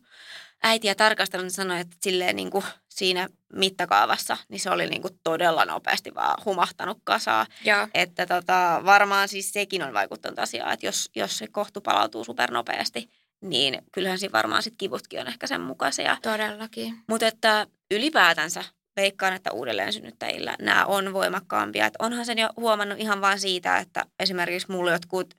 äitiä 0.62 0.94
tarkastanut, 0.94 1.44
niin 1.44 1.50
sanoi, 1.50 1.80
että 1.80 1.96
silleen 2.02 2.36
niinku 2.36 2.64
siinä 2.88 3.28
mittakaavassa, 3.52 4.36
niin 4.48 4.60
se 4.60 4.70
oli 4.70 4.86
niinku 4.86 5.08
todella 5.24 5.64
nopeasti 5.64 6.14
vaan 6.14 6.44
humahtanut 6.44 6.98
kasaa. 7.04 7.46
joo, 7.64 7.88
Että 7.94 8.26
tota, 8.26 8.82
varmaan 8.84 9.28
siis 9.28 9.52
sekin 9.52 9.82
on 9.82 9.94
vaikuttanut 9.94 10.38
asiaan, 10.38 10.72
että 10.72 10.86
jos, 10.86 11.10
jos 11.16 11.38
se 11.38 11.46
kohtu 11.46 11.80
palautuu 11.80 12.24
supernopeasti, 12.24 13.10
niin 13.44 13.78
kyllähän 13.92 14.18
siinä 14.18 14.32
varmaan 14.32 14.62
sit 14.62 14.74
kivutkin 14.78 15.20
on 15.20 15.26
ehkä 15.26 15.46
sen 15.46 15.60
mukaisia. 15.60 16.16
todellakin. 16.22 16.94
Mutta 17.08 17.26
että 17.26 17.66
ylipäätänsä 17.90 18.64
veikkaan, 18.96 19.34
että 19.34 19.52
uudelleen 19.52 19.92
synnyttäjillä 19.92 20.56
nämä 20.60 20.84
on 20.84 21.12
voimakkaampia. 21.12 21.86
Et 21.86 21.94
onhan 21.98 22.26
sen 22.26 22.38
jo 22.38 22.48
huomannut 22.56 23.00
ihan 23.00 23.20
vain 23.20 23.40
siitä, 23.40 23.78
että 23.78 24.04
esimerkiksi 24.20 24.70
mulla 24.70 24.92
jotkut 24.92 25.34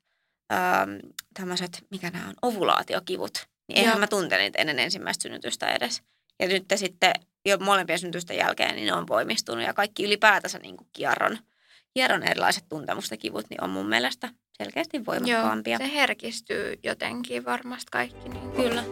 ähm, 0.53 0.89
tämmöiset, 1.33 1.85
mikä 1.91 2.09
nämä 2.09 2.27
on, 2.27 2.35
ovulaatiokivut, 2.41 3.47
niin 3.67 3.77
eihän 3.77 3.93
Joo. 3.93 3.99
mä 3.99 4.07
tunte 4.07 4.37
niitä 4.37 4.59
ennen 4.61 4.79
ensimmäistä 4.79 5.23
synnytystä 5.23 5.67
edes. 5.67 6.01
Ja 6.39 6.47
nyt 6.47 6.65
sitten 6.75 7.13
jo 7.45 7.57
molempien 7.57 7.99
syntysten 7.99 8.37
jälkeen, 8.37 8.75
niin 8.75 8.85
ne 8.85 8.93
on 8.93 9.07
voimistunut 9.07 9.63
ja 9.63 9.73
kaikki 9.73 10.03
ylipäätänsä 10.03 10.59
niin 10.59 10.77
kuin 10.77 10.87
kierron, 10.93 11.37
kierron 11.93 12.23
erilaiset 12.23 12.65
tuntemusta 12.69 13.17
kivut, 13.17 13.45
niin 13.49 13.63
on 13.63 13.69
mun 13.69 13.89
mielestä 13.89 14.29
selkeästi 14.63 15.05
voimakkaampia. 15.05 15.77
Joo, 15.79 15.87
se 15.87 15.93
herkistyy 15.93 16.73
jotenkin 16.83 17.45
varmasti 17.45 17.87
kaikki. 17.91 18.29
Niin 18.29 18.51
kuin. 18.51 18.69
Kyllä. 18.69 18.83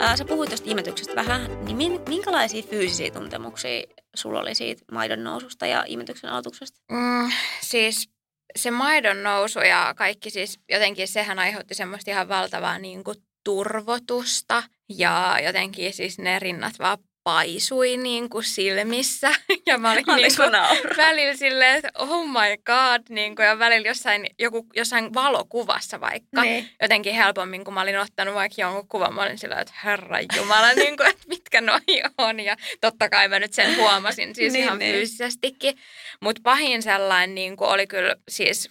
Ää, 0.00 0.16
sä 0.16 0.24
puhuit 0.24 0.50
tuosta 0.50 0.70
imetyksestä 0.70 1.14
vähän, 1.14 1.64
niin 1.64 2.00
minkälaisia 2.08 2.62
fyysisiä 2.62 3.10
tuntemuksia 3.10 3.82
sulla 4.14 4.40
oli 4.40 4.54
siitä 4.54 4.84
maidon 4.92 5.24
noususta 5.24 5.66
ja 5.66 5.84
imetyksen 5.86 6.30
aloituksesta? 6.30 6.80
Mm, 6.92 7.30
siis 7.60 8.08
se 8.56 8.70
maidon 8.70 9.22
nousu 9.22 9.58
ja 9.58 9.94
kaikki 9.96 10.30
siis 10.30 10.58
jotenkin 10.68 11.08
sehän 11.08 11.38
aiheutti 11.38 11.74
semmoista 11.74 12.10
ihan 12.10 12.28
valtavaa 12.28 12.78
niin 12.78 13.04
kuin 13.04 13.16
turvotusta 13.44 14.62
ja 14.88 15.38
jotenkin 15.44 15.92
siis 15.92 16.18
ne 16.18 16.38
rinnat 16.38 16.78
vaan 16.78 16.98
paisui 17.24 17.96
niin 17.96 18.30
kuin 18.30 18.44
silmissä. 18.44 19.30
Ja 19.66 19.78
mä 19.78 19.92
olin 19.92 20.04
niin 20.16 20.36
kuin 20.36 20.50
välillä 20.96 21.36
silleen, 21.36 21.76
että 21.76 21.90
oh 21.98 22.26
my 22.26 22.56
god, 22.66 23.02
niin 23.08 23.36
kuin, 23.36 23.46
ja 23.46 23.58
välillä 23.58 23.88
jossain, 23.88 24.26
joku, 24.38 24.66
jossain 24.76 25.14
valokuvassa 25.14 26.00
vaikka. 26.00 26.28
Ne. 26.32 26.42
Niin. 26.42 26.70
Jotenkin 26.82 27.14
helpommin, 27.14 27.64
kun 27.64 27.74
mä 27.74 27.80
olin 27.80 27.98
ottanut 27.98 28.34
vaikka 28.34 28.62
jonkun 28.62 28.88
kuvan, 28.88 29.14
mä 29.14 29.22
olin 29.22 29.38
silleen, 29.38 29.60
että 29.60 29.74
herra 29.84 30.18
jumala, 30.36 30.72
niin 30.76 30.96
kuin, 30.96 31.08
että 31.08 31.28
mitkä 31.28 31.60
noi 31.60 32.02
on. 32.18 32.40
Ja 32.40 32.56
totta 32.80 33.08
kai 33.08 33.28
mä 33.28 33.38
nyt 33.38 33.52
sen 33.52 33.76
huomasin 33.76 34.34
siis 34.34 34.52
niin, 34.52 34.64
ihan 34.64 34.78
niin. 34.78 34.94
fyysisestikin. 34.94 35.78
Mutta 36.20 36.40
pahin 36.44 36.82
sellainen 36.82 37.34
niin 37.34 37.56
kuin 37.56 37.70
oli 37.70 37.86
kyllä 37.86 38.16
siis 38.28 38.70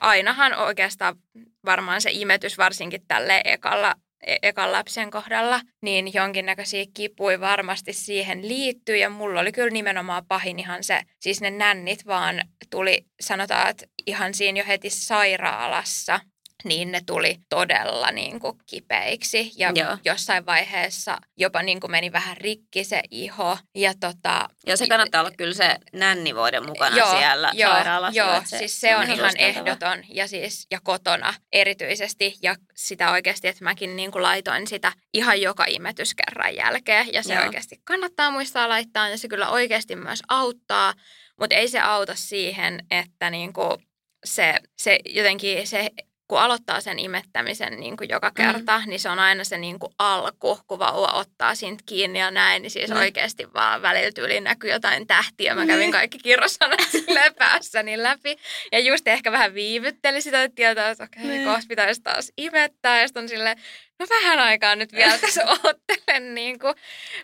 ainahan 0.00 0.54
oikeastaan 0.54 1.16
varmaan 1.64 2.00
se 2.00 2.10
imetys 2.12 2.58
varsinkin 2.58 3.02
tälle 3.08 3.40
ekalla 3.44 3.94
E- 4.26 4.36
ekan 4.42 4.72
lapsen 4.72 5.10
kohdalla, 5.10 5.60
niin 5.82 6.14
jonkinnäköisiä 6.14 6.84
kipuja 6.94 7.40
varmasti 7.40 7.92
siihen 7.92 8.48
liittyy. 8.48 8.96
Ja 8.96 9.10
mulla 9.10 9.40
oli 9.40 9.52
kyllä 9.52 9.70
nimenomaan 9.70 10.26
pahin 10.26 10.58
ihan 10.58 10.84
se, 10.84 11.02
siis 11.20 11.40
ne 11.40 11.50
nännit 11.50 12.06
vaan 12.06 12.40
tuli, 12.70 13.06
sanotaan, 13.20 13.70
että 13.70 13.86
ihan 14.06 14.34
siinä 14.34 14.60
jo 14.60 14.64
heti 14.66 14.90
sairaalassa 14.90 16.20
niin 16.68 16.92
ne 16.92 17.00
tuli 17.06 17.38
todella 17.48 18.10
niin 18.10 18.40
kuin 18.40 18.58
kipeiksi. 18.66 19.52
Ja 19.56 19.72
Joo. 19.74 19.98
jossain 20.04 20.46
vaiheessa 20.46 21.18
jopa 21.36 21.62
niin 21.62 21.80
kuin 21.80 21.90
meni 21.90 22.12
vähän 22.12 22.36
rikki 22.36 22.84
se 22.84 23.02
iho. 23.10 23.58
Ja, 23.74 23.92
tota, 24.00 24.48
ja 24.66 24.76
se 24.76 24.86
kannattaa 24.86 25.20
olla 25.20 25.30
kyllä 25.36 25.54
se 25.54 25.76
nännivoiden 25.92 26.66
mukana 26.66 26.96
joo, 26.96 27.18
siellä 27.18 27.50
joo, 27.54 27.72
sairaalassa. 27.72 28.18
Joo, 28.18 28.42
se, 28.44 28.58
siis 28.58 28.80
se 28.80 28.96
on 28.96 29.10
ihan 29.10 29.36
ehdoton 29.38 30.04
ja, 30.08 30.28
siis, 30.28 30.66
ja 30.70 30.78
kotona 30.82 31.34
erityisesti. 31.52 32.34
Ja 32.42 32.56
sitä 32.74 33.10
oikeasti, 33.10 33.48
että 33.48 33.64
mäkin 33.64 33.96
niin 33.96 34.12
kuin 34.12 34.22
laitoin 34.22 34.66
sitä 34.66 34.92
ihan 35.14 35.40
joka 35.40 35.64
imetyskerran 35.68 36.56
jälkeen. 36.56 37.12
Ja 37.12 37.22
se 37.22 37.34
joo. 37.34 37.44
oikeasti 37.44 37.80
kannattaa 37.84 38.30
muistaa 38.30 38.68
laittaa 38.68 39.08
ja 39.08 39.18
se 39.18 39.28
kyllä 39.28 39.48
oikeasti 39.48 39.96
myös 39.96 40.22
auttaa. 40.28 40.94
Mutta 41.40 41.56
ei 41.56 41.68
se 41.68 41.80
auta 41.80 42.14
siihen, 42.14 42.86
että 42.90 43.30
niin 43.30 43.52
kuin 43.52 43.86
se, 44.24 44.54
se 44.78 44.98
jotenkin 45.04 45.66
se 45.66 45.90
kun 46.28 46.40
aloittaa 46.40 46.80
sen 46.80 46.98
imettämisen 46.98 47.80
niin 47.80 47.96
kuin 47.96 48.08
joka 48.08 48.30
kerta, 48.30 48.78
mm. 48.78 48.90
niin 48.90 49.00
se 49.00 49.08
on 49.08 49.18
aina 49.18 49.44
se 49.44 49.58
niin 49.58 49.78
kuin 49.78 49.92
alku, 49.98 50.58
kun 50.66 50.78
vauva 50.78 51.12
ottaa 51.12 51.54
siitä 51.54 51.82
kiinni 51.86 52.18
ja 52.18 52.30
näin, 52.30 52.62
niin 52.62 52.70
siis 52.70 52.90
mm. 52.90 52.96
oikeasti 52.96 53.52
vaan 53.54 53.82
välillä 53.82 54.12
tyyliin 54.12 54.44
näkyy 54.44 54.70
jotain 54.70 55.06
tähtiä. 55.06 55.54
Mä 55.54 55.66
kävin 55.66 55.88
mm. 55.88 55.92
kaikki 55.92 56.18
kirrosanat 56.18 56.80
silleen 56.92 57.34
päässäni 57.34 58.02
läpi. 58.02 58.36
Ja 58.72 58.78
just 58.78 59.08
ehkä 59.08 59.32
vähän 59.32 59.54
viivytteli 59.54 60.20
sitä, 60.20 60.42
että 60.42 60.56
tietää, 60.56 60.90
että 60.90 61.04
okei, 61.04 61.24
okay, 61.24 61.38
mm. 61.38 61.44
kohta 61.44 61.66
pitäisi 61.68 62.02
taas 62.02 62.32
imettää. 62.36 63.00
Ja 63.00 63.08
sitten 63.08 63.22
on 63.22 63.28
silleen, 63.28 63.56
no 63.98 64.06
vähän 64.10 64.38
aikaa 64.38 64.76
nyt 64.76 64.92
vielä 64.92 65.18
tässä 65.18 65.42
oottelen. 65.50 66.34
Niin 66.34 66.58
kuin. 66.58 66.74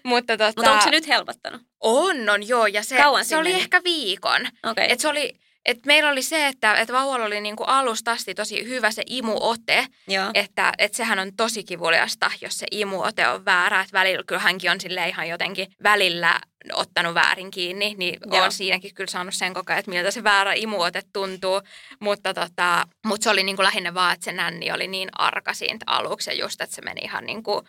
Mutta, 0.03 0.37
tota, 0.37 0.53
Mutta 0.57 0.73
onko 0.73 0.85
se 0.85 0.91
nyt 0.91 1.09
helpottanut? 1.09 1.63
On, 1.81 2.29
on 2.29 2.49
joo. 2.49 2.67
Ja 2.67 2.83
se, 2.83 2.97
Kauan 2.97 3.25
se 3.25 3.37
oli 3.37 3.49
meni? 3.49 3.63
ehkä 3.63 3.85
viikon. 3.85 4.49
Okay. 4.63 4.87
Et 4.89 5.01
se 5.01 5.09
oli 5.09 5.42
et 5.65 5.87
meillä 5.87 6.11
oli 6.11 6.23
se, 6.23 6.47
että 6.47 6.75
et 6.75 6.93
vauvalla 6.93 7.27
oli 7.27 7.41
niinku 7.41 7.65
alusta 7.65 8.13
asti 8.13 8.35
tosi 8.35 8.69
hyvä 8.69 8.91
se 8.91 9.03
imuote, 9.07 9.87
Joo. 10.09 10.31
että 10.35 10.73
et 10.79 10.95
sehän 10.95 11.19
on 11.19 11.37
tosi 11.37 11.65
kivuliasta, 11.65 12.31
jos 12.41 12.59
se 12.59 12.67
imuote 12.71 13.29
on 13.29 13.45
väärä. 13.45 13.81
Että 13.81 13.99
välillä 13.99 14.23
kyllä 14.27 14.41
hänkin 14.41 14.71
on 14.71 14.81
sille 14.81 15.09
ihan 15.09 15.29
jotenkin 15.29 15.67
välillä 15.83 16.41
ottanut 16.73 17.15
väärin 17.15 17.51
kiinni, 17.51 17.95
niin 17.99 18.21
Joo. 18.33 18.45
on 18.45 18.53
siinäkin 18.53 18.95
kyllä 18.95 19.11
saanut 19.11 19.35
sen 19.35 19.55
kokea, 19.55 19.77
että 19.77 19.91
miltä 19.91 20.11
se 20.11 20.25
väärä 20.25 20.53
imuote 20.53 21.03
tuntuu. 21.13 21.61
Mutta, 22.01 22.35
tota, 22.35 22.87
mutta 23.05 23.25
se 23.25 23.31
oli 23.31 23.43
niin 23.43 23.57
kuin 23.57 23.65
lähinnä 23.65 23.95
vaan, 23.95 24.15
että 24.15 24.25
se 24.25 24.33
nänni 24.33 24.73
oli 24.73 24.89
niin 24.89 25.09
arka 25.13 25.55
siitä 25.55 25.85
aluksi 25.87 26.31
ja 26.31 26.37
just, 26.37 26.61
että 26.61 26.77
se 26.77 26.83
meni 26.83 27.01
ihan 27.01 27.27
niin 27.27 27.43
kuin 27.43 27.67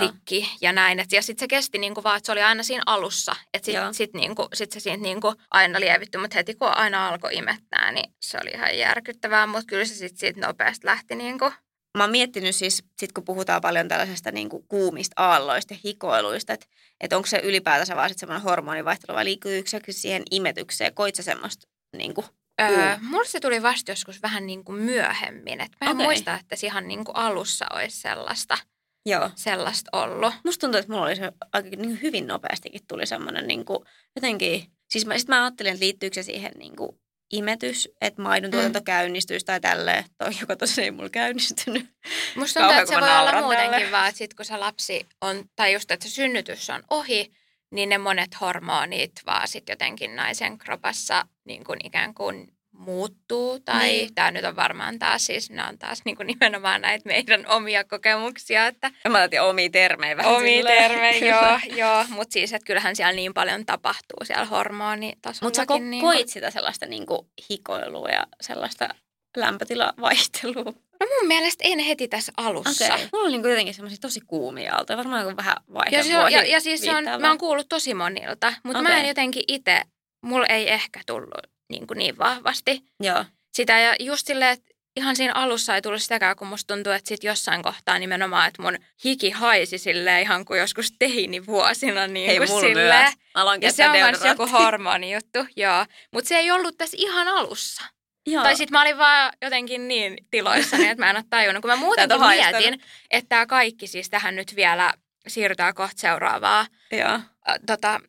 rikki 0.00 0.50
ja 0.60 0.72
näin. 0.72 1.00
Et, 1.00 1.12
ja 1.12 1.22
sitten 1.22 1.42
se 1.42 1.48
kesti 1.48 1.78
niin 1.78 1.94
kuin 1.94 2.04
vaan, 2.04 2.16
että 2.16 2.26
se 2.26 2.32
oli 2.32 2.42
aina 2.42 2.62
siinä 2.62 2.82
alussa. 2.86 3.36
Että 3.54 3.66
sitten 3.66 3.94
sit, 3.94 4.14
niin 4.14 4.34
kuin, 4.34 4.48
sit 4.54 4.72
se 4.72 4.80
siitä 4.80 5.02
niin 5.02 5.20
kuin 5.20 5.36
aina 5.50 5.80
lievitty, 5.80 6.18
mutta 6.18 6.36
heti 6.36 6.54
kun 6.54 6.76
aina 6.76 7.08
alkoi 7.08 7.34
imettää, 7.34 7.92
niin 7.92 8.14
se 8.20 8.38
oli 8.42 8.50
ihan 8.50 8.78
järkyttävää. 8.78 9.46
Mutta 9.46 9.66
kyllä 9.66 9.84
se 9.84 9.94
sitten 9.94 10.18
siitä 10.18 10.46
nopeasti 10.46 10.86
lähti 10.86 11.14
niin 11.14 11.38
kuin 11.38 11.52
mä 11.98 12.04
oon 12.04 12.10
miettinyt 12.10 12.56
siis, 12.56 12.84
sit 12.98 13.12
kun 13.12 13.24
puhutaan 13.24 13.60
paljon 13.60 13.88
tällaisesta 13.88 14.32
niin 14.32 14.48
kuin 14.48 14.64
kuumista 14.68 15.22
aalloista 15.22 15.74
ja 15.74 15.80
hikoiluista, 15.84 16.52
että, 16.52 16.66
että 17.00 17.16
onko 17.16 17.26
se 17.26 17.40
ylipäätänsä 17.44 17.96
vaan 17.96 18.10
semmoinen 18.16 18.42
hormonivaihtelu 18.42 19.16
vai 19.16 19.24
liittyykö 19.24 19.70
se 19.70 19.80
siihen 19.90 20.22
imetykseen? 20.30 20.94
Koit 20.94 21.14
sä 21.14 21.22
semmoista 21.22 21.68
niin 21.96 22.14
kuin, 22.14 22.26
Öö, 22.60 22.96
mulla 23.00 23.24
se 23.24 23.40
tuli 23.40 23.62
vasta 23.62 23.90
joskus 23.90 24.22
vähän 24.22 24.46
niin 24.46 24.64
kuin 24.64 24.78
myöhemmin. 24.78 25.60
Et 25.60 25.72
mä 25.80 25.90
en 25.90 25.96
okay. 25.96 26.06
muista, 26.06 26.38
että 26.40 26.56
se 26.56 26.66
ihan 26.66 26.88
niin 26.88 27.04
kuin 27.04 27.16
alussa 27.16 27.66
olisi 27.74 28.00
sellaista, 28.00 28.58
Joo. 29.06 29.30
sellaista 29.34 29.90
ollut. 29.92 30.34
Musta 30.44 30.60
tuntuu, 30.60 30.78
että 30.78 30.92
mulla 30.92 31.06
oli 31.06 31.16
se 31.16 31.32
aika 31.52 31.68
niin 31.68 32.02
hyvin 32.02 32.26
nopeastikin 32.26 32.80
tuli 32.88 33.06
semmoinen 33.06 33.46
niin 33.46 33.64
kuin, 33.64 33.78
jotenkin... 34.16 34.66
Siis 34.90 35.06
mä, 35.06 35.18
sit 35.18 35.28
mä 35.28 35.42
ajattelin, 35.42 35.72
että 35.72 35.84
liittyykö 35.84 36.14
se 36.14 36.22
siihen 36.22 36.52
niin 36.58 36.76
kuin, 36.76 37.01
imetys, 37.32 37.88
että 38.00 38.22
maidon 38.22 38.50
tuotanto 38.50 38.78
mm. 38.78 38.84
käynnistyisi 38.84 39.46
tai 39.46 39.60
tälleen, 39.60 40.04
toi, 40.18 40.30
joka 40.40 40.56
tosiaan 40.56 40.84
ei 40.84 40.90
mulla 40.90 41.08
käynnistynyt. 41.08 41.90
Musta 42.36 42.60
tuntuu, 42.60 42.78
että 42.78 42.94
se 42.94 43.00
voi 43.00 43.18
olla 43.18 43.42
muutenkin 43.42 43.90
vaan, 43.90 44.08
että 44.08 44.18
sit 44.18 44.34
kun 44.34 44.44
se 44.44 44.56
lapsi 44.56 45.06
on, 45.20 45.44
tai 45.56 45.72
just, 45.72 45.90
että 45.90 46.08
se 46.08 46.14
synnytys 46.14 46.70
on 46.70 46.82
ohi, 46.90 47.32
niin 47.70 47.88
ne 47.88 47.98
monet 47.98 48.40
hormonit 48.40 49.12
vaan 49.26 49.48
sitten 49.48 49.72
jotenkin 49.72 50.16
naisen 50.16 50.58
kropassa 50.58 51.26
niin 51.44 51.64
kuin 51.64 51.86
ikään 51.86 52.14
kuin 52.14 52.52
muuttuu. 52.72 53.60
Tai 53.60 53.86
niin. 53.86 54.14
tämä 54.14 54.30
nyt 54.30 54.44
on 54.44 54.56
varmaan 54.56 54.98
taas 54.98 55.26
siis, 55.26 55.50
nämä 55.50 55.68
on 55.68 55.78
taas 55.78 56.02
niin 56.04 56.16
kuin 56.16 56.26
nimenomaan 56.26 56.80
näitä 56.80 57.08
meidän 57.08 57.46
omia 57.46 57.84
kokemuksia. 57.84 58.66
Että 58.66 58.90
Mä 59.08 59.18
ajattelin 59.18 59.42
omia 59.42 59.70
termejä 59.70 60.16
vähän 60.16 60.34
Omia 60.34 60.64
termejä, 60.64 61.26
joo, 61.26 61.76
joo. 61.76 62.04
Mutta 62.08 62.32
siis, 62.32 62.52
että 62.52 62.66
kyllähän 62.66 62.96
siellä 62.96 63.12
niin 63.12 63.34
paljon 63.34 63.66
tapahtuu 63.66 64.24
siellä 64.24 64.44
hormonitasolla. 64.44 65.46
Mutta 65.46 65.56
sä 65.56 65.74
ko- 65.74 65.82
niin 65.82 66.00
koit 66.00 66.28
sitä 66.28 66.50
sellaista 66.50 66.86
niin 66.86 67.06
kuin 67.06 67.26
hikoilua 67.50 68.08
ja 68.08 68.26
sellaista 68.40 68.88
lämpötilavaihtelua? 69.36 70.72
No 71.00 71.06
mun 71.20 71.28
mielestä 71.28 71.64
en 71.66 71.78
heti 71.78 72.08
tässä 72.08 72.32
alussa. 72.36 72.94
Okay. 72.94 73.06
Mulla 73.12 73.24
oli 73.24 73.38
niin 73.38 73.50
jotenkin 73.50 73.74
semmoisia 73.74 73.98
tosi 74.00 74.20
kuumia 74.26 74.74
aaltoja, 74.74 74.96
varmaan 74.96 75.22
joku 75.22 75.36
vähän 75.36 75.56
vaihe 75.74 75.96
ja, 75.96 76.24
on, 76.24 76.32
ja, 76.32 76.44
ja 76.44 76.60
siis 76.60 76.80
se 76.80 76.96
on, 76.96 77.04
mä 77.20 77.28
oon 77.28 77.38
kuullut 77.38 77.68
tosi 77.68 77.94
monilta, 77.94 78.54
mutta 78.62 78.78
okay. 78.78 78.92
mä 78.92 79.00
en 79.00 79.08
jotenkin 79.08 79.44
itse, 79.48 79.82
mulla 80.22 80.46
ei 80.46 80.70
ehkä 80.70 81.00
tullut 81.06 81.51
niin, 81.72 81.86
kuin 81.86 81.98
niin 81.98 82.18
vahvasti 82.18 82.82
Joo. 83.00 83.24
sitä. 83.52 83.78
Ja 83.78 83.94
just 84.00 84.26
silleen, 84.26 84.52
että 84.52 84.72
ihan 84.96 85.16
siinä 85.16 85.32
alussa 85.34 85.74
ei 85.74 85.82
tullut 85.82 86.02
sitäkään, 86.02 86.36
kun 86.36 86.48
musta 86.48 86.74
tuntuu, 86.74 86.92
että 86.92 87.08
sit 87.08 87.24
jossain 87.24 87.62
kohtaa 87.62 87.98
nimenomaan, 87.98 88.48
että 88.48 88.62
mun 88.62 88.78
hiki 89.04 89.30
haisi 89.30 89.78
silleen 89.78 90.22
ihan 90.22 90.44
kuin 90.44 90.60
joskus 90.60 90.92
teinivuosina. 90.98 92.06
Niin 92.06 92.26
Hei, 92.26 92.36
kuin 92.36 92.60
silleen. 92.60 93.12
Ja 93.60 93.72
se 93.72 93.88
on 93.88 93.92
myös 93.92 94.24
joku 94.24 94.46
hormoni 94.46 95.14
juttu, 95.14 95.38
joo. 95.56 95.86
Mutta 96.12 96.28
se 96.28 96.36
ei 96.36 96.50
ollut 96.50 96.78
tässä 96.78 96.96
ihan 97.00 97.28
alussa. 97.28 97.82
Joo. 98.26 98.42
Tai 98.42 98.56
sitten 98.56 98.72
mä 98.72 98.82
olin 98.82 98.98
vaan 98.98 99.32
jotenkin 99.42 99.88
niin 99.88 100.16
tiloissani, 100.30 100.88
että 100.88 101.04
mä 101.04 101.10
en 101.10 101.16
ole 101.16 101.24
tajunnut. 101.30 101.62
Kun 101.62 101.70
mä 101.70 101.76
muutenkin 101.76 102.20
mietin, 102.20 102.82
että 103.10 103.28
tämä 103.28 103.46
kaikki 103.46 103.86
siis 103.86 104.10
tähän 104.10 104.36
nyt 104.36 104.56
vielä 104.56 104.94
siirrytään 105.28 105.74
kohta 105.74 106.00
seuraavaa 106.00 106.66
Joo. 106.92 107.20
Tota, 107.66 108.00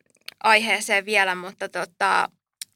aiheeseen 0.42 1.06
vielä, 1.06 1.34
mutta 1.34 1.68
tota, 1.68 2.28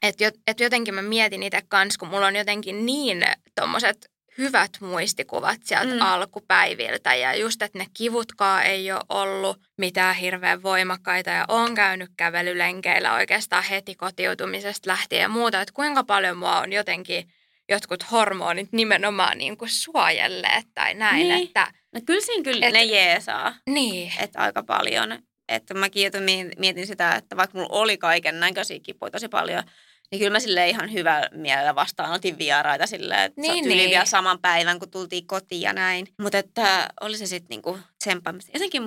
että 0.03 0.33
et 0.47 0.61
jotenkin 0.61 0.95
mä 0.95 1.03
mietin 1.03 1.43
itse 1.43 1.63
kanssa, 1.69 1.99
kun 1.99 2.09
mulla 2.09 2.27
on 2.27 2.37
jotenkin 2.37 2.87
niin 2.87 3.23
tommoset 3.55 4.11
hyvät 4.39 4.71
muistikuvat 4.81 5.61
sieltä 5.65 5.95
mm. 5.95 6.01
alkupäiviltä 6.01 7.15
ja 7.15 7.35
just, 7.35 7.63
että 7.63 7.79
ne 7.79 7.87
kivutkaan 7.95 8.63
ei 8.63 8.93
ole 8.93 9.01
ollut 9.09 9.61
mitään 9.77 10.15
hirveän 10.15 10.63
voimakkaita 10.63 11.31
ja 11.31 11.45
on 11.49 11.75
käynyt 11.75 12.11
kävelylenkeillä 12.17 13.15
oikeastaan 13.15 13.65
heti 13.65 13.95
kotiutumisesta 13.95 14.91
lähtien 14.91 15.23
ja 15.23 15.29
muuta, 15.29 15.61
että 15.61 15.75
kuinka 15.75 16.05
paljon 16.05 16.37
mua 16.37 16.59
on 16.59 16.73
jotenkin 16.73 17.29
jotkut 17.69 18.11
hormonit 18.11 18.73
nimenomaan 18.73 19.39
niin 19.39 19.57
kuin 19.57 19.69
suojelleet 19.69 20.67
tai 20.75 20.95
näin. 20.95 21.29
Niin. 21.29 21.47
Että, 21.47 21.73
no 21.95 22.01
kyllä 22.07 22.21
siinä 22.21 22.45
kyllä 22.45 22.67
et, 22.67 22.73
ne 22.73 22.85
jeesaa. 22.85 23.55
Niin. 23.67 24.13
Että 24.19 24.39
aika 24.39 24.63
paljon. 24.63 25.19
Että 25.49 25.75
mäkin 25.75 26.13
mietin 26.59 26.87
sitä, 26.87 27.15
että 27.15 27.37
vaikka 27.37 27.59
mulla 27.59 27.79
oli 27.79 27.99
kaiken 27.99 28.41
näköisiä 28.41 28.79
kipuja 28.83 29.11
tosi 29.11 29.29
paljon, 29.29 29.63
Niin 30.11 30.19
kyllä 30.19 30.31
mä 30.31 30.41
sille 30.41 30.69
ihan 30.69 30.93
hyvä 30.93 31.29
mielellä 31.33 31.75
vastaanotin 31.75 32.39
vieraita 32.39 32.87
silleen, 32.87 33.21
että 33.21 33.41
niin, 33.41 33.69
niin. 33.69 33.91
vielä 33.91 34.05
saman 34.05 34.39
päivän, 34.39 34.79
kun 34.79 34.91
tultiin 34.91 35.27
kotiin 35.27 35.63
ja 35.63 35.73
näin. 35.73 36.09
Mutta 36.23 36.39
että 36.39 36.89
oli 37.01 37.19
se 37.19 37.27
sitten 37.27 37.49
niinku 37.49 37.79
tsemppaamista. 37.99 38.51
Jotenkin, 38.55 38.83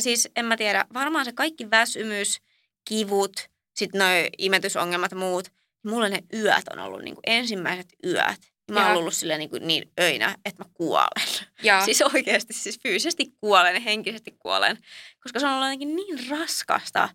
siis 0.00 0.28
en 0.36 0.44
mä 0.44 0.56
tiedä, 0.56 0.84
varmaan 0.94 1.24
se 1.24 1.32
kaikki 1.32 1.70
väsymys, 1.70 2.40
kivut, 2.88 3.32
sitten 3.74 3.98
noi 3.98 4.28
imetysongelmat 4.38 5.10
ja 5.10 5.16
muut, 5.16 5.48
niin 5.84 5.94
mulla 5.94 6.08
ne 6.08 6.22
yöt 6.34 6.68
on 6.72 6.78
ollut 6.78 7.02
niinku 7.02 7.20
ensimmäiset 7.26 7.88
yöt. 8.06 8.52
Mä 8.70 8.88
oon 8.88 8.96
ollut 8.96 9.14
silleen 9.14 9.38
niin, 9.38 9.50
kuin 9.50 9.66
niin 9.66 9.90
öinä, 10.00 10.36
että 10.44 10.64
mä 10.64 10.70
kuolen. 10.74 11.46
Ja. 11.62 11.80
Siis 11.84 12.02
oikeasti, 12.02 12.52
siis 12.52 12.80
fyysisesti 12.82 13.26
kuolen 13.40 13.74
ja 13.74 13.80
henkisesti 13.80 14.30
kuolen. 14.38 14.78
Koska 15.22 15.40
se 15.40 15.46
on 15.46 15.52
ollut 15.52 15.66
jotenkin 15.66 15.96
niin 15.96 16.28
raskasta. 16.30 17.08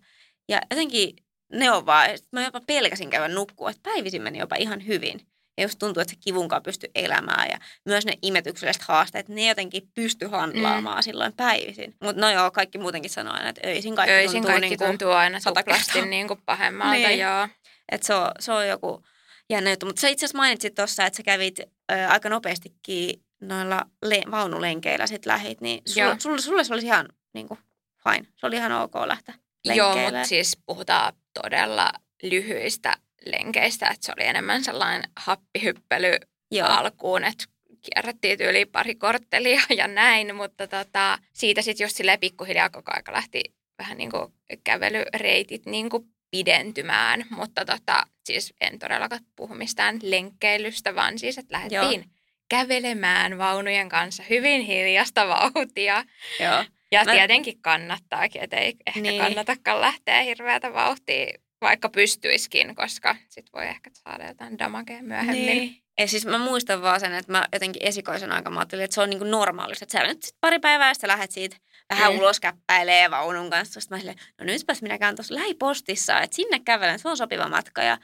Ja 0.48 0.60
jotenkin 0.70 1.16
ne 1.52 1.70
on 1.70 1.86
vaan, 1.86 2.10
mä 2.32 2.44
jopa 2.44 2.60
pelkäsin 2.66 3.10
käydä 3.10 3.28
nukkua, 3.28 3.70
että 3.70 3.90
päivisin 3.90 4.22
meni 4.22 4.38
jopa 4.38 4.56
ihan 4.56 4.86
hyvin. 4.86 5.20
Ja 5.58 5.64
just 5.64 5.78
tuntuu, 5.78 6.00
että 6.00 6.14
se 6.14 6.20
kivunkaan 6.24 6.62
pystyy 6.62 6.90
elämään 6.94 7.48
ja 7.50 7.58
myös 7.84 8.06
ne 8.06 8.12
imetykselliset 8.22 8.82
haasteet, 8.82 9.28
ne 9.28 9.48
jotenkin 9.48 9.90
pysty 9.94 10.26
handlaamaan 10.26 10.98
mm. 10.98 11.02
silloin 11.02 11.32
päivisin. 11.32 11.94
Mutta 12.04 12.20
no 12.20 12.30
joo, 12.30 12.50
kaikki 12.50 12.78
muutenkin 12.78 13.10
sanoo 13.10 13.34
aina, 13.34 13.48
että 13.48 13.68
öisin 13.68 13.96
kaikki 13.96 14.12
öisin 14.12 14.32
tuntuu, 14.32 14.50
kaikki 14.50 14.68
niin 14.68 14.78
kuin 14.78 14.88
tuntuu 14.88 15.10
aina 15.10 15.38
tuplasti 15.44 16.02
niin 16.02 16.28
kuin 16.28 16.40
pahemmalta, 16.46 16.92
niin. 16.92 17.18
joo. 17.18 17.48
Että 17.92 18.06
se 18.06 18.14
on, 18.14 18.30
se 18.40 18.52
on 18.52 18.68
joku 18.68 19.02
jännä 19.50 19.70
juttu. 19.70 19.86
Mutta 19.86 20.00
sä 20.00 20.08
itse 20.08 20.26
asiassa 20.26 20.38
mainitsit 20.38 20.74
tuossa, 20.74 21.06
että 21.06 21.16
sä 21.16 21.22
kävit 21.22 21.60
ö, 21.60 22.08
aika 22.08 22.28
nopeastikin 22.28 23.22
noilla 23.40 23.84
le- 24.02 24.22
vaunulenkeillä 24.30 25.06
sit 25.06 25.26
lähit, 25.26 25.60
niin 25.60 25.82
sulle, 25.86 26.16
sulle, 26.20 26.40
sulle 26.40 26.64
se 26.64 26.72
olisi 26.72 26.86
ihan 26.86 27.08
niin 27.34 27.48
kuin, 27.48 27.60
fine. 28.04 28.26
Se 28.36 28.46
oli 28.46 28.56
ihan 28.56 28.72
ok 28.72 28.94
lähteä 29.06 29.34
Joo, 29.64 29.96
mutta 29.96 30.24
siis 30.24 30.58
puhutaan 30.66 31.12
todella 31.42 31.92
lyhyistä 32.22 32.96
lenkeistä, 33.26 33.86
että 33.86 34.06
se 34.06 34.12
oli 34.16 34.26
enemmän 34.26 34.64
sellainen 34.64 35.10
happihyppely 35.16 36.16
Joo. 36.50 36.68
alkuun, 36.68 37.24
että 37.24 37.44
kierrättiin 37.82 38.40
yli 38.40 38.66
pari 38.66 38.94
korttelia 38.94 39.60
ja 39.76 39.88
näin, 39.88 40.34
mutta 40.34 40.66
tota, 40.66 41.18
siitä 41.32 41.62
sitten 41.62 41.84
just 41.84 41.96
silleen 41.96 42.20
pikkuhiljaa 42.20 42.70
koko 42.70 42.92
aika 42.94 43.12
lähti 43.12 43.42
vähän 43.78 43.98
niin 43.98 44.10
kuin 44.10 44.32
kävelyreitit 44.64 45.66
niin 45.66 45.90
kuin 45.90 46.04
pidentymään, 46.30 47.24
mutta 47.30 47.64
tota, 47.64 48.02
siis 48.24 48.54
en 48.60 48.78
todellakaan 48.78 49.24
puhu 49.36 49.54
mistään 49.54 49.98
lenkkeilystä, 50.02 50.94
vaan 50.94 51.18
siis, 51.18 51.38
että 51.38 51.54
lähdettiin 51.54 52.00
Joo. 52.00 52.10
kävelemään 52.48 53.38
vaunujen 53.38 53.88
kanssa 53.88 54.22
hyvin 54.30 54.62
hiljasta 54.62 55.28
vauhtia. 55.28 56.04
Joo. 56.40 56.64
Ja 56.92 57.04
Mä... 57.04 57.12
tietenkin 57.12 57.62
kannattaakin, 57.62 58.42
että 58.42 58.56
ei 58.56 58.76
ehkä 58.86 59.00
niin. 59.00 59.22
kannatakaan 59.22 59.80
lähteä 59.80 60.22
hirveätä 60.22 60.72
vauhtia, 60.72 61.38
vaikka 61.60 61.88
pystyiskin, 61.88 62.74
koska 62.74 63.16
sit 63.28 63.46
voi 63.52 63.66
ehkä 63.66 63.90
saada 63.92 64.26
jotain 64.26 64.58
damagea 64.58 65.02
myöhemmin. 65.02 65.46
Niin. 65.46 65.82
Ja 65.98 66.08
siis 66.08 66.26
mä 66.26 66.38
muistan 66.38 66.82
vaan 66.82 67.00
sen, 67.00 67.14
että 67.14 67.32
mä 67.32 67.48
jotenkin 67.52 67.86
esikoisen 67.86 68.32
aika 68.32 68.50
mä 68.50 68.62
että 68.62 68.94
se 68.94 69.00
on 69.00 69.10
niin 69.10 69.30
normaalista. 69.30 69.84
Että 69.84 69.98
sä 69.98 70.06
nyt 70.06 70.22
sit 70.22 70.36
pari 70.40 70.58
päivää 70.58 70.92
ja 71.02 71.08
lähdet 71.08 71.30
siitä 71.30 71.56
vähän 71.90 72.12
mm. 72.12 72.18
ulos 72.18 72.40
käppäilee 72.40 73.10
vaunun 73.10 73.50
kanssa. 73.50 73.80
Sitten 73.80 73.96
mä 73.96 74.00
silleen, 74.00 74.18
no 74.38 74.44
nytpäs 74.44 74.82
minä 74.82 74.98
käyn 74.98 75.16
tuossa 75.16 75.34
lähipostissa, 75.34 76.20
että 76.20 76.36
sinne 76.36 76.60
kävelen, 76.60 76.98
se 76.98 77.08
on 77.08 77.16
sopiva 77.16 77.48
matka. 77.48 77.82
Ja 77.82 77.98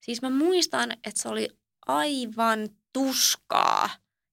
siis 0.00 0.22
mä 0.22 0.30
muistan, 0.30 0.92
että 0.92 1.22
se 1.22 1.28
oli 1.28 1.48
aivan 1.86 2.68
tuskaa. 2.92 3.90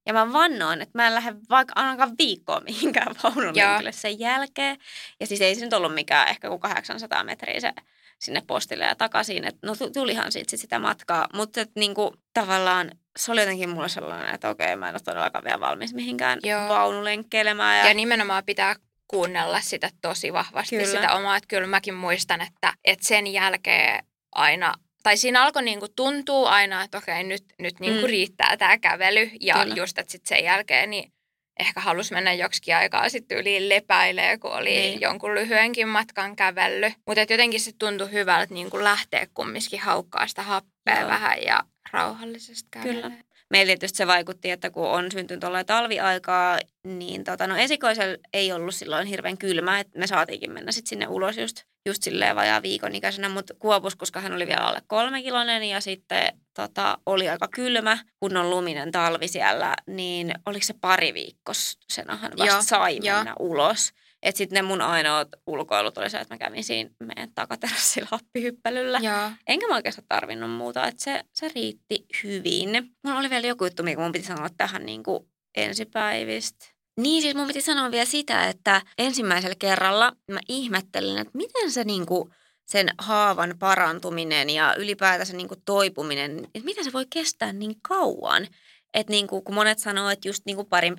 Ja 0.08 0.14
mä 0.14 0.34
vannoin, 0.34 0.82
että 0.82 0.98
mä 0.98 1.08
en 1.08 1.16
lähde 1.16 1.36
vaikka 1.50 1.74
ainakaan 1.76 2.12
viikkoon 2.18 2.64
mihinkään 2.64 3.16
vaunulenkille 3.24 3.92
sen 3.92 4.20
jälkeen. 4.20 4.78
Ja 5.20 5.28
siis 5.28 5.42
ei 5.42 5.56
se 5.56 5.66
nyt 5.66 5.74
ollut 5.74 5.94
mikään 5.94 6.28
ehkä 6.28 6.50
kuin 6.50 6.60
800 6.60 7.24
metriä 7.24 7.60
se 7.60 7.74
sinne 8.20 8.42
postille 8.48 8.86
ja 8.86 8.96
takaisin. 8.96 9.44
Et 9.48 9.56
no 9.62 9.74
tulihan 9.94 10.32
siitä 10.32 10.52
sit 10.52 10.60
sitä 10.60 10.80
matkaa, 10.80 11.28
mutta 11.34 11.66
niinku, 11.76 12.14
tavallaan 12.34 12.92
se 13.18 13.32
oli 13.32 13.42
jotenkin 13.42 13.70
mulle 13.70 13.90
sellainen, 13.90 14.36
että 14.36 14.50
okei, 14.50 14.76
mä 14.76 14.90
en 14.90 14.96
ole 14.96 15.02
todellakaan 15.06 15.44
vielä 15.44 15.60
valmis 15.60 15.94
mihinkään 15.94 16.40
Joo. 16.44 16.70
vaunulenkkeilemään. 16.70 17.80
Ja... 17.80 17.88
ja 17.88 17.94
nimenomaan 17.94 18.44
pitää 18.46 18.76
kuunnella 19.08 19.62
sitä 19.62 19.90
tosi 20.02 20.34
vahvasti, 20.34 20.76
kyllä. 20.76 20.92
sitä 20.92 21.14
omaa. 21.14 21.38
Että 21.38 21.48
kyllä 21.48 21.68
mäkin 21.68 21.94
muistan, 21.94 22.42
että, 22.42 22.74
että 22.86 23.08
sen 23.08 23.28
jälkeen 23.28 24.06
aina 24.36 24.74
tai 25.08 25.18
siinä 25.18 25.44
alkoi 25.44 25.64
niinku 25.64 25.88
tuntua 25.96 26.50
aina, 26.50 26.84
että 26.84 26.98
okei, 26.98 27.24
nyt, 27.24 27.44
nyt 27.60 27.80
niinku 27.80 28.02
mm. 28.02 28.08
riittää 28.08 28.58
tämä 28.58 28.78
kävely. 28.78 29.30
Ja 29.42 29.54
Kyllä. 29.54 29.76
just, 29.76 29.98
että 29.98 30.12
sitten 30.12 30.38
sen 30.38 30.46
jälkeen 30.46 30.90
niin 30.90 31.12
ehkä 31.60 31.80
halusi 31.80 32.14
mennä 32.14 32.34
joksikin 32.34 32.76
aikaa 32.76 33.10
sitten 33.10 33.38
yli 33.38 33.70
lepäilee, 33.70 34.38
kun 34.38 34.52
oli 34.52 34.70
niin. 34.70 35.02
jonkun 35.02 35.36
lyhyenkin 35.36 35.88
matkan 35.88 36.36
kävellyt. 36.36 36.94
Mutta 37.06 37.22
jotenkin 37.22 37.60
se 37.60 37.72
tuntui 37.80 38.12
hyvältä 38.12 38.54
niinku 38.54 38.84
lähteä 38.84 39.28
kumminkin 39.34 39.80
haukkaa 39.80 40.28
sitä 40.28 40.42
happea 40.42 41.00
Joo. 41.00 41.10
vähän 41.10 41.44
ja 41.46 41.64
rauhallisesti 41.92 42.68
kävelee. 42.72 42.94
Kyllä. 43.02 43.12
Meillä 43.50 43.70
tietysti 43.70 43.98
se 43.98 44.08
vaikutti, 44.08 44.52
että 44.52 44.70
kun 44.70 44.88
on 44.88 45.12
syntynyt 45.12 45.44
olla 45.44 45.64
talviaikaa, 45.64 46.60
niin 46.84 47.24
tota, 47.24 47.48
no 47.48 47.56
esikoisella 47.56 48.18
ei 48.34 48.52
ollut 48.52 48.76
silloin 48.76 49.08
hirveän 49.08 49.38
kylmä, 49.38 49.80
että 49.80 50.00
me 50.00 50.08
saatiinkin 50.08 50.52
mennä 50.52 50.72
sitten 50.72 50.90
sinne 50.90 51.08
ulos 51.08 51.38
just 51.38 51.64
just 51.88 52.04
silleen 52.04 52.36
vajaa 52.36 52.62
viikon 52.62 52.96
ikäisenä, 52.96 53.30
mutta 53.30 53.54
kuopus, 53.60 53.96
koska 53.96 54.22
hän 54.22 54.34
oli 54.34 54.48
vielä 54.48 54.62
alle 54.62 54.82
kolme 54.88 55.22
kilonen 55.22 55.64
ja 55.64 55.82
sitten 55.82 56.40
tota, 56.54 56.98
oli 57.06 57.30
aika 57.30 57.48
kylmä, 57.48 57.98
kun 58.20 58.38
on 58.38 58.50
luminen 58.50 58.92
talvi 58.92 59.28
siellä, 59.28 59.76
niin 59.88 60.34
oliko 60.46 60.66
se 60.66 60.74
pari 60.82 61.14
viikkosenahan 61.14 62.32
vasta 62.32 62.46
Joo, 62.46 62.62
sai 62.62 63.00
jo. 63.02 63.16
mennä 63.16 63.34
ulos. 63.40 63.92
Että 64.24 64.38
sitten 64.38 64.56
ne 64.56 64.62
mun 64.62 64.82
ainoat 64.82 65.28
ulkoilut 65.48 65.98
oli 65.98 66.10
se, 66.10 66.18
että 66.18 66.34
mä 66.34 66.38
kävin 66.38 66.64
siinä 66.64 66.90
meidän 67.00 67.32
takaterassilla 67.36 68.08
happihyppelyllä. 68.12 69.00
Ja. 69.02 69.32
Enkä 69.48 69.68
mä 69.68 69.76
oikeastaan 69.76 70.08
tarvinnut 70.08 70.52
muuta, 70.52 70.88
että 70.88 71.04
se, 71.04 71.24
se 71.34 71.50
riitti 71.56 72.06
hyvin. 72.24 72.70
Mulla 73.04 73.20
oli 73.20 73.30
vielä 73.30 73.48
joku 73.48 73.66
juttu, 73.66 73.84
mikä 73.84 74.02
mun 74.02 74.12
piti 74.12 74.26
sanoa 74.26 74.48
tähän 74.58 74.86
niin 74.86 75.04
kuin 75.04 75.30
ensipäivistä. 75.58 76.66
Niin, 77.00 77.22
siis 77.22 77.36
mun 77.36 77.48
piti 77.48 77.62
sanoa 77.62 77.92
vielä 77.92 78.06
sitä, 78.06 78.48
että 78.48 78.82
ensimmäisellä 78.98 79.56
kerralla 79.60 80.14
mä 80.32 80.40
ihmettelin, 80.50 81.18
että 81.18 81.38
miten 81.38 81.72
se 81.72 81.84
niinku 81.84 82.30
sen 82.66 82.90
haavan 82.98 83.56
parantuminen 83.60 84.50
ja 84.50 84.76
ylipäätänsä 84.78 85.38
niinku 85.38 85.56
toipuminen, 85.66 86.46
että 86.46 86.66
miten 86.66 86.84
se 86.84 86.94
voi 86.94 87.06
kestää 87.14 87.54
niin 87.54 87.76
kauan. 87.88 88.48
Että 88.94 89.12
niinku, 89.12 89.42
kun 89.42 89.56
monet 89.56 89.80
sanoo, 89.80 90.10
että 90.10 90.28
just 90.28 90.46
niinku 90.46 90.64
parin 90.64 90.96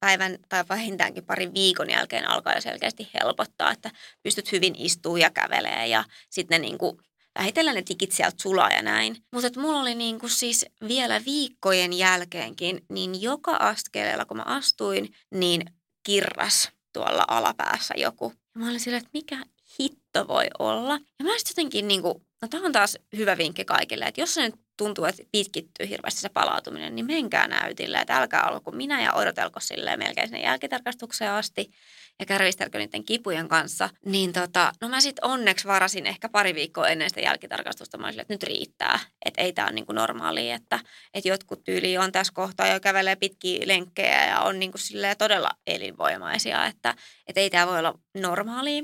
päivän 0.00 0.38
tai 0.48 0.64
vähintäänkin 0.68 1.24
parin 1.24 1.54
viikon 1.54 1.90
jälkeen 1.90 2.28
alkaa 2.28 2.54
jo 2.54 2.60
selkeästi 2.60 3.10
helpottaa, 3.20 3.70
että 3.70 3.90
pystyt 4.22 4.52
hyvin 4.52 4.74
istuu 4.78 5.16
ja 5.16 5.30
kävelee 5.30 5.86
ja 5.86 6.04
sitten 6.30 6.60
ne 6.60 6.68
niinku 6.68 7.00
vähitellen 7.38 7.74
ne 7.74 7.82
tikit 7.82 8.12
sieltä 8.12 8.42
sulaa 8.42 8.70
ja 8.70 8.82
näin. 8.82 9.16
Mutta 9.32 9.60
mulla 9.60 9.80
oli 9.80 9.94
niinku 9.94 10.28
siis 10.28 10.66
vielä 10.88 11.20
viikkojen 11.26 11.92
jälkeenkin, 11.92 12.84
niin 12.88 13.22
joka 13.22 13.56
askeleella 13.56 14.24
kun 14.24 14.36
mä 14.36 14.42
astuin, 14.46 15.14
niin 15.34 15.62
kirras 16.02 16.70
tuolla 16.92 17.24
alapäässä 17.28 17.94
joku. 17.96 18.32
Ja 18.54 18.60
mä 18.60 18.68
olin 18.68 18.80
sillä, 18.80 18.98
että 18.98 19.10
mikä 19.12 19.44
hitto 19.80 20.28
voi 20.28 20.46
olla. 20.58 20.92
Ja 20.92 21.24
mä 21.24 21.30
sitten 21.38 21.50
jotenkin 21.50 21.88
niinku, 21.88 22.22
no 22.42 22.48
tämä 22.48 22.66
on 22.66 22.72
taas 22.72 22.98
hyvä 23.16 23.38
vinkki 23.38 23.64
kaikille, 23.64 24.04
että 24.04 24.20
jos 24.20 24.34
se 24.34 24.42
nyt 24.42 24.54
tuntuu, 24.76 25.04
että 25.04 25.22
pitkittyy 25.32 25.88
hirveästi 25.88 26.20
se 26.20 26.28
palautuminen, 26.28 26.94
niin 26.94 27.06
menkää 27.06 27.48
näytille, 27.48 27.98
että 27.98 28.16
älkää 28.16 28.50
olko 28.50 28.70
minä 28.70 29.02
ja 29.02 29.12
odotelko 29.12 29.60
silleen 29.60 29.98
melkein 29.98 30.28
sinne 30.28 30.42
jälkitarkastukseen 30.42 31.30
asti 31.30 31.70
ja 32.18 32.26
kärvistelkö 32.26 32.78
niiden 32.78 33.04
kipujen 33.04 33.48
kanssa. 33.48 33.90
Niin 34.04 34.32
tota, 34.32 34.72
no 34.80 34.88
mä 34.88 35.00
sitten 35.00 35.24
onneksi 35.24 35.68
varasin 35.68 36.06
ehkä 36.06 36.28
pari 36.28 36.54
viikkoa 36.54 36.88
ennen 36.88 37.10
sitä 37.10 37.20
jälkitarkastusta. 37.20 37.98
Mä 37.98 38.08
että 38.08 38.24
nyt 38.28 38.42
riittää, 38.42 39.00
että 39.24 39.42
ei 39.42 39.52
tämä 39.52 39.66
ole 39.66 39.74
niinku 39.74 39.92
normaalia, 39.92 40.54
että, 40.54 40.80
että 41.14 41.28
jotkut 41.28 41.64
tyyli 41.64 41.98
on 41.98 42.12
tässä 42.12 42.32
kohtaa 42.32 42.68
jo 42.68 42.80
kävelee 42.80 43.16
pitkiä 43.16 43.66
lenkkejä 43.66 44.26
ja 44.26 44.40
on 44.40 44.58
niinku 44.58 44.78
todella 45.18 45.50
elinvoimaisia, 45.66 46.66
että, 46.66 46.94
että 47.26 47.40
ei 47.40 47.50
tämä 47.50 47.66
voi 47.66 47.78
olla 47.78 47.98
normaalia. 48.14 48.82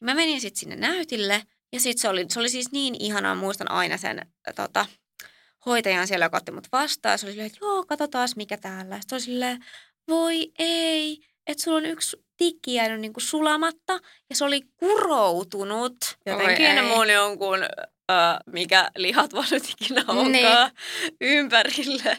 Mä 0.00 0.14
menin 0.14 0.40
sitten 0.40 0.60
sinne 0.60 0.76
näytille 0.76 1.42
ja 1.72 1.80
sitten 1.80 2.00
se 2.00 2.08
oli, 2.08 2.26
se 2.28 2.40
oli 2.40 2.48
siis 2.48 2.72
niin 2.72 2.96
ihanaa, 2.98 3.34
muistan 3.34 3.70
aina 3.70 3.96
sen 3.96 4.26
tota, 4.56 4.86
hoitajan 5.66 6.06
siellä, 6.06 6.24
joka 6.24 6.36
otti 6.36 6.52
mut 6.52 6.68
vastaan. 6.72 7.18
Se 7.18 7.26
oli 7.26 7.32
silleen, 7.32 7.46
että 7.46 7.58
joo, 7.62 7.84
katsotaan 7.84 8.28
mikä 8.36 8.56
täällä. 8.56 9.00
Sitten 9.00 9.16
oli 9.16 9.22
silleen, 9.22 9.64
voi 10.08 10.52
ei, 10.58 11.18
että 11.46 11.62
sulla 11.62 11.78
on 11.78 11.86
yksi 11.86 12.16
tikki 12.36 12.74
jäänyt 12.74 13.00
niin 13.00 13.12
kuin 13.12 13.24
sulamatta 13.24 13.92
ja 14.30 14.36
se 14.36 14.44
oli 14.44 14.62
kuroutunut 14.76 15.96
jotenkin 16.26 16.84
mun 16.84 17.12
jonkun, 17.12 17.62
äh, 18.10 18.36
mikä 18.46 18.90
lihat 18.96 19.32
vaan 19.32 19.46
nyt 19.50 19.64
ikinä 19.70 20.04
onkaan, 20.08 20.32
niin. 20.32 20.72
ympärille. 21.20 22.18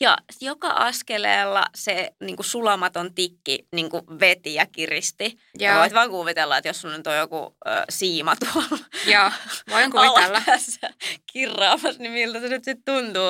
Ja 0.00 0.16
joka 0.40 0.68
askeleella 0.68 1.64
se 1.74 2.10
niin 2.20 2.36
kuin 2.36 2.46
sulamaton 2.46 3.14
tikki 3.14 3.68
niin 3.74 3.90
kuin 3.90 4.20
veti 4.20 4.54
ja 4.54 4.66
kiristi. 4.66 5.38
Ja 5.58 5.78
voit 5.78 5.94
vaan 5.94 6.10
kuvitella, 6.10 6.58
että 6.58 6.68
jos 6.68 6.80
sun 6.80 6.92
nyt 6.92 7.06
on 7.06 7.16
joku 7.16 7.56
äh, 7.68 7.84
siima 7.88 8.36
tuolla 8.36 8.84
Joo, 9.06 9.30
voin 9.70 9.90
kuvitella. 9.90 10.42
Kirraamassa, 11.38 12.02
niin 12.02 12.12
miltä 12.12 12.40
se 12.40 12.48
nyt 12.48 12.64
sitten 12.64 12.94
tuntuu. 12.94 13.26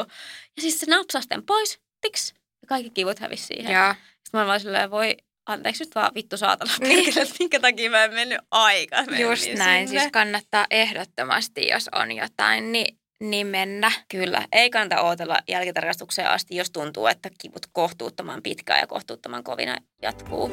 Ja 0.57 0.63
siis 0.63 0.81
se 0.81 0.87
napsasten 0.87 1.43
pois, 1.43 1.81
tiks, 2.01 2.35
ja 2.63 2.69
kaikki 2.69 2.91
kivut 2.91 3.19
hävisi 3.19 3.47
siihen. 3.47 3.73
Ja. 3.73 3.95
Sitten 4.25 4.41
mä 4.41 4.47
vaan 4.47 4.61
silleen, 4.61 4.91
voi 4.91 5.17
anteeksi 5.47 5.85
nyt 5.85 5.95
vaan 5.95 6.15
vittu 6.15 6.37
saatana 6.37 6.73
niin. 6.81 7.19
että 7.23 7.35
minkä 7.39 7.61
takia 7.61 7.91
mä 7.91 8.05
en 8.05 8.15
mennyt 8.15 8.39
aika. 8.51 8.97
Just 9.19 9.49
näin, 9.57 9.89
sinne. 9.89 10.01
siis 10.01 10.13
kannattaa 10.13 10.67
ehdottomasti, 10.71 11.69
jos 11.69 11.89
on 11.95 12.13
jotain, 12.13 12.73
niin 12.73 12.99
niin 13.21 13.47
mennä. 13.47 13.93
Kyllä, 14.09 14.43
ei 14.53 14.71
kannata 14.71 15.03
odotella 15.03 15.39
jälkitarkastukseen 15.49 16.31
asti, 16.31 16.57
jos 16.57 16.71
tuntuu, 16.71 17.07
että 17.07 17.31
kivut 17.41 17.67
kohtuuttoman 17.73 18.43
pitkään 18.43 18.81
ja 18.81 18.87
kohtuuttoman 18.87 19.45
kovina 19.45 19.77
jatkuu. 20.03 20.51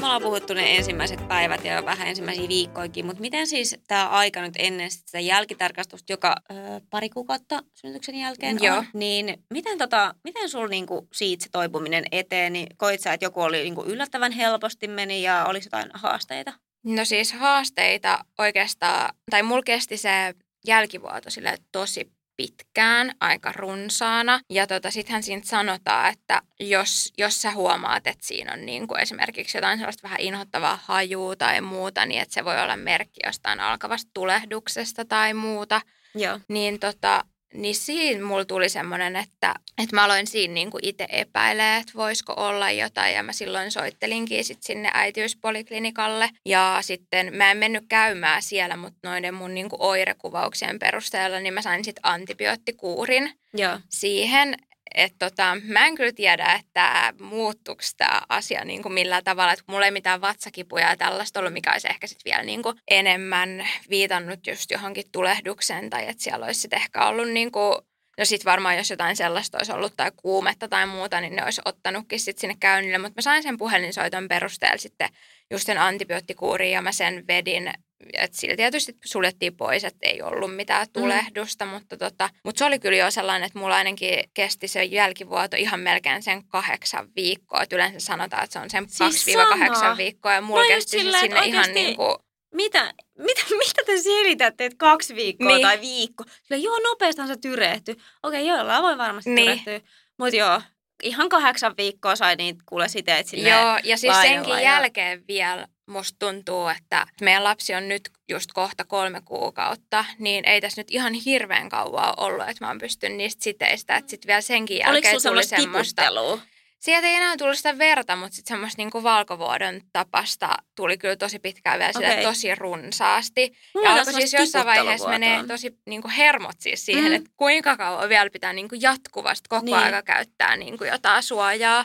Nyt 0.00 0.02
me 0.02 0.06
ollaan 0.06 0.22
puhuttu 0.22 0.54
ne 0.54 0.76
ensimmäiset 0.76 1.28
päivät 1.28 1.64
ja 1.64 1.84
vähän 1.84 2.08
ensimmäisiä 2.08 2.48
viikkoikin, 2.48 3.06
mutta 3.06 3.20
miten 3.20 3.46
siis 3.46 3.76
tämä 3.88 4.08
aika 4.08 4.40
nyt 4.40 4.54
ennen 4.58 4.90
sitä 4.90 5.20
jälkitarkastusta, 5.20 6.12
joka 6.12 6.36
ö, 6.50 6.54
pari 6.90 7.08
kuukautta 7.08 7.62
synnytyksen 7.74 8.14
jälkeen 8.14 8.58
Joo. 8.62 8.76
on, 8.76 8.86
niin 8.94 9.44
miten, 9.50 9.78
tota, 9.78 10.14
miten 10.24 10.48
sulla 10.48 10.68
niinku 10.68 11.08
siitä 11.12 11.44
se 11.44 11.50
toipuminen 11.50 12.04
eteen, 12.12 12.52
niin 12.52 12.66
koit 12.76 13.00
sä, 13.00 13.12
että 13.12 13.26
joku 13.26 13.40
oli 13.40 13.62
niinku 13.62 13.84
yllättävän 13.84 14.32
helposti 14.32 14.88
meni 14.88 15.22
ja 15.22 15.44
oliko 15.44 15.64
jotain 15.66 15.90
haasteita? 15.94 16.52
No 16.84 17.04
siis 17.04 17.32
haasteita 17.32 18.24
oikeastaan, 18.38 19.14
tai 19.30 19.42
mulla 19.42 19.62
kesti 19.62 19.96
se 19.96 20.34
jälkivuoto 20.66 21.30
sille 21.30 21.58
tosi 21.72 22.12
pitkään, 22.40 23.12
aika 23.20 23.52
runsaana. 23.52 24.40
Ja 24.50 24.66
tota, 24.66 24.90
sittenhän 24.90 25.22
siinä 25.22 25.42
sanotaan, 25.44 26.12
että 26.12 26.42
jos, 26.60 27.12
jos 27.18 27.42
sä 27.42 27.50
huomaat, 27.50 28.06
että 28.06 28.26
siinä 28.26 28.52
on 28.52 28.66
niin 28.66 28.88
kuin 28.88 29.00
esimerkiksi 29.00 29.58
jotain 29.58 29.78
sellaista 29.78 30.02
vähän 30.02 30.20
inhottavaa 30.20 30.78
hajua 30.84 31.36
tai 31.36 31.60
muuta, 31.60 32.06
niin 32.06 32.22
että 32.22 32.34
se 32.34 32.44
voi 32.44 32.62
olla 32.62 32.76
merkki 32.76 33.20
jostain 33.26 33.60
alkavasta 33.60 34.10
tulehduksesta 34.14 35.04
tai 35.04 35.34
muuta, 35.34 35.80
Joo. 36.14 36.40
niin 36.48 36.78
tota, 36.78 37.24
niin 37.54 37.74
siinä 37.74 38.24
mulla 38.24 38.44
tuli 38.44 38.68
semmoinen, 38.68 39.16
että, 39.16 39.54
että 39.82 39.96
mä 39.96 40.04
aloin 40.04 40.26
siinä 40.26 40.54
niin 40.54 40.70
kuin 40.70 40.84
itse 40.84 41.06
epäilee, 41.08 41.76
että 41.76 41.92
voisiko 41.96 42.34
olla 42.36 42.70
jotain. 42.70 43.14
Ja 43.14 43.22
mä 43.22 43.32
silloin 43.32 43.70
soittelinkin 43.70 44.44
sit 44.44 44.62
sinne 44.62 44.90
äitiyspoliklinikalle. 44.94 46.30
Ja 46.44 46.78
sitten 46.80 47.36
mä 47.36 47.50
en 47.50 47.56
mennyt 47.56 47.84
käymään 47.88 48.42
siellä, 48.42 48.76
mutta 48.76 49.08
noiden 49.08 49.34
mun 49.34 49.54
niin 49.54 49.68
kuin 49.68 49.82
oirekuvauksien 49.82 50.78
perusteella, 50.78 51.40
niin 51.40 51.54
mä 51.54 51.62
sain 51.62 51.84
sitten 51.84 52.06
antibioottikuurin 52.06 53.32
Joo. 53.54 53.78
siihen. 53.88 54.56
Että 54.94 55.28
tota, 55.28 55.56
mä 55.64 55.86
en 55.86 55.94
kyllä 55.94 56.12
tiedä, 56.12 56.52
että 56.60 57.14
muuttuuko 57.20 57.82
tämä 57.96 58.22
asia 58.28 58.64
niin 58.64 58.82
kuin 58.82 58.92
millään 58.92 59.24
tavalla. 59.24 59.52
Että 59.52 59.64
mulla 59.66 59.84
ei 59.84 59.90
mitään 59.90 60.20
vatsakipuja 60.20 60.88
ja 60.88 60.96
tällaista 60.96 61.40
ollut, 61.40 61.52
mikä 61.52 61.72
olisi 61.72 61.88
ehkä 61.90 62.06
sitten 62.06 62.30
vielä 62.30 62.44
niin 62.44 62.62
kuin 62.62 62.76
enemmän 62.90 63.68
viitannut 63.90 64.46
just 64.46 64.70
johonkin 64.70 65.04
tulehdukseen. 65.12 65.90
Tai 65.90 66.08
että 66.08 66.22
siellä 66.22 66.46
olisi 66.46 66.60
sitten 66.60 66.80
ehkä 66.82 67.06
ollut 67.06 67.28
niin 67.28 67.52
kuin, 67.52 67.74
no 68.18 68.24
sitten 68.24 68.50
varmaan 68.50 68.76
jos 68.76 68.90
jotain 68.90 69.16
sellaista 69.16 69.58
olisi 69.58 69.72
ollut 69.72 69.96
tai 69.96 70.12
kuumetta 70.16 70.68
tai 70.68 70.86
muuta, 70.86 71.20
niin 71.20 71.36
ne 71.36 71.44
olisi 71.44 71.62
ottanutkin 71.64 72.20
sitten 72.20 72.40
sinne 72.40 72.56
käynnille. 72.60 72.98
Mutta 72.98 73.18
mä 73.18 73.22
sain 73.22 73.42
sen 73.42 73.56
puhelinsoiton 73.56 74.28
perusteella 74.28 74.78
sitten 74.78 75.08
just 75.50 75.66
sen 75.66 75.78
antibioottikuurin 75.78 76.72
ja 76.72 76.82
mä 76.82 76.92
sen 76.92 77.26
vedin 77.28 77.72
että 78.12 78.36
sillä 78.36 78.56
tietysti 78.56 78.96
suljettiin 79.04 79.56
pois, 79.56 79.84
että 79.84 80.06
ei 80.06 80.22
ollut 80.22 80.56
mitään 80.56 80.86
tulehdusta, 80.92 81.64
mm. 81.64 81.70
mutta, 81.70 81.96
tota, 81.96 82.30
mutta 82.44 82.58
se 82.58 82.64
oli 82.64 82.78
kyllä 82.78 82.96
jo 82.96 83.10
sellainen, 83.10 83.46
että 83.46 83.58
mulla 83.58 83.74
ainakin 83.76 84.18
kesti 84.34 84.68
se 84.68 84.84
jälkivuoto 84.84 85.56
ihan 85.56 85.80
melkein 85.80 86.22
sen 86.22 86.44
kahdeksan 86.48 87.08
viikkoa. 87.16 87.62
Et 87.62 87.72
yleensä 87.72 88.00
sanotaan, 88.00 88.44
että 88.44 88.52
se 88.52 88.58
on 88.58 88.70
sen 88.70 88.86
Siis 88.88 89.36
2-8 89.36 89.74
sama. 89.80 89.96
viikkoa 89.96 90.32
ja 90.32 90.40
mulla 90.40 90.62
just 90.62 90.70
kesti 90.74 90.90
se 90.90 90.98
silleen, 90.98 91.24
että 91.24 91.42
sinne 91.42 91.56
ihan 91.56 91.74
niin 91.74 91.96
kuin, 91.96 92.16
Mitä, 92.54 92.94
mitä, 93.18 93.42
mitä 93.58 93.82
te 93.86 93.98
selitätte, 94.02 94.64
että 94.64 94.76
kaksi 94.78 95.14
viikkoa 95.14 95.48
Niin. 95.48 95.62
tai 95.62 95.80
viikko? 95.80 96.24
Sillä 96.42 96.56
joo, 96.56 96.78
nopeastaan 96.78 97.28
se 97.28 97.36
tyrehtyy. 97.36 97.94
Okei, 98.22 98.46
jollain 98.46 98.82
voi 98.82 98.98
varmasti 98.98 99.30
Niin. 99.30 99.60
tyrehtyä. 99.64 99.90
Mutta 100.18 100.36
joo, 100.36 100.62
ihan 101.02 101.28
kahdeksan 101.28 101.74
viikkoa 101.76 102.16
sai 102.16 102.36
niitä 102.36 102.62
kuule 102.66 102.88
siteet 102.88 103.26
sinne. 103.26 103.50
Joo, 103.50 103.78
ja 103.84 103.96
siis 103.96 104.16
senkin 104.22 104.54
ja- 104.54 104.60
jälkeen 104.60 105.24
vielä 105.28 105.68
musta 105.90 106.16
tuntuu, 106.18 106.68
että 106.68 107.06
meidän 107.20 107.44
lapsi 107.44 107.74
on 107.74 107.88
nyt 107.88 108.10
just 108.28 108.52
kohta 108.52 108.84
kolme 108.84 109.20
kuukautta, 109.24 110.04
niin 110.18 110.48
ei 110.48 110.60
tässä 110.60 110.80
nyt 110.80 110.90
ihan 110.90 111.14
hirveän 111.14 111.68
kauan 111.68 112.14
ollut, 112.16 112.48
että 112.48 112.64
mä 112.64 112.68
oon 112.68 112.78
pystynyt 112.78 113.16
niistä 113.16 113.44
siteistä, 113.44 113.96
että 113.96 114.10
sitten 114.10 114.28
vielä 114.28 114.40
senkin 114.40 114.76
Oliko 114.76 114.94
jälkeen 115.06 115.20
sulla 115.20 115.34
tuli 115.34 115.44
semmoista 115.44 116.02
tiputtelua? 116.02 116.40
Sieltä 116.80 117.06
ei 117.06 117.14
enää 117.14 117.36
tullut 117.36 117.56
sitä 117.56 117.78
verta, 117.78 118.16
mutta 118.16 118.36
sitten 118.36 118.54
semmoista 118.54 118.82
niinku 118.82 119.02
valkovuodon 119.02 119.80
tapasta 119.92 120.54
tuli 120.76 120.98
kyllä 120.98 121.16
tosi 121.16 121.38
pitkään 121.38 121.78
vielä 121.78 121.92
okay. 121.96 122.10
Okei. 122.10 122.24
tosi 122.24 122.54
runsaasti. 122.54 123.52
Mulla 123.74 123.88
ja 123.88 123.94
alkoi 123.94 124.12
siis 124.12 124.32
jossain 124.32 124.66
vaiheessa 124.66 125.08
menee 125.08 125.46
tosi 125.46 125.78
niinku 125.86 126.10
hermot 126.16 126.60
siis 126.60 126.86
siihen, 126.86 127.04
Mm. 127.04 127.12
että 127.12 127.30
kuinka 127.36 127.76
kauan 127.76 128.08
vielä 128.08 128.30
pitää 128.30 128.52
niinku 128.52 128.74
jatkuvasti 128.80 129.48
koko 129.48 129.64
niin. 129.64 129.76
aika 129.76 130.02
käyttää 130.02 130.56
niinku 130.56 130.84
jotain 130.84 131.22
suojaa. 131.22 131.84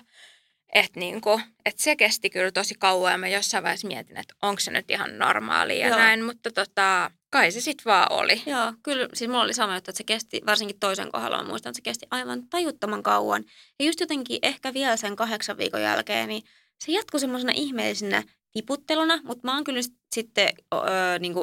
Että 0.76 1.00
niinku, 1.00 1.42
et 1.66 1.78
se 1.78 1.96
kesti 1.96 2.30
kyllä 2.30 2.52
tosi 2.52 2.76
kauan 2.80 3.12
ja 3.12 3.18
mä 3.18 3.28
jossain 3.28 3.64
vaiheessa 3.64 3.88
mietin, 3.88 4.18
että 4.18 4.34
onko 4.42 4.60
se 4.60 4.72
nyt 4.72 4.92
ihan 4.92 5.18
normaalia 5.18 5.78
ja 5.78 5.88
Joo. 5.88 5.98
näin. 5.98 6.24
Mutta 6.24 6.52
tota, 6.52 7.12
kai 7.30 7.52
se 7.52 7.62
sitten 7.62 7.86
vaan 7.86 8.12
oli. 8.12 8.42
Joo, 8.46 8.74
kyllä. 8.84 9.08
Siis 9.14 9.30
mulla 9.30 9.44
oli 9.44 9.54
sama 9.54 9.76
juttu, 9.76 9.92
että 9.92 9.98
se 9.98 10.04
kesti, 10.04 10.42
varsinkin 10.46 10.80
toisen 10.80 11.12
kohdalla, 11.12 11.44
mä 11.44 11.50
muistan, 11.50 11.70
että 11.70 11.78
se 11.78 11.82
kesti 11.82 12.06
aivan 12.12 12.50
tajuttoman 12.50 13.04
kauan. 13.04 13.44
Ja 13.80 13.86
just 13.86 14.00
jotenkin 14.00 14.40
ehkä 14.42 14.74
vielä 14.74 14.98
sen 14.98 15.16
kahdeksan 15.16 15.58
viikon 15.58 15.82
jälkeen, 15.82 16.30
niin 16.30 16.44
se 16.84 16.92
jatkui 16.92 17.20
semmoisena 17.20 17.54
ihmeellisenä 17.56 18.24
tiputteluna, 18.54 19.20
mutta 19.24 19.48
mä 19.48 19.54
oon 19.54 19.64
kyllä 19.64 19.82
sit- 19.82 19.98
sitten 20.16 20.50
öö, 20.74 21.20
niin 21.20 21.34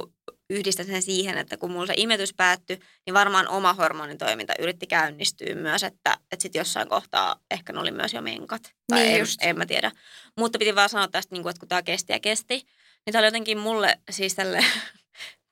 yhdistän 0.53 0.87
sen 0.87 1.03
siihen, 1.03 1.39
että 1.39 1.57
kun 1.57 1.71
mulla 1.71 1.87
se 1.87 1.95
imetys 1.97 2.35
päättyi, 2.35 2.81
niin 3.07 3.15
varmaan 3.15 3.49
oma 3.49 3.73
hormonitoiminta 3.73 4.55
yritti 4.59 4.87
käynnistyä 4.87 5.55
myös, 5.55 5.83
että, 5.83 6.17
että 6.33 6.43
sitten 6.43 6.61
jossain 6.61 6.89
kohtaa 6.89 7.37
ehkä 7.51 7.73
ne 7.73 7.81
oli 7.81 7.91
myös 7.91 8.13
jo 8.13 8.23
menkat. 8.23 8.63
Tai 8.63 9.01
Niin 9.01 9.15
en, 9.15 9.21
just. 9.21 9.43
en 9.43 9.59
mä 9.59 9.67
tiedä. 9.67 9.91
Mutta 10.39 10.59
piti 10.59 10.75
vaan 10.75 10.89
sanoa 10.89 11.09
tästä, 11.09 11.35
niin 11.35 11.43
kuin, 11.43 11.51
että 11.51 11.61
kun 11.61 11.69
tämä 11.69 11.83
kesti 11.83 12.13
ja 12.13 12.21
kesti, 12.21 12.55
niin 12.55 13.13
tämä 13.13 13.21
oli 13.21 13.27
jotenkin 13.27 13.59
mulle 13.59 13.99
siis 14.11 14.35
tälle, 14.35 14.65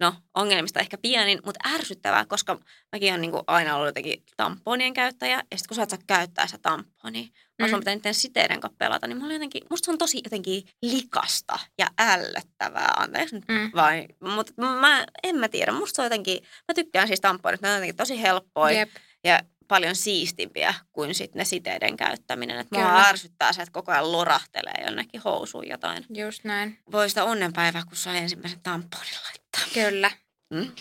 no 0.01 0.15
ongelmista 0.35 0.81
ehkä 0.81 0.99
pienin, 0.99 1.39
mutta 1.45 1.69
ärsyttävää, 1.75 2.25
koska 2.27 2.59
mäkin 2.93 3.09
olen 3.11 3.21
niin 3.21 3.31
kuin 3.31 3.43
aina 3.47 3.75
ollut 3.77 3.89
jotenkin 3.89 4.23
tamponien 4.37 4.95
käyttäjä, 4.95 5.35
ja 5.37 5.59
sitten 5.59 5.69
kun 5.69 5.75
sä 5.77 5.83
et 5.83 5.91
saa 5.91 5.99
käyttää 6.07 6.47
sitä 6.47 6.59
tamponia, 6.63 7.23
mm. 7.23 7.67
Mm. 7.67 7.71
mä 7.71 7.79
pitää 7.79 7.95
niiden 7.95 8.15
siteiden 8.15 8.61
kanssa 8.61 8.77
pelata, 8.79 9.07
niin 9.07 9.19
mulla 9.19 9.33
jotenkin, 9.33 9.63
musta 9.71 9.87
se 9.87 9.91
on 9.91 9.99
tosi 9.99 10.21
jotenkin 10.25 10.63
likasta 10.83 11.59
ja 11.79 11.87
ällöttävää, 11.99 12.93
anteeksi 12.97 13.35
nyt 13.35 13.45
Mm. 13.49 13.71
vai, 13.75 14.07
mutta 14.21 14.53
mä 14.63 15.07
en 15.23 15.37
mä 15.37 15.49
tiedä, 15.49 15.73
musta 15.73 15.97
se 15.97 16.03
on 16.03 16.07
jotenkin, 16.07 16.43
mä 16.43 16.75
tykkään 16.75 17.07
siis 17.07 17.21
tamponista, 17.21 17.67
ne 17.67 17.71
on 17.71 17.77
jotenkin 17.77 17.97
tosi 17.97 18.23
helppoja 18.23 18.79
Jep. 18.79 18.91
ja 19.25 19.41
paljon 19.71 19.97
siistimpiä 19.97 20.75
kuin 20.93 21.15
sitten 21.15 21.39
ne 21.39 21.45
siteiden 21.45 21.97
käyttäminen. 21.97 22.59
Että 22.59 22.79
mua 22.79 23.01
ärsyttää 23.01 23.53
se, 23.53 23.63
että 23.63 23.73
koko 23.73 23.93
ajan 23.93 24.13
lorahtelee 24.13 24.85
jonnekin 24.85 25.21
housuun 25.21 25.69
jotain. 25.69 26.05
Just 26.15 26.45
näin. 26.45 26.79
Voi 26.93 27.09
sitä 27.09 27.25
onnenpäivää, 27.25 27.83
kun 27.89 27.97
sai 27.97 28.17
ensimmäisen 28.19 28.61
tamponin 28.61 29.15
laittaa. 29.25 29.63
Kyllä. 29.75 30.11
Mm. 30.55 30.73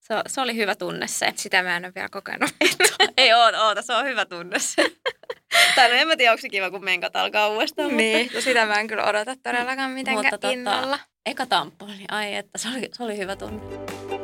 Se, 0.00 0.14
se 0.26 0.40
oli 0.40 0.56
hyvä 0.56 0.74
tunne 0.74 1.06
se. 1.06 1.32
Sitä 1.36 1.62
mä 1.62 1.76
en 1.76 1.84
ole 1.84 1.92
vielä 1.94 2.08
kokenut. 2.08 2.50
Ei 3.16 3.32
oota, 3.34 3.66
oota, 3.66 3.82
se 3.82 3.94
on 3.94 4.04
hyvä 4.04 4.24
tunne 4.24 4.58
se. 4.58 4.82
tai 5.76 5.88
no 5.88 5.94
en 5.94 6.08
mä 6.08 6.16
tiedä, 6.16 6.32
onko 6.32 6.40
se 6.40 6.48
kiva, 6.48 6.70
kun 6.70 6.84
menkat 6.84 7.16
alkaa 7.16 7.48
uudestaan. 7.48 7.96
niin, 7.96 8.30
no 8.34 8.40
sitä 8.40 8.66
mä 8.66 8.74
en 8.80 8.86
kyllä 8.86 9.04
odota 9.04 9.36
todellakaan 9.42 9.90
mitenkään 9.90 10.34
Mutta 10.34 10.48
tota- 10.48 10.52
innolla. 10.52 10.96
Mutta 10.96 11.06
eka 11.26 11.46
tamponi, 11.46 12.04
ai 12.10 12.34
että 12.34 12.58
se 12.58 12.68
oli, 12.68 12.88
se 12.92 13.02
oli 13.02 13.18
hyvä 13.18 13.36
tunne. 13.36 14.15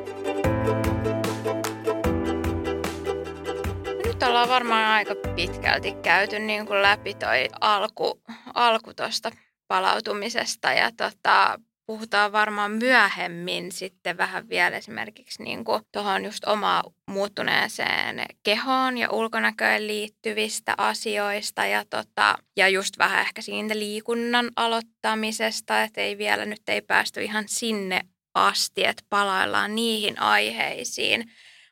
Nyt 4.22 4.28
ollaan 4.28 4.48
varmaan 4.48 4.90
aika 4.90 5.14
pitkälti 5.36 5.92
käyty 5.92 6.38
niin 6.38 6.66
kuin 6.66 6.82
läpi 6.82 7.14
toi 7.14 7.48
alku, 7.60 8.22
alku 8.54 8.94
tuosta 8.94 9.30
palautumisesta 9.68 10.72
ja 10.72 10.90
tota, 10.96 11.60
puhutaan 11.86 12.32
varmaan 12.32 12.70
myöhemmin 12.70 13.72
sitten 13.72 14.16
vähän 14.16 14.48
vielä 14.48 14.76
esimerkiksi 14.76 15.42
niin 15.42 15.64
tuohon 15.92 16.24
just 16.24 16.44
omaa 16.44 16.82
muuttuneeseen 17.10 18.26
kehoon 18.42 18.98
ja 18.98 19.10
ulkonäköön 19.10 19.86
liittyvistä 19.86 20.74
asioista 20.78 21.66
ja, 21.66 21.84
tota, 21.90 22.38
ja 22.56 22.68
just 22.68 22.98
vähän 22.98 23.20
ehkä 23.20 23.42
siitä 23.42 23.78
liikunnan 23.78 24.50
aloittamisesta, 24.56 25.82
että 25.82 26.00
ei 26.00 26.18
vielä 26.18 26.44
nyt 26.44 26.62
ei 26.68 26.82
päästy 26.82 27.22
ihan 27.22 27.44
sinne 27.46 28.00
asti, 28.34 28.84
että 28.84 29.04
palaillaan 29.10 29.74
niihin 29.74 30.20
aiheisiin. 30.20 31.30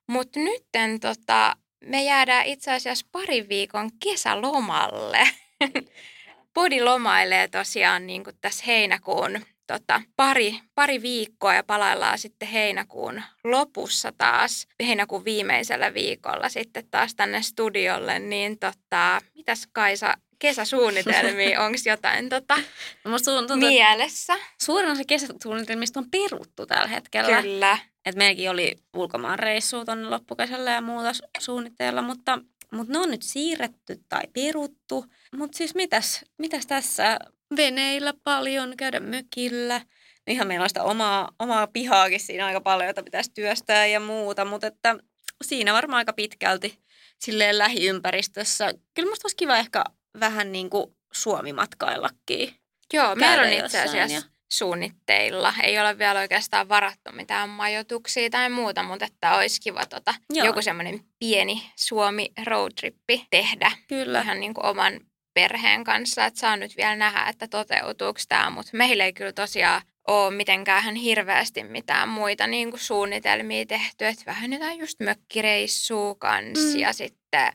Mutta 0.09 0.41
nytten 0.41 1.01
tota, 1.01 1.57
me 1.85 2.05
jäädään 2.05 2.47
itse 2.47 2.73
asiassa 2.73 3.07
parin 3.13 3.49
viikon 3.49 3.91
kesälomalle. 4.05 5.29
Podi 6.55 6.83
lomailee 6.83 7.49
tosiaan 7.49 8.07
niin 8.07 8.25
kuin 8.25 8.37
tässä 8.41 8.65
heinäkuun 8.67 9.41
tota, 9.67 10.03
pari, 10.17 10.61
pari 10.75 11.03
viikkoa 11.03 11.55
ja 11.55 11.65
palaillaan 11.65 12.19
sitten 12.19 12.49
heinäkuun 12.49 13.23
lopussa 13.45 14.13
taas, 14.19 14.67
heinäkuun 14.87 15.25
viimeisellä 15.25 15.95
viikolla 15.95 16.49
sitten 16.49 16.85
taas 16.91 17.15
tänne 17.15 17.43
studiolle, 17.43 18.19
niin 18.19 18.59
tota, 18.59 19.21
mitäs 19.35 19.69
Kaisa, 19.73 20.15
kesäsuunnitelmia, 20.39 21.61
onko 21.65 21.79
jotain 21.87 22.29
tota, 22.29 22.59
No 23.05 23.19
tuntuu, 23.19 23.57
mielessä? 23.57 24.37
suurin 24.63 24.91
osa 24.91 25.03
kesäsuunnitelmista 25.07 26.01
on 26.01 26.11
peruttu 26.11 26.67
tällä 26.67 26.87
hetkellä. 26.89 27.43
Kyllä. 27.43 27.79
Et 28.05 28.17
meilläkin 28.17 28.51
oli 28.51 28.77
ulkomaan 28.97 29.39
reissua 29.39 29.85
tuonne 29.85 30.09
loppukesällä 30.09 30.71
ja 30.71 30.81
muuta 30.81 31.11
su- 31.11 31.29
suunnitteilla, 31.39 32.03
mutta, 32.03 32.39
mutta 32.73 32.93
ne 32.93 32.99
on 32.99 33.11
nyt 33.11 33.23
siirretty 33.23 34.01
tai 34.09 34.23
peruttu. 34.33 35.07
Mutta 35.37 35.59
siis 35.59 35.75
mitäs, 35.75 36.25
mitäs 36.39 36.67
tässä? 36.67 37.19
Veneillä 37.57 38.15
paljon, 38.25 38.77
käydä 38.77 39.01
mökillä. 39.01 39.81
ihan 40.27 40.47
meillä 40.47 40.63
on 40.63 40.71
sitä 40.71 40.83
omaa, 40.83 41.33
omaa 41.39 41.67
pihaakin 41.67 42.21
siinä 42.21 42.47
aika 42.47 42.61
paljon, 42.61 42.89
jota 42.89 43.03
pitäisi 43.03 43.31
työstää 43.35 43.87
ja 43.87 44.01
muuta, 44.01 44.45
mutta 44.45 44.67
että 44.67 44.97
siinä 45.45 45.73
varmaan 45.73 45.99
aika 45.99 46.13
pitkälti 46.13 46.79
silleen 47.19 47.59
lähiympäristössä. 47.59 48.75
Kyllä 48.95 49.09
musta 49.09 49.27
olisi 49.27 49.37
kiva 49.37 49.57
ehkä 49.57 49.85
vähän 50.21 50.53
niin 50.53 50.71
kuin 50.71 50.97
Suomi-matkaillakin. 51.13 52.55
Joo, 52.93 53.15
meillä 53.15 53.43
on 53.43 53.65
itse 53.65 53.81
asiassa 53.81 54.17
ja... 54.17 54.23
suunnitteilla. 54.53 55.55
Ei 55.63 55.79
ole 55.79 55.99
vielä 55.99 56.21
oikeastaan 56.21 56.69
varattu 56.69 57.13
mitään 57.13 57.49
majoituksia 57.49 58.31
tai 58.31 58.51
muuta, 58.51 58.83
mutta 58.83 59.05
että 59.05 59.35
olisi 59.37 59.61
kiva 59.61 59.87
tota, 59.87 60.15
joku 60.33 60.63
semmoinen 60.63 61.01
pieni 61.19 61.63
Suomi-roadtrippi 61.77 63.27
tehdä. 63.31 63.73
Kyllä. 63.89 64.23
Ihan 64.23 64.41
niin 64.41 64.55
kuin 64.55 64.67
oman 64.67 65.01
perheen 65.35 65.85
kanssa, 65.85 66.25
että 66.25 66.41
saa 66.41 66.57
nyt 66.57 66.77
vielä 66.77 66.97
nähdä, 66.97 67.27
että 67.29 67.49
toteutuuko 67.49 68.21
tämä, 68.29 68.51
mutta 68.51 68.71
meillä 68.77 69.05
ei 69.05 69.13
kyllä 69.13 69.33
tosiaan 69.33 69.83
ole 70.09 70.35
mitenkään 70.35 70.95
hirveästi 70.95 71.65
mitään 71.65 72.09
muita 72.09 72.47
niin 72.47 72.71
kuin 72.71 72.81
suunnitelmia 72.81 73.67
tehty, 73.67 74.07
että 74.07 74.23
vähän 74.27 74.53
jotain 74.53 74.79
just 74.79 75.01
mökkireissua 75.01 76.15
kanssa 76.15 76.75
mm. 76.75 76.79
ja 76.81 76.93
sitten 76.93 77.53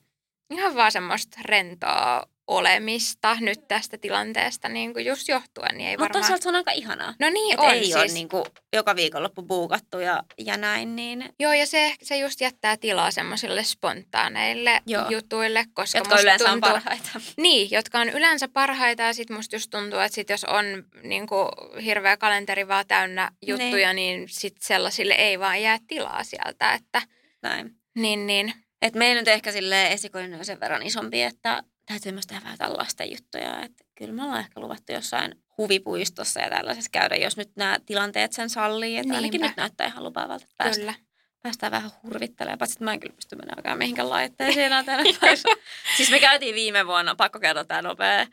ihan 0.51 0.75
vaan 0.75 0.91
semmoista 0.91 1.39
rentoa 1.45 2.23
olemista 2.47 3.37
nyt 3.39 3.67
tästä 3.67 3.97
tilanteesta 3.97 4.69
niin 4.69 4.93
kuin 4.93 5.05
just 5.05 5.27
johtuen. 5.27 5.77
Niin 5.77 5.89
ei 5.89 5.93
Mutta 5.93 6.01
varmaan... 6.03 6.21
toisaalta 6.21 6.43
se 6.43 6.49
on 6.49 6.55
aika 6.55 6.71
ihanaa. 6.71 7.13
No 7.19 7.29
niin 7.29 7.53
Et 7.53 7.59
on 7.59 7.73
ei 7.73 7.83
siis. 7.83 7.95
ole 7.95 8.05
niin 8.05 8.29
kuin 8.29 8.43
joka 8.73 8.95
viikonloppu 8.95 9.41
buukattu 9.41 9.99
ja, 9.99 10.23
ja 10.37 10.57
näin, 10.57 10.95
niin 10.95 11.29
Joo, 11.39 11.53
ja 11.53 11.65
se, 11.65 11.95
se 12.03 12.17
just 12.17 12.41
jättää 12.41 12.77
tilaa 12.77 13.11
semmoisille 13.11 13.63
spontaaneille 13.63 14.81
Joo. 14.87 15.09
jutuille, 15.09 15.65
koska 15.73 15.97
jotka 15.97 16.15
musta 16.15 16.21
yleensä 16.21 16.45
tuntuu, 16.45 16.69
on 16.69 16.73
parhaita. 16.73 17.09
Niin, 17.37 17.71
jotka 17.71 17.99
on 17.99 18.09
yleensä 18.09 18.47
parhaita 18.47 19.03
ja 19.03 19.13
sitten 19.13 19.35
musta 19.35 19.55
just 19.55 19.69
tuntuu, 19.69 19.99
että 19.99 20.15
sit 20.15 20.29
jos 20.29 20.43
on 20.43 20.65
niin 21.03 21.27
kuin, 21.27 21.49
hirveä 21.83 22.17
kalenteri 22.17 22.67
vaan 22.67 22.87
täynnä 22.87 23.31
juttuja, 23.41 23.93
niin, 23.93 24.19
niin 24.19 24.29
sitten 24.29 24.67
sellaisille 24.67 25.13
ei 25.13 25.39
vaan 25.39 25.61
jää 25.61 25.77
tilaa 25.87 26.23
sieltä, 26.23 26.73
että 26.73 27.01
Näin. 27.41 27.71
niin, 27.95 28.27
niin. 28.27 28.53
Et 28.81 28.95
meillä 28.95 29.21
nyt 29.21 29.27
ehkä 29.27 29.51
sille 29.51 29.91
esikoinen 29.91 30.39
on 30.39 30.45
sen 30.45 30.59
verran 30.59 30.83
isompi, 30.83 31.21
että 31.21 31.63
täytyy 31.85 32.11
myös 32.11 32.27
tehdä 32.27 32.43
vähän 32.43 32.57
tällaista 32.57 32.83
lasten 32.83 33.11
juttuja. 33.11 33.61
Että 33.61 33.85
kyllä 33.95 34.13
me 34.13 34.23
ollaan 34.23 34.39
ehkä 34.39 34.59
luvattu 34.59 34.91
jossain 34.91 35.43
huvipuistossa 35.57 36.39
ja 36.39 36.49
tällaisessa 36.49 36.89
käydä, 36.91 37.15
jos 37.15 37.37
nyt 37.37 37.55
nämä 37.55 37.77
tilanteet 37.85 38.33
sen 38.33 38.49
sallii. 38.49 38.97
Että 38.97 39.15
ainakin 39.15 39.31
Niinpä. 39.31 39.47
nyt 39.47 39.57
näyttää 39.57 39.87
ihan 39.87 40.03
lupaavalta, 40.03 40.43
että 40.43 40.55
päästään, 40.57 40.95
Kyllä. 40.95 41.07
päästään 41.41 41.71
vähän 41.71 41.91
hurvittelemaan. 42.03 42.57
Paitsi, 42.57 42.75
että 42.75 42.85
mä 42.85 42.93
en 42.93 42.99
kyllä 42.99 43.15
pysty 43.15 43.35
menemään 43.35 43.77
mihinkään 43.77 44.09
laitteeseen 44.09 44.65
enää 44.65 44.83
tänä 44.83 45.03
päivänä. 45.21 45.55
siis 45.97 46.11
me 46.11 46.19
käytiin 46.19 46.55
viime 46.55 46.87
vuonna, 46.87 47.15
pakko 47.15 47.39
kertoa 47.39 47.63
tämä 47.63 47.81
nopea, 47.81 48.27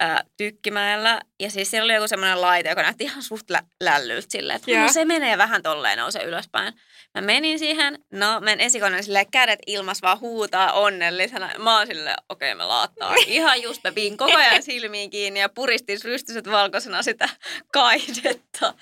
ää, 0.00 0.24
Tykkimäellä. 0.36 1.20
Ja 1.40 1.50
siis 1.50 1.70
siellä 1.70 1.84
oli 1.84 1.94
joku 1.94 2.08
semmoinen 2.08 2.40
laite, 2.40 2.68
joka 2.68 2.82
näytti 2.82 3.04
ihan 3.04 3.22
suht 3.22 3.50
lä- 3.50 3.62
lällyltä 3.80 4.26
silleen, 4.30 4.56
että 4.56 4.70
Joo. 4.70 4.82
no 4.82 4.92
se 4.92 5.04
menee 5.04 5.38
vähän 5.38 5.62
tolleen 5.62 5.98
nousee 5.98 6.24
ylöspäin. 6.24 6.74
Mä 7.14 7.20
menin 7.20 7.58
siihen, 7.58 7.98
no 8.12 8.40
meidän 8.40 8.60
esikoinen 8.66 9.04
silleen 9.04 9.30
kädet 9.30 9.58
ilmas 9.66 10.02
vaan 10.02 10.20
huutaa 10.20 10.72
onnellisena. 10.72 11.50
Mä 11.58 11.78
oon 11.78 11.86
silleen, 11.86 12.16
okei 12.28 12.52
okay, 12.52 12.58
me 12.58 12.64
laattaa. 12.64 13.14
Ihan 13.26 13.62
just 13.62 13.84
mä 13.84 13.92
pidin 13.92 14.16
koko 14.16 14.36
ajan 14.36 14.62
silmiin 14.62 15.10
kiinni 15.10 15.40
ja 15.40 15.48
puristin 15.48 15.98
rystyset 16.04 16.50
valkoisena 16.50 17.02
sitä 17.02 17.28
kaidetta. 17.72 18.74